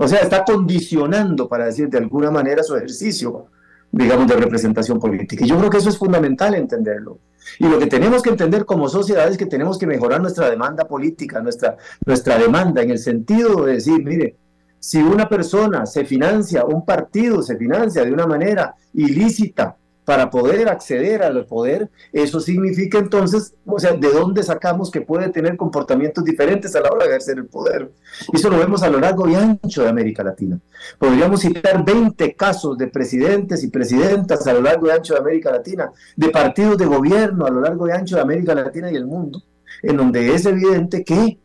O 0.03 0.09
sea, 0.09 0.19
está 0.19 0.45
condicionando, 0.45 1.49
para 1.49 1.67
decir 1.67 1.89
de 1.89 1.99
alguna 1.99 2.29
manera, 2.29 2.65
su 2.65 2.75
ejercicio, 2.75 3.47
digamos, 3.93 4.27
de 4.27 4.35
representación 4.35 4.99
política. 4.99 5.45
Y 5.45 5.49
yo 5.49 5.57
creo 5.59 5.71
que 5.71 5.79
eso 5.79 5.91
es 5.91 5.97
fundamental 5.97 6.57
entenderlo. 6.57 7.21
Y 7.61 7.69
lo 7.69 7.79
que 7.79 7.87
tenemos 7.87 8.21
que 8.21 8.31
entender 8.31 8.65
como 8.65 8.89
sociedad 8.89 9.29
es 9.29 9.39
que 9.39 9.47
tenemos 9.47 9.79
que 9.79 9.87
mejorar 9.87 10.21
nuestra 10.21 10.51
demanda 10.51 10.89
política, 10.89 11.41
nuestra, 11.41 11.77
nuestra 12.05 12.37
demanda, 12.37 12.83
en 12.83 12.91
el 12.91 12.99
sentido 12.99 13.65
de 13.65 13.75
decir, 13.75 14.05
mire, 14.05 14.37
si 14.81 14.99
una 14.99 15.29
persona 15.29 15.87
se 15.87 16.05
financia, 16.05 16.65
un 16.65 16.85
partido 16.85 17.41
se 17.41 17.57
financia 17.57 18.05
de 18.05 18.13
una 18.13 18.27
manera 18.27 18.75
ilícita, 18.95 19.77
para 20.05 20.31
poder 20.31 20.69
acceder 20.69 21.23
al 21.23 21.47
poder, 21.47 21.89
eso 22.13 22.41
significa 22.41 22.99
entonces, 22.99 23.55
o 23.65 23.79
sea, 23.79 23.93
¿de 23.93 24.11
dónde 24.13 24.43
sacamos 24.43 24.91
que 24.91 25.01
puede 25.01 25.29
tener 25.29 25.57
comportamientos 25.57 26.25
diferentes 26.25 26.75
a 26.75 26.81
la 26.81 26.91
hora 26.91 27.05
de 27.05 27.11
ejercer 27.11 27.39
el 27.39 27.47
poder? 27.47 27.93
Eso 28.33 28.51
lo 28.51 28.59
vemos 28.59 28.83
a 28.83 28.91
lo 28.91 28.99
largo 28.99 29.29
y 29.29 29.37
ancho 29.37 29.83
de 29.83 29.89
América 29.89 30.25
Latina. 30.25 30.59
Podríamos 30.99 31.41
citar 31.41 31.85
20 31.85 32.35
casos 32.35 32.77
de 32.77 32.89
presidentes 32.89 33.63
y 33.63 33.69
presidentas 33.69 34.47
a 34.47 34.53
lo 34.53 34.63
largo 34.63 34.89
y 34.89 34.91
ancho 34.91 35.15
de 35.15 35.21
América 35.21 35.53
Latina, 35.53 35.93
de 36.17 36.29
partidos 36.31 36.79
de 36.79 36.87
gobierno 36.87 37.47
a 37.47 37.51
lo 37.51 37.61
largo 37.61 37.87
y 37.87 37.93
ancho 37.93 38.17
de 38.17 38.23
América 38.23 38.55
Latina 38.55 38.91
y 38.91 38.97
el 38.97 39.07
mundo, 39.07 39.43
en 39.83 39.97
donde 39.97 40.35
es 40.35 40.45
evidente 40.47 41.05
que 41.05 41.39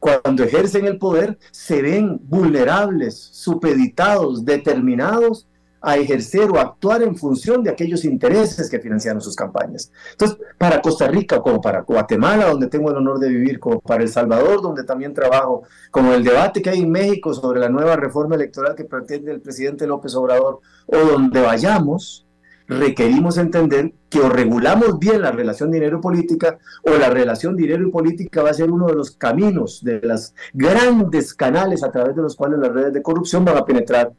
cuando 0.00 0.42
ejercen 0.42 0.86
el 0.86 0.98
poder 0.98 1.38
se 1.52 1.82
ven 1.82 2.18
vulnerables, 2.24 3.16
supeditados, 3.16 4.44
determinados 4.44 5.46
a 5.80 5.96
ejercer 5.96 6.50
o 6.50 6.58
actuar 6.58 7.02
en 7.02 7.16
función 7.16 7.62
de 7.62 7.70
aquellos 7.70 8.04
intereses 8.04 8.68
que 8.68 8.80
financiaron 8.80 9.20
sus 9.20 9.34
campañas. 9.34 9.90
Entonces, 10.12 10.38
para 10.58 10.80
Costa 10.82 11.08
Rica, 11.08 11.40
como 11.40 11.60
para 11.60 11.82
Guatemala, 11.82 12.50
donde 12.50 12.68
tengo 12.68 12.90
el 12.90 12.96
honor 12.96 13.18
de 13.18 13.28
vivir, 13.28 13.58
como 13.58 13.80
para 13.80 14.02
El 14.02 14.08
Salvador, 14.08 14.60
donde 14.60 14.84
también 14.84 15.14
trabajo, 15.14 15.62
como 15.90 16.12
el 16.12 16.24
debate 16.24 16.60
que 16.60 16.70
hay 16.70 16.80
en 16.80 16.90
México 16.90 17.32
sobre 17.32 17.60
la 17.60 17.68
nueva 17.68 17.96
reforma 17.96 18.34
electoral 18.34 18.74
que 18.74 18.84
pretende 18.84 19.32
el 19.32 19.40
presidente 19.40 19.86
López 19.86 20.14
Obrador, 20.14 20.60
o 20.86 20.96
donde 20.96 21.40
vayamos, 21.40 22.26
requerimos 22.70 23.36
entender 23.36 23.92
que 24.08 24.20
o 24.20 24.28
regulamos 24.28 24.98
bien 24.98 25.22
la 25.22 25.32
relación 25.32 25.72
dinero-política 25.72 26.58
o 26.84 26.90
la 26.96 27.10
relación 27.10 27.56
dinero 27.56 27.86
y 27.86 27.90
política 27.90 28.42
va 28.42 28.50
a 28.50 28.54
ser 28.54 28.70
uno 28.70 28.86
de 28.86 28.94
los 28.94 29.10
caminos, 29.12 29.82
de 29.82 30.00
los 30.00 30.34
grandes 30.52 31.34
canales 31.34 31.82
a 31.82 31.90
través 31.90 32.14
de 32.14 32.22
los 32.22 32.36
cuales 32.36 32.60
las 32.60 32.72
redes 32.72 32.92
de 32.92 33.02
corrupción 33.02 33.44
van 33.44 33.56
a 33.56 33.64
penetrar 33.64 34.12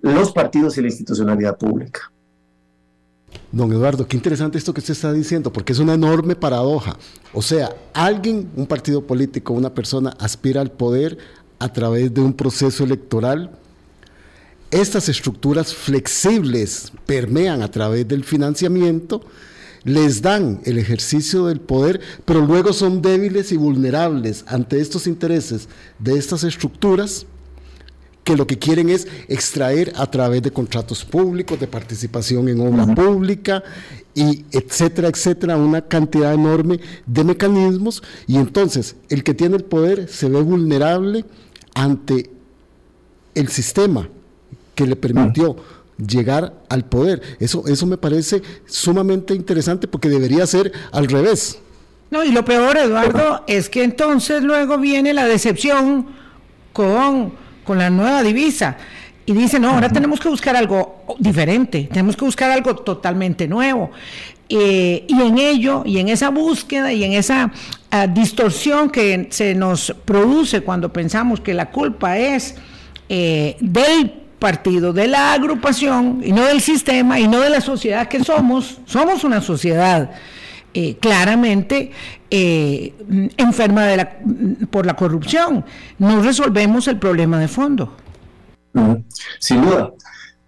los 0.00 0.32
partidos 0.32 0.78
y 0.78 0.80
la 0.80 0.88
institucionalidad 0.88 1.56
pública. 1.58 2.12
Don 3.50 3.70
Eduardo, 3.70 4.06
qué 4.06 4.16
interesante 4.16 4.56
esto 4.56 4.72
que 4.72 4.80
usted 4.80 4.92
está 4.92 5.12
diciendo, 5.12 5.52
porque 5.52 5.72
es 5.72 5.78
una 5.78 5.94
enorme 5.94 6.36
paradoja. 6.36 6.96
O 7.34 7.42
sea, 7.42 7.74
alguien, 7.92 8.50
un 8.56 8.66
partido 8.66 9.06
político, 9.06 9.52
una 9.52 9.74
persona 9.74 10.14
aspira 10.18 10.60
al 10.60 10.70
poder 10.70 11.18
a 11.58 11.72
través 11.72 12.12
de 12.12 12.20
un 12.20 12.32
proceso 12.32 12.84
electoral. 12.84 13.50
Estas 14.70 15.08
estructuras 15.08 15.74
flexibles 15.74 16.92
permean 17.04 17.62
a 17.62 17.70
través 17.70 18.08
del 18.08 18.24
financiamiento, 18.24 19.20
les 19.84 20.22
dan 20.22 20.60
el 20.64 20.78
ejercicio 20.78 21.46
del 21.46 21.60
poder, 21.60 22.00
pero 22.24 22.40
luego 22.40 22.72
son 22.72 23.02
débiles 23.02 23.52
y 23.52 23.58
vulnerables 23.58 24.44
ante 24.46 24.80
estos 24.80 25.06
intereses 25.06 25.68
de 25.98 26.16
estas 26.16 26.42
estructuras 26.44 27.26
que 28.24 28.36
lo 28.36 28.46
que 28.46 28.58
quieren 28.58 28.88
es 28.88 29.08
extraer 29.28 29.92
a 29.96 30.10
través 30.10 30.42
de 30.42 30.52
contratos 30.52 31.04
públicos, 31.04 31.58
de 31.58 31.66
participación 31.66 32.48
en 32.48 32.60
obra 32.60 32.86
pública, 32.94 33.62
y 34.14 34.44
etcétera, 34.52 35.08
etcétera, 35.08 35.56
una 35.56 35.80
cantidad 35.82 36.32
enorme 36.32 36.78
de 37.06 37.24
mecanismos, 37.24 38.02
y 38.26 38.36
entonces 38.36 38.96
el 39.08 39.24
que 39.24 39.34
tiene 39.34 39.56
el 39.56 39.64
poder 39.64 40.08
se 40.08 40.28
ve 40.28 40.40
vulnerable 40.40 41.24
ante 41.74 42.30
el 43.34 43.48
sistema 43.48 44.08
que 44.74 44.86
le 44.86 44.96
permitió 44.96 45.56
llegar 45.96 46.54
al 46.68 46.84
poder. 46.84 47.22
Eso, 47.40 47.64
eso 47.66 47.86
me 47.86 47.96
parece 47.96 48.42
sumamente 48.66 49.34
interesante 49.34 49.88
porque 49.88 50.08
debería 50.08 50.46
ser 50.46 50.72
al 50.92 51.08
revés. 51.08 51.58
No, 52.10 52.22
y 52.22 52.30
lo 52.30 52.44
peor, 52.44 52.76
Eduardo, 52.76 53.42
es 53.46 53.70
que 53.70 53.82
entonces 53.82 54.42
luego 54.42 54.78
viene 54.78 55.14
la 55.14 55.26
decepción 55.26 56.08
con 56.72 57.32
con 57.64 57.78
la 57.78 57.90
nueva 57.90 58.22
divisa. 58.22 58.76
Y 59.24 59.32
dice, 59.32 59.60
no, 59.60 59.70
ahora 59.70 59.88
tenemos 59.88 60.18
que 60.18 60.28
buscar 60.28 60.56
algo 60.56 61.04
diferente, 61.18 61.88
tenemos 61.90 62.16
que 62.16 62.24
buscar 62.24 62.50
algo 62.50 62.74
totalmente 62.76 63.46
nuevo. 63.46 63.90
eh, 64.48 65.06
y 65.08 65.20
en 65.20 65.38
ello, 65.38 65.82
y 65.86 65.98
en 65.98 66.08
esa 66.08 66.28
búsqueda 66.28 66.92
y 66.92 67.04
en 67.04 67.12
esa 67.12 67.52
ah, 67.90 68.06
distorsión 68.06 68.90
que 68.90 69.28
se 69.30 69.54
nos 69.54 69.94
produce 70.04 70.60
cuando 70.60 70.92
pensamos 70.92 71.40
que 71.40 71.54
la 71.54 71.70
culpa 71.70 72.18
es 72.18 72.56
eh, 73.08 73.56
del 73.60 74.10
partido, 74.38 74.92
de 74.92 75.06
la 75.06 75.32
agrupación, 75.32 76.20
y 76.24 76.32
no 76.32 76.44
del 76.44 76.60
sistema, 76.60 77.20
y 77.20 77.28
no 77.28 77.40
de 77.40 77.48
la 77.48 77.60
sociedad 77.60 78.08
que 78.08 78.24
somos, 78.24 78.78
somos 78.86 79.22
una 79.22 79.40
sociedad 79.40 80.10
eh, 80.74 80.96
claramente 80.98 81.90
enferma 82.30 83.84
de 83.86 83.96
la, 83.98 84.18
por 84.70 84.86
la 84.86 84.94
corrupción. 84.94 85.64
No 85.98 86.22
resolvemos 86.22 86.88
el 86.88 86.98
problema 86.98 87.38
de 87.38 87.48
fondo. 87.48 87.92
Sin 89.38 89.62
duda. 89.62 89.92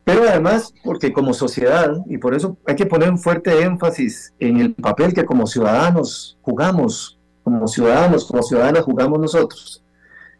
Pero 0.05 0.29
además, 0.29 0.75
porque 0.85 1.13
como 1.13 1.33
sociedad, 1.33 1.97
y 2.07 2.19
por 2.19 2.35
eso 2.35 2.59
hay 2.67 2.77
que 2.77 2.85
poner 2.85 3.11
un 3.11 3.19
fuerte 3.19 3.63
énfasis 3.63 4.35
en 4.39 4.61
el 4.61 4.75
papel 4.75 5.15
que 5.15 5.25
como 5.25 5.47
ciudadanos 5.47 6.37
jugamos, 6.43 7.19
como 7.43 7.67
ciudadanos, 7.67 8.27
como 8.27 8.43
ciudadanas 8.43 8.85
jugamos 8.85 9.19
nosotros. 9.19 9.83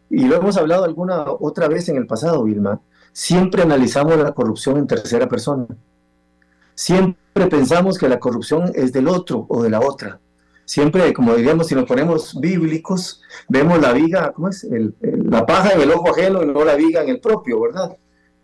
Y 0.09 0.25
lo 0.25 0.35
hemos 0.35 0.57
hablado 0.57 0.85
alguna 0.85 1.25
otra 1.39 1.67
vez 1.67 1.89
en 1.89 1.97
el 1.97 2.05
pasado, 2.05 2.43
Vilma. 2.43 2.79
Siempre 3.11 3.63
analizamos 3.63 4.17
la 4.17 4.33
corrupción 4.33 4.77
en 4.77 4.85
tercera 4.85 5.27
persona. 5.27 5.65
Siempre 6.75 7.47
pensamos 7.49 7.97
que 7.97 8.09
la 8.09 8.19
corrupción 8.19 8.71
es 8.75 8.93
del 8.93 9.07
otro 9.07 9.45
o 9.49 9.63
de 9.63 9.69
la 9.69 9.79
otra. 9.79 10.19
Siempre, 10.65 11.13
como 11.13 11.35
diríamos, 11.35 11.67
si 11.67 11.75
nos 11.75 11.85
ponemos 11.85 12.39
bíblicos, 12.39 13.21
vemos 13.49 13.79
la 13.81 13.93
viga, 13.93 14.31
¿cómo 14.33 14.49
es? 14.49 14.67
la 15.01 15.45
paja 15.45 15.73
en 15.73 15.81
el 15.81 15.91
ojo 15.91 16.11
ajeno 16.11 16.43
y 16.43 16.47
no 16.47 16.63
la 16.63 16.75
viga 16.75 17.03
en 17.03 17.09
el 17.09 17.19
propio, 17.19 17.61
¿verdad? 17.61 17.95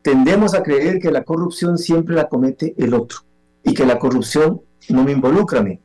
tendemos 0.01 0.53
a 0.53 0.63
creer 0.63 0.99
que 0.99 1.11
la 1.11 1.23
corrupción 1.23 1.77
siempre 1.77 2.15
la 2.15 2.27
comete 2.27 2.73
el 2.77 2.93
otro 2.93 3.19
y 3.63 3.73
que 3.73 3.85
la 3.85 3.99
corrupción 3.99 4.61
no 4.89 5.03
me 5.03 5.11
involucra 5.11 5.59
a 5.59 5.63
mí. 5.63 5.79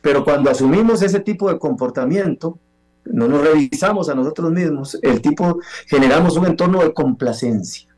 Pero 0.00 0.24
cuando 0.24 0.50
asumimos 0.50 1.02
ese 1.02 1.20
tipo 1.20 1.50
de 1.50 1.58
comportamiento, 1.58 2.58
no 3.04 3.28
nos 3.28 3.42
revisamos 3.42 4.08
a 4.08 4.14
nosotros 4.14 4.50
mismos, 4.50 4.98
el 5.02 5.20
tipo 5.20 5.60
generamos 5.86 6.36
un 6.36 6.46
entorno 6.46 6.82
de 6.82 6.94
complacencia, 6.94 7.94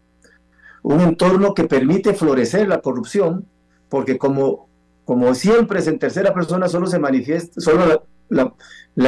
un 0.83 1.01
entorno 1.01 1.55
que 1.55 1.64
permite 1.64 2.14
florecer 2.14 2.68
la 2.68 2.81
corrupción, 2.81 3.47
porque 3.89 4.18
como, 4.18 4.68
como 5.05 5.34
siempre 5.34 5.80
es 5.80 5.87
en 5.87 5.99
tercera 5.99 6.32
persona, 6.34 6.68
solo 6.68 6.87
se 6.87 6.99
manifiesta, 6.99 7.61
solo 7.61 8.07
la, 8.28 8.53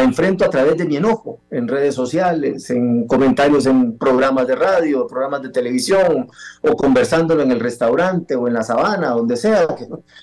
enfrento 0.03 0.45
a 0.45 0.51
través 0.51 0.76
de 0.76 0.85
mi 0.85 0.97
enojo 0.97 1.41
en 1.51 1.66
redes 1.66 1.95
sociales, 1.95 2.70
en 2.70 3.07
comentarios 3.07 3.66
en 3.66 3.99
programas 3.99 4.47
de 4.47 4.57
radio, 4.57 5.07
programas 5.07 5.43
de 5.43 5.49
televisión, 5.49 6.29
o 6.62 6.76
conversándolo 6.76 7.43
en 7.43 7.51
el 7.51 7.61
restaurante 7.61 8.37
o 8.37 8.47
en 8.47 8.55
la 8.55 8.62
sabana, 8.62 9.11
donde 9.11 9.37
sea, 9.37 9.66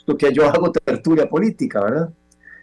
lo 0.05 0.17
que 0.17 0.33
yo 0.33 0.45
hago 0.47 0.71
tertulia 0.71 1.29
política, 1.29 1.83
¿verdad? 1.83 2.09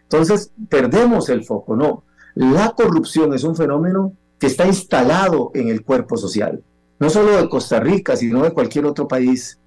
Entonces, 0.03 0.51
perdemos 0.69 1.29
el 1.29 1.43
foco, 1.43 1.75
¿no? 1.75 2.03
La 2.35 2.73
corrupción 2.75 3.33
es 3.33 3.43
un 3.43 3.55
fenómeno 3.55 4.13
que 4.39 4.47
está 4.47 4.65
instalado 4.65 5.51
en 5.53 5.69
el 5.69 5.83
cuerpo 5.83 6.17
social, 6.17 6.63
no 6.99 7.09
solo 7.09 7.37
de 7.37 7.49
Costa 7.49 7.79
Rica, 7.79 8.15
sino 8.15 8.43
de 8.43 8.51
cualquier 8.51 8.85
otro 8.85 9.07
país. 9.07 9.59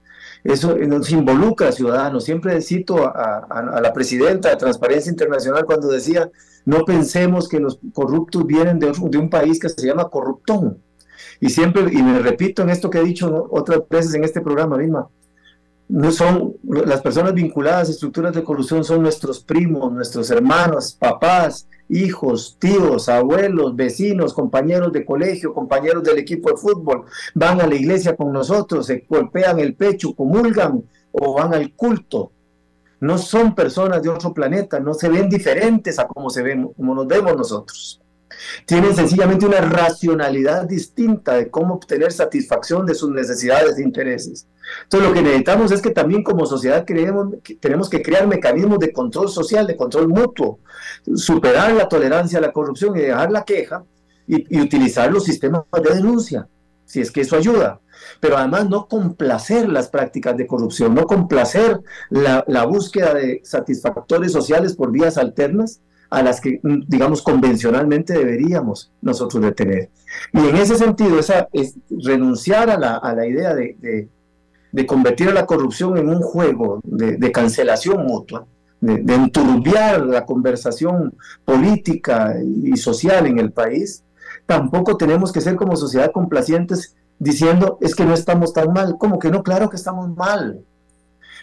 Eso 0.47 0.77
nos 0.77 1.11
involucra 1.11 1.69
a 1.69 1.73
ciudadanos. 1.73 2.25
Siempre 2.25 2.61
cito 2.61 3.05
a, 3.07 3.47
a 3.51 3.81
la 3.81 3.93
presidenta 3.93 4.51
de 4.51 4.57
Transparencia 4.57 5.11
Internacional 5.11 5.65
cuando 5.65 5.89
decía, 5.89 6.31
no 6.67 6.85
pensemos 6.85 7.49
que 7.49 7.61
los 7.61 7.79
corruptos 7.93 8.45
vienen 8.45 8.79
de, 8.81 8.89
un 8.91 9.31
país 9.31 9.59
que 9.59 9.69
se 9.69 9.87
llama 9.87 10.11
corruptón. 10.11 10.83
Y 11.41 11.49
siempre, 11.49 11.83
y 11.93 12.03
me 12.03 12.19
repito 12.19 12.63
en 12.63 12.71
esto 12.71 12.91
que 12.91 12.99
he 12.99 13.05
dicho 13.05 13.49
otras 13.51 13.81
veces 13.89 14.15
en 14.15 14.25
este 14.25 14.41
programa, 14.41 14.77
misma, 14.77 15.09
no 15.89 16.11
son 16.11 16.55
las 16.65 17.01
personas 17.01 17.35
vinculadas 17.35 17.89
a 17.89 17.93
estructuras 17.93 18.35
de 18.35 18.43
corrupción 18.43 18.83
son 18.83 19.03
nuestros 19.03 19.45
primos, 19.45 19.93
nuestros 19.93 20.29
hermanos, 20.33 20.97
papás, 20.99 21.69
hijos, 21.89 22.57
tíos, 22.59 23.09
abuelos, 23.09 23.77
vecinos, 23.77 24.35
compañeros 24.35 24.93
de 24.93 25.05
colegio, 25.05 25.55
compañeros 25.55 26.03
del 26.03 26.19
equipo 26.19 26.51
de 26.51 26.57
fútbol, 26.57 27.05
van 27.35 27.61
a 27.61 27.67
la 27.67 27.75
iglesia 27.75 28.17
con 28.17 28.33
nosotros, 28.33 28.87
se 28.87 29.05
golpean 29.09 29.59
el 29.61 29.75
pecho, 29.75 30.15
comulgan 30.15 30.85
o 31.13 31.35
van 31.35 31.55
al 31.55 31.73
culto 31.75 32.33
no 33.01 33.19
son 33.19 33.55
personas 33.55 34.03
de 34.03 34.09
otro 34.09 34.33
planeta, 34.33 34.81
no 34.81 34.95
se 34.95 35.09
ven 35.09 35.29
diferentes 35.29 35.99
a 35.99 36.07
como, 36.07 36.31
se 36.31 36.43
ven, 36.43 36.69
como 36.69 36.95
nos 36.95 37.07
vemos 37.07 37.37
nosotros. 37.37 38.01
Tienen 38.67 38.95
sencillamente 38.95 39.47
una 39.47 39.61
racionalidad 39.61 40.65
distinta 40.67 41.35
de 41.35 41.51
cómo 41.51 41.75
obtener 41.75 42.13
satisfacción 42.13 42.87
de 42.87 42.95
sus 42.95 43.11
necesidades 43.11 43.79
e 43.79 43.83
intereses. 43.83 44.47
Entonces 44.83 45.09
lo 45.09 45.15
que 45.15 45.23
necesitamos 45.23 45.73
es 45.73 45.81
que 45.81 45.91
también 45.91 46.23
como 46.23 46.47
sociedad 46.47 46.85
creemos, 46.87 47.35
que 47.43 47.55
tenemos 47.55 47.89
que 47.89 48.03
crear 48.03 48.27
mecanismos 48.27 48.79
de 48.79 48.93
control 48.93 49.29
social, 49.29 49.67
de 49.67 49.77
control 49.77 50.09
mutuo, 50.09 50.59
superar 51.15 51.73
la 51.73 51.89
tolerancia 51.89 52.39
a 52.39 52.43
la 52.43 52.53
corrupción 52.53 52.97
y 52.97 53.01
dejar 53.01 53.31
la 53.31 53.45
queja 53.45 53.85
y 54.27 54.61
utilizar 54.61 55.13
los 55.13 55.25
sistemas 55.25 55.63
de 55.83 55.95
denuncia, 55.95 56.49
si 56.85 57.01
es 57.01 57.13
que 57.13 57.21
eso 57.21 57.37
ayuda 57.37 57.81
pero 58.21 58.37
además 58.37 58.69
no 58.69 58.89
complacer 58.89 59.69
las 59.69 59.89
prácticas 59.89 60.37
de 60.37 60.47
corrupción, 60.47 60.95
no 60.95 61.07
complacer 61.07 61.81
la, 62.11 62.65
búsqueda 62.67 63.15
de 63.15 63.41
satisfactores 63.45 64.33
sociales 64.33 64.75
por 64.75 64.91
vías 64.91 65.19
alternas 65.19 65.81
a 66.11 66.23
las 66.23 66.41
que, 66.41 66.61
mm, 66.63 66.83
digamos, 66.87 67.23
convencionalmente 67.23 68.13
deberíamos 68.13 68.93
nosotros 69.03 69.43
de 69.43 69.53
tener. 69.53 69.91
Y 70.33 70.39
en 70.39 70.57
ese 70.57 70.77
sentido, 70.77 71.19
esa, 71.19 71.49
es 71.53 71.75
renunciar 71.91 72.71
a 72.71 72.79
la, 72.79 73.27
idea 73.27 73.55
de, 73.55 74.09
convertir 74.87 75.29
a 75.29 75.35
la 75.35 75.47
corrupción 75.47 75.97
en 75.97 76.09
un 76.09 76.21
juego 76.21 76.81
de, 76.85 77.33
cancelación 77.33 78.05
mutua, 78.07 78.47
de, 78.81 78.99
de, 78.99 79.15
enturbiar 79.15 80.07
la 80.07 80.25
conversación 80.25 81.15
política 81.45 82.37
y 82.43 82.77
social 82.77 83.27
en 83.27 83.39
el 83.39 83.53
país, 83.53 84.05
tampoco 84.47 84.97
tenemos 84.97 85.33
que 85.33 85.41
ser 85.41 85.57
como 85.57 85.77
sociedad 85.77 86.13
complacientes 86.13 86.95
diciendo 87.19 87.79
es 87.81 87.95
que 87.95 88.05
no 88.05 88.15
estamos 88.15 88.53
tan 88.53 88.73
mal. 88.73 88.97
¿Cómo 88.99 89.19
que 89.19 89.31
no? 89.31 89.43
Claro 89.43 89.71
que 89.71 89.77
estamos 89.77 90.15
mal. 90.15 90.65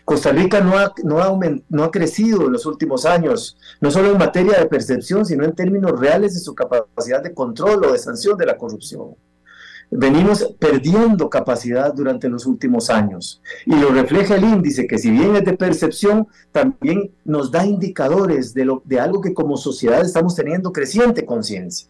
Costa 0.05 0.31
Rica 0.31 0.59
no 0.59 0.77
ha, 0.77 0.93
no, 1.03 1.19
ha 1.19 1.37
no 1.69 1.83
ha 1.83 1.91
crecido 1.91 2.45
en 2.45 2.53
los 2.53 2.65
últimos 2.65 3.05
años, 3.05 3.57
no 3.79 3.89
solo 3.89 4.11
en 4.11 4.17
materia 4.17 4.59
de 4.59 4.65
percepción, 4.65 5.25
sino 5.25 5.45
en 5.45 5.55
términos 5.55 5.99
reales 5.99 6.33
de 6.33 6.39
su 6.39 6.53
capacidad 6.53 7.23
de 7.23 7.33
control 7.33 7.85
o 7.85 7.91
de 7.93 7.99
sanción 7.99 8.37
de 8.37 8.45
la 8.45 8.57
corrupción. 8.57 9.15
Venimos 9.89 10.55
perdiendo 10.59 11.29
capacidad 11.29 11.93
durante 11.93 12.27
los 12.27 12.45
últimos 12.45 12.89
años 12.89 13.41
y 13.65 13.75
lo 13.75 13.89
refleja 13.89 14.35
el 14.35 14.43
índice 14.43 14.87
que 14.87 14.97
si 14.97 15.11
bien 15.11 15.35
es 15.35 15.45
de 15.45 15.55
percepción, 15.55 16.27
también 16.51 17.11
nos 17.23 17.51
da 17.51 17.65
indicadores 17.65 18.53
de, 18.53 18.65
lo, 18.65 18.81
de 18.85 18.99
algo 18.99 19.21
que 19.21 19.33
como 19.33 19.55
sociedad 19.55 20.01
estamos 20.01 20.35
teniendo 20.35 20.73
creciente 20.73 21.25
conciencia. 21.25 21.87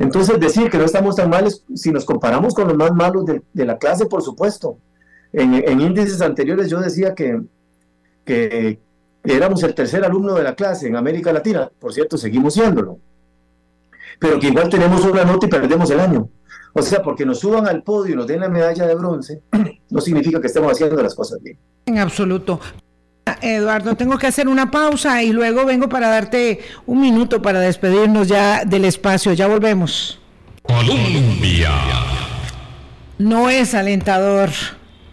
Entonces, 0.00 0.40
decir 0.40 0.70
que 0.70 0.78
no 0.78 0.86
estamos 0.86 1.16
tan 1.16 1.28
males, 1.28 1.62
si 1.74 1.92
nos 1.92 2.06
comparamos 2.06 2.54
con 2.54 2.66
los 2.66 2.76
más 2.76 2.92
malos 2.92 3.26
de, 3.26 3.64
la 3.66 3.76
clase, 3.76 4.06
por 4.06 4.22
supuesto. 4.22 4.78
En, 5.32 5.80
índices 5.80 6.20
anteriores 6.20 6.68
yo 6.68 6.80
decía 6.80 7.14
que, 7.14 7.40
que 8.24 8.80
éramos 9.24 9.62
el 9.62 9.74
tercer 9.74 10.04
alumno 10.04 10.34
de 10.34 10.42
la 10.42 10.54
clase 10.54 10.88
en 10.88 10.96
América 10.96 11.32
Latina, 11.32 11.70
por 11.78 11.92
cierto, 11.92 12.18
seguimos 12.18 12.54
siéndolo, 12.54 12.98
pero 14.18 14.38
que 14.38 14.48
igual 14.48 14.68
tenemos 14.68 15.04
una 15.04 15.24
nota 15.24 15.46
y 15.46 15.50
perdemos 15.50 15.90
el 15.90 16.00
año. 16.00 16.28
O 16.72 16.82
sea, 16.82 17.02
porque 17.02 17.26
nos 17.26 17.40
suban 17.40 17.66
al 17.66 17.82
podio 17.82 18.14
y 18.14 18.16
nos 18.16 18.26
den 18.26 18.40
la 18.40 18.48
medalla 18.48 18.86
de 18.86 18.94
bronce, 18.94 19.42
no 19.90 20.00
significa 20.00 20.40
que 20.40 20.46
estemos 20.46 20.72
haciendo 20.72 21.02
las 21.02 21.14
cosas 21.14 21.42
bien. 21.42 21.58
En 21.86 21.98
absoluto. 21.98 22.60
Eduardo, 23.42 23.94
tengo 23.94 24.18
que 24.18 24.26
hacer 24.26 24.48
una 24.48 24.70
pausa 24.70 25.22
y 25.22 25.32
luego 25.32 25.64
vengo 25.64 25.88
para 25.88 26.08
darte 26.08 26.60
un 26.86 27.00
minuto 27.00 27.40
para 27.42 27.60
despedirnos 27.60 28.28
ya 28.28 28.64
del 28.64 28.84
espacio. 28.84 29.32
Ya 29.32 29.46
volvemos. 29.46 30.20
Colombia. 30.62 31.70
No 33.18 33.48
es 33.50 33.74
alentador 33.74 34.50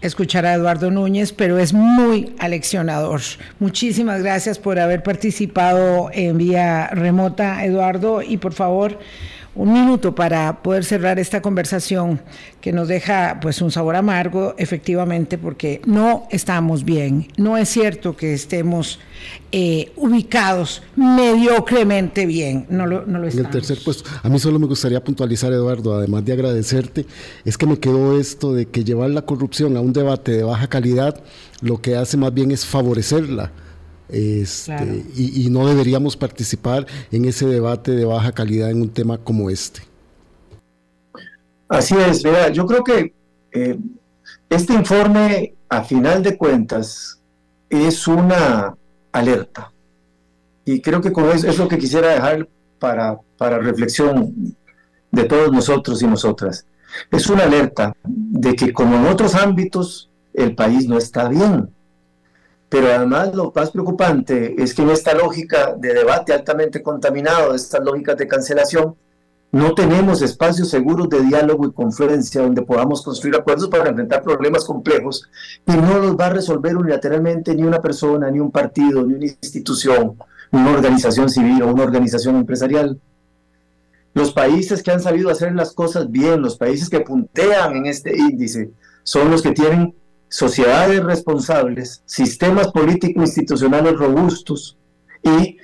escuchar 0.01 0.45
a 0.45 0.53
Eduardo 0.53 0.91
Núñez, 0.91 1.33
pero 1.33 1.57
es 1.57 1.73
muy 1.73 2.35
aleccionador. 2.39 3.21
Muchísimas 3.59 4.21
gracias 4.21 4.59
por 4.59 4.79
haber 4.79 5.03
participado 5.03 6.09
en 6.13 6.37
vía 6.37 6.87
remota, 6.87 7.65
Eduardo, 7.65 8.21
y 8.21 8.37
por 8.37 8.53
favor 8.53 8.99
un 9.57 9.73
minuto 9.73 10.13
para 10.13 10.61
poder 10.61 10.85
cerrar 10.85 11.17
esta 11.17 11.41
conversación 11.41 12.21
que 12.61 12.71
nos 12.71 12.87
deja 12.87 13.39
pues 13.41 13.61
un 13.61 13.71
sabor 13.71 13.95
amargo 13.95 14.53
efectivamente 14.57 15.37
porque 15.37 15.81
no 15.85 16.27
estamos 16.29 16.85
bien. 16.85 17.27
No 17.37 17.57
es 17.57 17.67
cierto 17.67 18.15
que 18.15 18.33
estemos 18.33 18.99
eh, 19.51 19.91
ubicados 19.95 20.83
mediocremente 20.95 22.25
bien, 22.27 22.67
no 22.69 22.85
lo, 22.85 23.05
no 23.05 23.17
lo 23.17 23.27
estamos. 23.27 23.51
En 23.51 23.57
el 23.57 23.65
tercer 23.65 23.83
puesto, 23.83 24.09
a 24.21 24.29
mí 24.29 24.37
solo 24.37 24.59
me 24.59 24.67
gustaría 24.67 25.03
puntualizar 25.03 25.51
Eduardo, 25.51 25.95
además 25.95 26.23
de 26.23 26.33
agradecerte, 26.33 27.05
es 27.43 27.57
que 27.57 27.65
me 27.65 27.79
quedó 27.79 28.19
esto 28.19 28.53
de 28.53 28.67
que 28.67 28.83
llevar 28.83 29.09
la 29.09 29.23
corrupción 29.23 29.75
a 29.75 29.81
un 29.81 29.91
debate 29.91 30.33
de 30.33 30.43
baja 30.43 30.67
calidad 30.67 31.21
lo 31.61 31.81
que 31.81 31.95
hace 31.95 32.17
más 32.17 32.33
bien 32.33 32.51
es 32.51 32.65
favorecerla 32.65 33.51
este, 34.09 35.03
y, 35.15 35.49
no 35.49 35.67
deberíamos 35.67 36.15
participar 36.15 36.85
en 37.11 37.25
ese 37.25 37.45
debate 37.45 37.91
de 37.91 38.05
baja 38.05 38.31
calidad 38.31 38.69
en 38.69 38.81
un 38.81 38.89
tema 38.89 39.17
como 39.17 39.49
este. 39.49 39.81
Así 41.67 41.95
es, 41.95 42.23
vea, 42.23 42.49
yo 42.49 42.65
creo 42.65 42.83
que 42.83 43.13
eh, 43.51 43.77
este 44.49 44.73
informe, 44.73 45.55
a 45.67 45.83
final 45.83 46.23
de 46.23 46.37
cuentas, 46.37 47.19
es 47.69 48.07
una 48.07 48.75
alerta. 49.11 49.71
y 50.63 50.81
creo 50.81 51.01
que 51.01 51.11
con 51.11 51.29
eso 51.29 51.47
es 51.47 51.57
lo 51.57 51.67
que 51.67 51.77
quisiera 51.77 52.09
dejar 52.09 52.47
para, 52.79 53.17
para 53.37 53.57
reflexión 53.57 54.33
de 55.11 55.23
todos 55.23 55.51
nosotros 55.51 56.01
y 56.01 56.07
nosotras. 56.07 56.65
Es 57.11 57.29
una 57.29 57.43
alerta 57.43 57.93
de 58.03 58.55
que 58.55 58.73
como 58.73 58.95
en 58.95 59.07
otros 59.07 59.35
ámbitos 59.35 60.09
el 60.33 60.55
país 60.55 60.87
no 60.87 60.97
está 60.97 61.27
bien. 61.27 61.69
Pero 62.69 62.87
además 62.87 63.33
lo 63.33 63.51
más 63.55 63.71
preocupante 63.71 64.61
es 64.61 64.73
que 64.73 64.81
en 64.81 64.89
esta 64.89 65.13
lógica 65.13 65.73
de 65.77 65.93
debate 65.93 66.33
altamente 66.33 66.83
contaminado, 66.83 67.55
estas 67.55 67.83
lógicas 67.83 68.17
de 68.17 68.27
cancelación, 68.27 68.95
no 69.51 69.73
tenemos 69.73 70.21
espacios 70.21 70.69
seguros 70.69 71.07
de 71.07 71.21
diálogo 71.21 71.65
y 71.65 71.71
confluencia 71.71 72.41
donde 72.41 72.63
podamos 72.63 73.01
construir 73.01 73.35
acuerdos 73.35 73.69
para 73.69 73.89
enfrentar 73.89 74.21
problemas 74.21 74.65
complejos 74.65 75.29
y 75.65 75.71
no 75.71 75.99
los 75.99 76.17
va 76.17 76.25
a 76.25 76.33
resolver 76.33 76.75
unilateralmente 76.75 77.55
ni 77.55 77.63
una 77.63 77.81
persona, 77.81 78.29
ni 78.29 78.41
un 78.41 78.51
partido, 78.51 79.05
ni 79.05 79.13
una 79.13 79.25
institución, 79.25 80.17
una 80.51 80.71
organización 80.71 81.29
civil 81.29 81.61
o 81.61 81.73
una 81.73 81.83
organización 81.83 82.35
empresarial. 82.35 82.99
Los 84.13 84.33
países 84.33 84.83
que 84.83 84.91
han 84.91 85.01
sabido 85.01 85.29
hacer 85.29 85.55
las 85.55 85.73
cosas 85.73 86.11
bien, 86.11 86.41
los 86.41 86.57
países 86.57 86.89
que 86.89 86.99
puntean 86.99 87.77
en 87.77 87.85
este 87.85 88.17
índice, 88.17 88.71
son 89.03 89.31
los 89.31 89.41
que 89.41 89.51
tienen 89.51 89.95
sociedades 90.29 91.03
responsables, 91.03 92.03
sistemas 92.05 92.67
político-institucionales 92.71 93.97
robustos 93.97 94.77
y, 95.23 95.57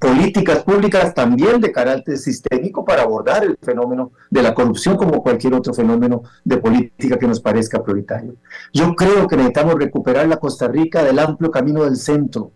políticas 0.00 0.64
públicas 0.64 1.14
también 1.14 1.60
de 1.60 1.70
carácter 1.70 2.18
sistémico 2.18 2.84
para 2.84 3.02
abordar 3.02 3.44
el 3.44 3.56
fenómeno 3.62 4.10
de 4.28 4.42
la 4.42 4.54
corrupción 4.54 4.96
como 4.96 5.22
cualquier 5.22 5.54
otro 5.54 5.72
fenómeno 5.72 6.22
de 6.44 6.56
política 6.56 7.16
que 7.16 7.28
nos 7.28 7.40
parezca 7.40 7.82
prioritario. 7.82 8.34
Yo 8.72 8.96
creo 8.96 9.28
que 9.28 9.36
necesitamos 9.36 9.74
recuperar 9.76 10.26
la 10.26 10.38
Costa 10.38 10.66
Rica 10.66 11.04
del 11.04 11.20
amplio 11.20 11.50
camino 11.50 11.84
del 11.84 11.96
centro, 11.96 12.50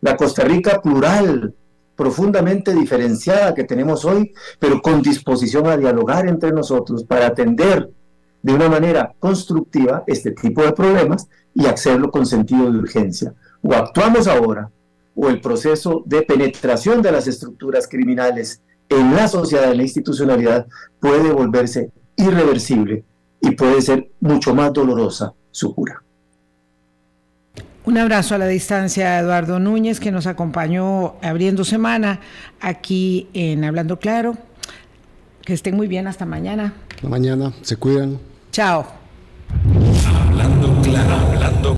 la 0.00 0.16
Costa 0.16 0.44
Rica 0.44 0.80
plural, 0.80 1.54
profundamente 1.96 2.72
diferenciada 2.72 3.52
que 3.52 3.64
tenemos 3.64 4.04
hoy, 4.04 4.32
pero 4.58 4.80
con 4.80 5.02
disposición 5.02 5.66
a 5.66 5.76
dialogar 5.76 6.26
entre 6.28 6.52
nosotros 6.52 7.04
para 7.04 7.26
atender 7.26 7.90
de 8.42 8.54
una 8.54 8.68
manera 8.68 9.14
constructiva 9.18 10.04
este 10.06 10.32
tipo 10.32 10.62
de 10.62 10.72
problemas 10.72 11.28
y 11.54 11.66
hacerlo 11.66 12.10
con 12.10 12.26
sentido 12.26 12.70
de 12.70 12.78
urgencia. 12.78 13.34
O 13.62 13.74
actuamos 13.74 14.26
ahora, 14.26 14.70
o 15.14 15.28
el 15.28 15.40
proceso 15.40 16.02
de 16.06 16.22
penetración 16.22 17.02
de 17.02 17.12
las 17.12 17.26
estructuras 17.26 17.86
criminales 17.88 18.62
en 18.88 19.14
la 19.14 19.28
sociedad, 19.28 19.70
en 19.70 19.78
la 19.78 19.82
institucionalidad, 19.82 20.66
puede 20.98 21.32
volverse 21.32 21.90
irreversible 22.16 23.04
y 23.40 23.52
puede 23.52 23.80
ser 23.82 24.10
mucho 24.20 24.54
más 24.54 24.72
dolorosa 24.72 25.32
su 25.50 25.74
cura. 25.74 26.02
Un 27.84 27.98
abrazo 27.98 28.34
a 28.34 28.38
la 28.38 28.46
distancia 28.46 29.16
a 29.16 29.20
Eduardo 29.20 29.58
Núñez, 29.58 30.00
que 30.00 30.12
nos 30.12 30.26
acompañó 30.26 31.14
abriendo 31.22 31.64
semana 31.64 32.20
aquí 32.60 33.28
en 33.32 33.64
Hablando 33.64 33.98
Claro. 33.98 34.36
Que 35.42 35.54
estén 35.54 35.76
muy 35.76 35.88
bien, 35.88 36.06
hasta 36.06 36.26
mañana. 36.26 36.74
Hasta 36.94 37.08
mañana, 37.08 37.52
se 37.62 37.76
cuidan. 37.76 38.18
Chao. 38.52 38.84
Hablando 40.04 40.82
Claro, 40.82 41.14
hablando 41.14 41.68